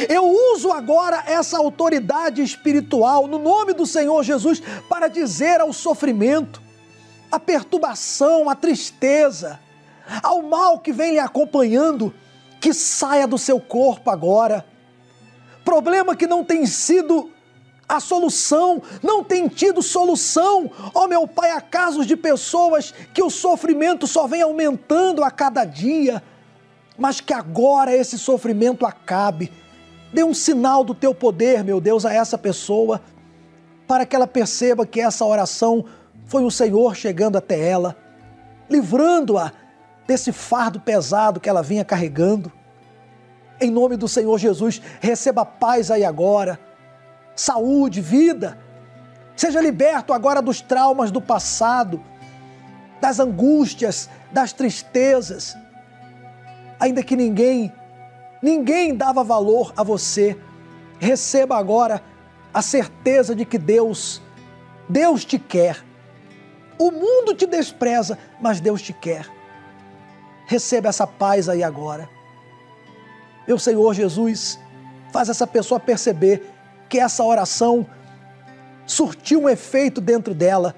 Eu 0.08 0.24
uso 0.24 0.70
agora 0.70 1.24
essa 1.26 1.58
autoridade 1.58 2.42
espiritual 2.42 3.26
no 3.26 3.38
nome 3.38 3.72
do 3.72 3.86
Senhor 3.86 4.22
Jesus 4.22 4.62
para 4.88 5.08
dizer 5.08 5.60
ao 5.60 5.72
sofrimento, 5.72 6.62
à 7.30 7.40
perturbação, 7.40 8.48
à 8.48 8.54
tristeza, 8.54 9.58
ao 10.22 10.42
mal 10.42 10.78
que 10.78 10.92
vem 10.92 11.12
lhe 11.12 11.18
acompanhando, 11.18 12.14
que 12.60 12.72
saia 12.72 13.26
do 13.26 13.38
seu 13.38 13.60
corpo 13.60 14.10
agora. 14.10 14.64
Problema 15.64 16.14
que 16.14 16.26
não 16.26 16.44
tem 16.44 16.66
sido 16.66 17.30
a 17.96 18.00
solução, 18.00 18.82
não 19.02 19.22
tem 19.22 19.48
tido 19.48 19.82
solução. 19.82 20.70
Ó 20.94 21.04
oh, 21.04 21.08
meu 21.08 21.26
Pai, 21.26 21.50
há 21.50 21.60
casos 21.60 22.06
de 22.06 22.16
pessoas 22.16 22.92
que 23.12 23.22
o 23.22 23.30
sofrimento 23.30 24.06
só 24.06 24.26
vem 24.26 24.42
aumentando 24.42 25.24
a 25.24 25.30
cada 25.30 25.64
dia, 25.64 26.22
mas 26.98 27.20
que 27.20 27.32
agora 27.32 27.94
esse 27.94 28.18
sofrimento 28.18 28.86
acabe 28.86 29.52
Dê 30.12 30.24
um 30.24 30.34
sinal 30.34 30.82
do 30.82 30.94
teu 30.94 31.14
poder, 31.14 31.62
meu 31.62 31.80
Deus, 31.80 32.04
a 32.04 32.12
essa 32.12 32.36
pessoa, 32.36 33.00
para 33.86 34.04
que 34.04 34.16
ela 34.16 34.26
perceba 34.26 34.86
que 34.86 35.00
essa 35.00 35.24
oração 35.24 35.84
foi 36.26 36.44
o 36.44 36.50
Senhor 36.50 36.96
chegando 36.96 37.36
até 37.36 37.58
ela, 37.68 37.96
livrando-a 38.68 39.52
desse 40.06 40.32
fardo 40.32 40.80
pesado 40.80 41.38
que 41.38 41.48
ela 41.48 41.62
vinha 41.62 41.84
carregando. 41.84 42.50
Em 43.60 43.70
nome 43.70 43.96
do 43.96 44.08
Senhor 44.08 44.36
Jesus, 44.38 44.80
receba 45.00 45.44
paz 45.44 45.90
aí 45.90 46.04
agora, 46.04 46.58
saúde, 47.40 48.00
vida. 48.00 48.58
Seja 49.36 49.60
liberto 49.60 50.12
agora 50.12 50.42
dos 50.42 50.60
traumas 50.60 51.10
do 51.10 51.20
passado, 51.20 52.02
das 53.00 53.18
angústias, 53.18 54.08
das 54.30 54.52
tristezas. 54.52 55.56
Ainda 56.78 57.02
que 57.02 57.16
ninguém 57.16 57.72
Ninguém 58.42 58.94
dava 58.94 59.22
valor 59.22 59.72
a 59.76 59.82
você. 59.82 60.36
Receba 60.98 61.56
agora 61.56 62.02
a 62.52 62.62
certeza 62.62 63.34
de 63.34 63.44
que 63.44 63.58
Deus, 63.58 64.20
Deus 64.88 65.24
te 65.24 65.38
quer. 65.38 65.84
O 66.78 66.90
mundo 66.90 67.34
te 67.34 67.46
despreza, 67.46 68.18
mas 68.40 68.60
Deus 68.60 68.80
te 68.80 68.92
quer. 68.92 69.28
Receba 70.46 70.88
essa 70.88 71.06
paz 71.06 71.48
aí 71.48 71.62
agora. 71.62 72.08
Meu 73.46 73.58
Senhor 73.58 73.92
Jesus, 73.94 74.58
faz 75.12 75.28
essa 75.28 75.46
pessoa 75.46 75.78
perceber 75.78 76.50
que 76.90 76.98
essa 76.98 77.22
oração 77.22 77.86
surtiu 78.84 79.42
um 79.42 79.48
efeito 79.48 80.00
dentro 80.00 80.34
dela. 80.34 80.74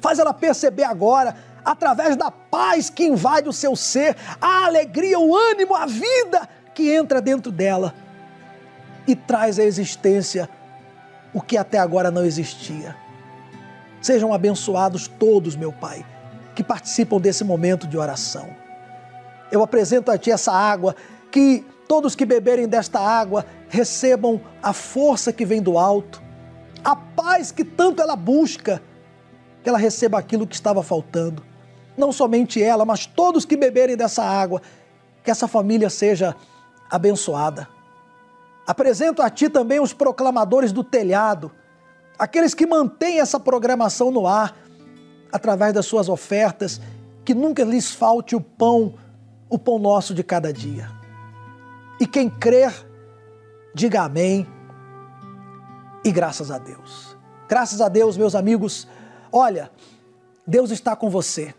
Faz 0.00 0.20
ela 0.20 0.32
perceber 0.32 0.84
agora 0.84 1.36
através 1.64 2.16
da 2.16 2.30
paz 2.30 2.88
que 2.88 3.04
invade 3.04 3.48
o 3.48 3.52
seu 3.52 3.74
ser, 3.74 4.16
a 4.40 4.64
alegria, 4.66 5.18
o 5.18 5.36
ânimo, 5.36 5.74
a 5.74 5.84
vida 5.84 6.48
que 6.72 6.94
entra 6.94 7.20
dentro 7.20 7.50
dela 7.50 7.92
e 9.06 9.16
traz 9.16 9.58
à 9.58 9.64
existência 9.64 10.48
o 11.34 11.40
que 11.40 11.56
até 11.56 11.78
agora 11.78 12.10
não 12.10 12.24
existia. 12.24 12.96
Sejam 14.00 14.32
abençoados 14.32 15.08
todos, 15.08 15.56
meu 15.56 15.72
Pai, 15.72 16.06
que 16.54 16.62
participam 16.62 17.20
desse 17.20 17.42
momento 17.42 17.86
de 17.86 17.98
oração. 17.98 18.48
Eu 19.50 19.62
apresento 19.62 20.10
a 20.10 20.16
Ti 20.16 20.30
essa 20.30 20.52
água, 20.52 20.94
que 21.30 21.66
todos 21.88 22.14
que 22.14 22.24
beberem 22.24 22.68
desta 22.68 23.00
água 23.00 23.44
recebam 23.70 24.38
a 24.62 24.74
força 24.74 25.32
que 25.32 25.46
vem 25.46 25.62
do 25.62 25.78
alto, 25.78 26.22
a 26.84 26.94
paz 26.94 27.50
que 27.50 27.64
tanto 27.64 28.02
ela 28.02 28.16
busca, 28.16 28.82
que 29.62 29.68
ela 29.70 29.78
receba 29.78 30.18
aquilo 30.18 30.46
que 30.46 30.54
estava 30.54 30.82
faltando 30.82 31.48
não 32.00 32.10
somente 32.10 32.60
ela, 32.60 32.84
mas 32.84 33.06
todos 33.06 33.44
que 33.44 33.56
beberem 33.56 33.96
dessa 33.96 34.24
água, 34.24 34.60
que 35.22 35.30
essa 35.30 35.46
família 35.46 35.90
seja 35.90 36.34
abençoada. 36.90 37.68
Apresento 38.66 39.22
a 39.22 39.30
ti 39.30 39.48
também 39.48 39.78
os 39.78 39.92
proclamadores 39.92 40.72
do 40.72 40.82
telhado, 40.82 41.52
aqueles 42.18 42.54
que 42.54 42.66
mantêm 42.66 43.20
essa 43.20 43.38
programação 43.38 44.10
no 44.10 44.26
ar, 44.26 44.56
através 45.30 45.72
das 45.72 45.86
suas 45.86 46.08
ofertas, 46.08 46.80
que 47.24 47.34
nunca 47.34 47.62
lhes 47.62 47.92
falte 47.92 48.34
o 48.34 48.40
pão, 48.40 48.94
o 49.48 49.58
pão 49.58 49.78
nosso 49.78 50.14
de 50.14 50.24
cada 50.24 50.52
dia. 50.52 50.90
E 52.00 52.06
quem 52.06 52.30
crer, 52.30 52.72
diga 53.74 54.02
amém 54.02 54.46
e 56.04 56.10
graças 56.10 56.50
a 56.50 56.58
Deus. 56.58 57.16
Graças 57.48 57.80
a 57.80 57.88
Deus, 57.88 58.16
meus 58.16 58.34
amigos, 58.34 58.86
olha, 59.32 59.70
Deus 60.46 60.70
está 60.70 60.94
com 60.94 61.10
você. 61.10 61.54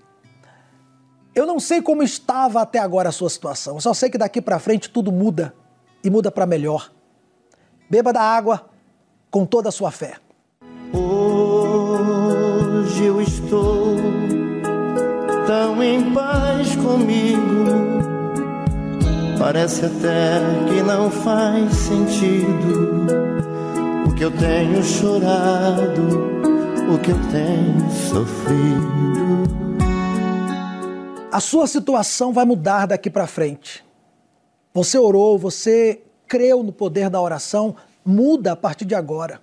Eu 1.34 1.46
não 1.46 1.60
sei 1.60 1.82
como 1.82 2.04
estava 2.04 2.62
até 2.62 2.80
agora 2.80 3.10
a 3.10 3.12
sua 3.12 3.30
situação, 3.30 3.76
eu 3.76 3.82
só 3.82 3.94
sei 3.94 4.10
que 4.10 4.18
daqui 4.18 4.42
para 4.42 4.60
frente 4.60 4.90
tudo 4.90 5.12
muda 5.12 5.54
e 6.04 6.10
muda 6.10 6.32
para 6.32 6.46
melhor. 6.46 6.92
Beba 7.90 8.12
da 8.12 8.22
água 8.22 8.70
com 9.30 9.46
toda 9.46 9.70
a 9.70 9.72
sua 9.72 9.92
fé. 9.92 10.16
Hoje 10.94 13.06
eu 13.06 13.22
estou 13.22 13.96
tão 15.46 15.84
em 15.84 16.14
paz 16.14 16.76
comigo. 16.76 17.91
Parece 19.42 19.84
até 19.88 20.40
que 20.70 20.84
não 20.84 21.10
faz 21.10 21.74
sentido 21.74 23.08
o 24.08 24.14
que 24.14 24.24
eu 24.24 24.32
tenho 24.38 24.84
chorado, 24.84 26.04
o 26.94 27.00
que 27.00 27.10
eu 27.10 27.18
tenho 27.32 27.90
sofrido. 27.90 29.50
A 31.32 31.40
sua 31.40 31.66
situação 31.66 32.32
vai 32.32 32.46
mudar 32.46 32.86
daqui 32.86 33.10
para 33.10 33.26
frente. 33.26 33.84
Você 34.76 35.00
orou, 35.00 35.40
você 35.40 36.04
creu 36.28 36.62
no 36.62 36.72
poder 36.72 37.10
da 37.10 37.20
oração, 37.20 37.76
muda 38.06 38.52
a 38.52 38.56
partir 38.56 38.86
de 38.86 38.94
agora. 38.94 39.42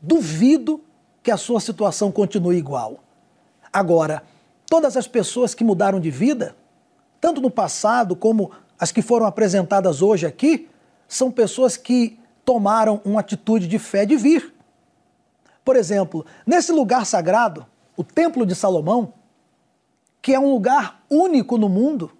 Duvido 0.00 0.80
que 1.22 1.30
a 1.30 1.36
sua 1.36 1.60
situação 1.60 2.10
continue 2.10 2.56
igual. 2.56 3.00
Agora, 3.70 4.22
todas 4.66 4.96
as 4.96 5.06
pessoas 5.06 5.54
que 5.54 5.62
mudaram 5.62 6.00
de 6.00 6.10
vida, 6.10 6.56
tanto 7.20 7.42
no 7.42 7.50
passado 7.50 8.16
como 8.16 8.50
as 8.78 8.92
que 8.92 9.02
foram 9.02 9.26
apresentadas 9.26 10.02
hoje 10.02 10.26
aqui, 10.26 10.68
são 11.08 11.30
pessoas 11.30 11.76
que 11.76 12.18
tomaram 12.44 13.00
uma 13.04 13.20
atitude 13.20 13.66
de 13.66 13.78
fé 13.78 14.04
de 14.04 14.16
vir. 14.16 14.54
Por 15.64 15.76
exemplo, 15.76 16.24
nesse 16.46 16.72
lugar 16.72 17.06
sagrado, 17.06 17.66
o 17.96 18.04
Templo 18.04 18.46
de 18.46 18.54
Salomão, 18.54 19.12
que 20.20 20.34
é 20.34 20.38
um 20.38 20.50
lugar 20.50 21.02
único 21.10 21.56
no 21.56 21.68
mundo. 21.68 22.12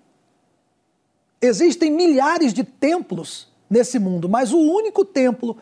Existem 1.41 1.91
milhares 1.91 2.53
de 2.53 2.65
templos 2.65 3.49
nesse 3.69 3.99
mundo, 3.99 4.29
mas 4.29 4.53
o 4.53 4.59
único 4.59 5.05
templo 5.05 5.59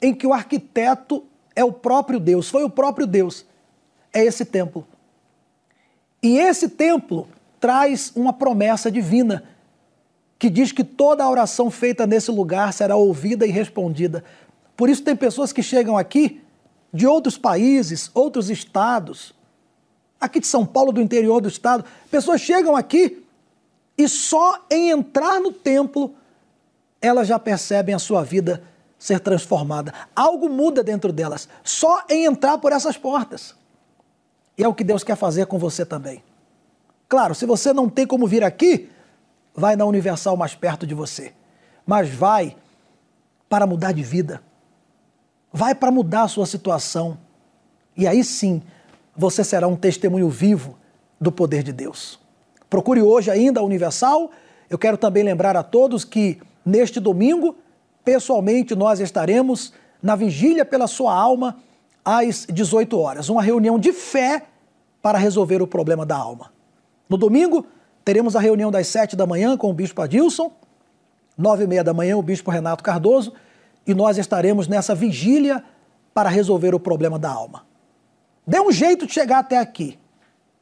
em 0.00 0.14
que 0.14 0.26
o 0.26 0.32
arquiteto 0.32 1.24
é 1.56 1.64
o 1.64 1.72
próprio 1.72 2.20
Deus, 2.20 2.48
foi 2.48 2.64
o 2.64 2.70
próprio 2.70 3.06
Deus, 3.06 3.46
é 4.12 4.24
esse 4.24 4.44
templo. 4.44 4.86
E 6.22 6.38
esse 6.38 6.68
templo 6.68 7.28
traz 7.60 8.12
uma 8.14 8.32
promessa 8.32 8.90
divina 8.90 9.44
que 10.44 10.50
diz 10.50 10.72
que 10.72 10.84
toda 10.84 11.24
a 11.24 11.30
oração 11.30 11.70
feita 11.70 12.06
nesse 12.06 12.30
lugar 12.30 12.70
será 12.70 12.96
ouvida 12.96 13.46
e 13.46 13.50
respondida. 13.50 14.22
Por 14.76 14.90
isso, 14.90 15.02
tem 15.02 15.16
pessoas 15.16 15.54
que 15.54 15.62
chegam 15.62 15.96
aqui 15.96 16.42
de 16.92 17.06
outros 17.06 17.38
países, 17.38 18.10
outros 18.12 18.50
estados, 18.50 19.32
aqui 20.20 20.40
de 20.40 20.46
São 20.46 20.66
Paulo, 20.66 20.92
do 20.92 21.00
interior 21.00 21.40
do 21.40 21.48
estado, 21.48 21.82
pessoas 22.10 22.42
chegam 22.42 22.76
aqui 22.76 23.24
e 23.96 24.06
só 24.06 24.62
em 24.70 24.90
entrar 24.90 25.40
no 25.40 25.50
templo 25.50 26.14
elas 27.00 27.26
já 27.26 27.38
percebem 27.38 27.94
a 27.94 27.98
sua 27.98 28.22
vida 28.22 28.62
ser 28.98 29.20
transformada. 29.20 29.94
Algo 30.14 30.50
muda 30.50 30.84
dentro 30.84 31.10
delas, 31.10 31.48
só 31.62 32.04
em 32.10 32.26
entrar 32.26 32.58
por 32.58 32.70
essas 32.70 32.98
portas. 32.98 33.54
E 34.58 34.62
é 34.62 34.68
o 34.68 34.74
que 34.74 34.84
Deus 34.84 35.02
quer 35.02 35.16
fazer 35.16 35.46
com 35.46 35.58
você 35.58 35.86
também. 35.86 36.22
Claro, 37.08 37.34
se 37.34 37.46
você 37.46 37.72
não 37.72 37.88
tem 37.88 38.06
como 38.06 38.26
vir 38.26 38.44
aqui, 38.44 38.90
vai 39.54 39.76
na 39.76 39.84
Universal 39.84 40.36
mais 40.36 40.54
perto 40.54 40.86
de 40.86 40.94
você. 40.94 41.32
Mas 41.86 42.08
vai 42.08 42.56
para 43.48 43.66
mudar 43.66 43.92
de 43.92 44.02
vida. 44.02 44.42
Vai 45.52 45.74
para 45.74 45.90
mudar 45.90 46.22
a 46.22 46.28
sua 46.28 46.46
situação. 46.46 47.16
E 47.96 48.06
aí 48.06 48.24
sim, 48.24 48.62
você 49.16 49.44
será 49.44 49.68
um 49.68 49.76
testemunho 49.76 50.28
vivo 50.28 50.76
do 51.20 51.30
poder 51.30 51.62
de 51.62 51.72
Deus. 51.72 52.18
Procure 52.68 53.00
hoje 53.00 53.30
ainda 53.30 53.60
a 53.60 53.62
Universal. 53.62 54.30
Eu 54.68 54.76
quero 54.76 54.96
também 54.96 55.22
lembrar 55.22 55.56
a 55.56 55.62
todos 55.62 56.04
que 56.04 56.40
neste 56.66 56.98
domingo, 56.98 57.56
pessoalmente, 58.04 58.74
nós 58.74 58.98
estaremos 58.98 59.72
na 60.02 60.16
vigília 60.16 60.64
pela 60.64 60.86
sua 60.86 61.14
alma 61.14 61.58
às 62.04 62.46
18 62.50 62.98
horas, 62.98 63.28
uma 63.28 63.42
reunião 63.42 63.78
de 63.78 63.92
fé 63.92 64.42
para 65.00 65.18
resolver 65.18 65.62
o 65.62 65.66
problema 65.66 66.04
da 66.04 66.16
alma. 66.16 66.52
No 67.08 67.16
domingo, 67.16 67.66
teremos 68.04 68.36
a 68.36 68.40
reunião 68.40 68.70
das 68.70 68.86
7 68.88 69.16
da 69.16 69.26
manhã 69.26 69.56
com 69.56 69.70
o 69.70 69.72
bispo 69.72 70.02
Adilson, 70.02 70.52
9 71.36 71.64
e 71.64 71.66
meia 71.66 71.82
da 71.82 71.94
manhã 71.94 72.16
o 72.16 72.22
bispo 72.22 72.50
Renato 72.50 72.84
Cardoso, 72.84 73.32
e 73.86 73.94
nós 73.94 74.18
estaremos 74.18 74.68
nessa 74.68 74.94
vigília 74.94 75.64
para 76.12 76.28
resolver 76.28 76.74
o 76.74 76.80
problema 76.80 77.18
da 77.18 77.30
alma. 77.30 77.66
Dê 78.46 78.60
um 78.60 78.70
jeito 78.70 79.06
de 79.06 79.12
chegar 79.12 79.38
até 79.38 79.58
aqui. 79.58 79.98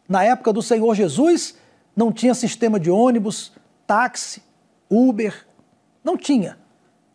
Na 0.09 0.25
época 0.25 0.53
do 0.53 0.63
Senhor 0.63 0.95
Jesus, 0.95 1.57
não 1.97 2.13
tinha 2.13 2.35
sistema 2.35 2.79
de 2.79 2.91
ônibus, 2.91 3.53
táxi, 3.87 4.43
Uber. 4.89 5.47
Não 6.03 6.17
tinha. 6.17 6.59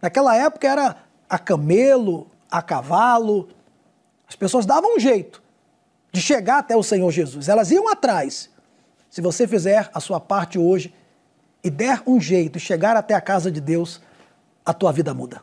Naquela 0.02 0.36
época 0.36 0.68
era 0.68 0.96
a 1.30 1.40
camelo, 1.40 2.28
a 2.50 2.62
cavalo. 2.62 3.50
As 4.28 4.36
pessoas 4.36 4.66
davam 4.66 4.96
um 4.96 5.00
jeito 5.00 5.42
de 6.12 6.22
chegar 6.22 6.60
até 6.60 6.76
o 6.76 6.84
Senhor 6.84 7.12
Jesus. 7.12 7.50
Elas 7.50 7.72
iam 7.72 7.88
atrás. 7.88 8.50
Se 9.18 9.22
você 9.22 9.48
fizer 9.48 9.90
a 9.96 10.00
sua 10.00 10.20
parte 10.20 10.60
hoje 10.60 10.94
e 11.64 11.72
der 11.72 12.04
um 12.06 12.22
jeito 12.22 12.54
de 12.54 12.60
chegar 12.60 12.96
até 12.96 13.16
a 13.16 13.20
casa 13.20 13.50
de 13.52 13.60
Deus, 13.60 14.00
a 14.64 14.72
tua 14.76 14.92
vida 14.92 15.12
muda. 15.12 15.42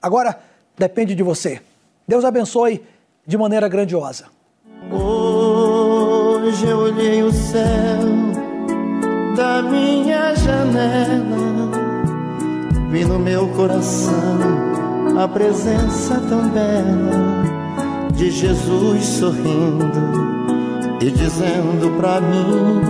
Agora 0.00 0.38
depende 0.78 1.12
de 1.12 1.22
você. 1.24 1.60
Deus 2.06 2.24
abençoe 2.24 2.80
de 3.26 3.36
maneira 3.36 3.66
grandiosa. 3.66 4.26
Hoje 4.88 6.64
eu 6.64 6.78
olhei 6.78 7.24
o 7.24 7.32
céu 7.32 7.98
da 9.34 9.60
minha 9.62 10.36
janela, 10.36 11.72
vi 12.88 13.04
no 13.04 13.18
meu 13.18 13.48
coração 13.48 14.14
a 15.20 15.26
presença 15.26 16.20
tão 16.28 16.48
bela 16.50 17.42
de 18.14 18.30
Jesus 18.30 19.04
sorrindo 19.04 20.41
e 21.02 21.10
dizendo 21.10 21.90
pra 21.98 22.20
mim: 22.20 22.80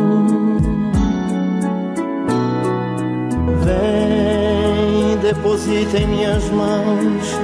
Vem, 3.64 5.16
deposita 5.18 5.98
em 5.98 6.06
minhas 6.06 6.48
mãos 6.50 7.38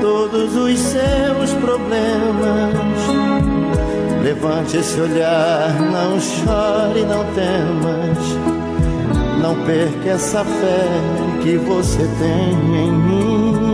todos 0.00 0.56
os 0.56 0.78
seus 0.78 1.52
problemas 1.60 3.04
Levante 4.24 4.78
esse 4.78 4.98
olhar, 4.98 5.78
não 5.92 6.18
chore, 6.18 7.02
não 7.02 7.26
temas. 7.34 8.18
Não 9.38 9.54
perca 9.66 10.12
essa 10.12 10.42
fé 10.42 10.88
que 11.42 11.58
você 11.58 12.08
tem 12.18 12.52
em 12.52 12.90
mim. 12.90 13.73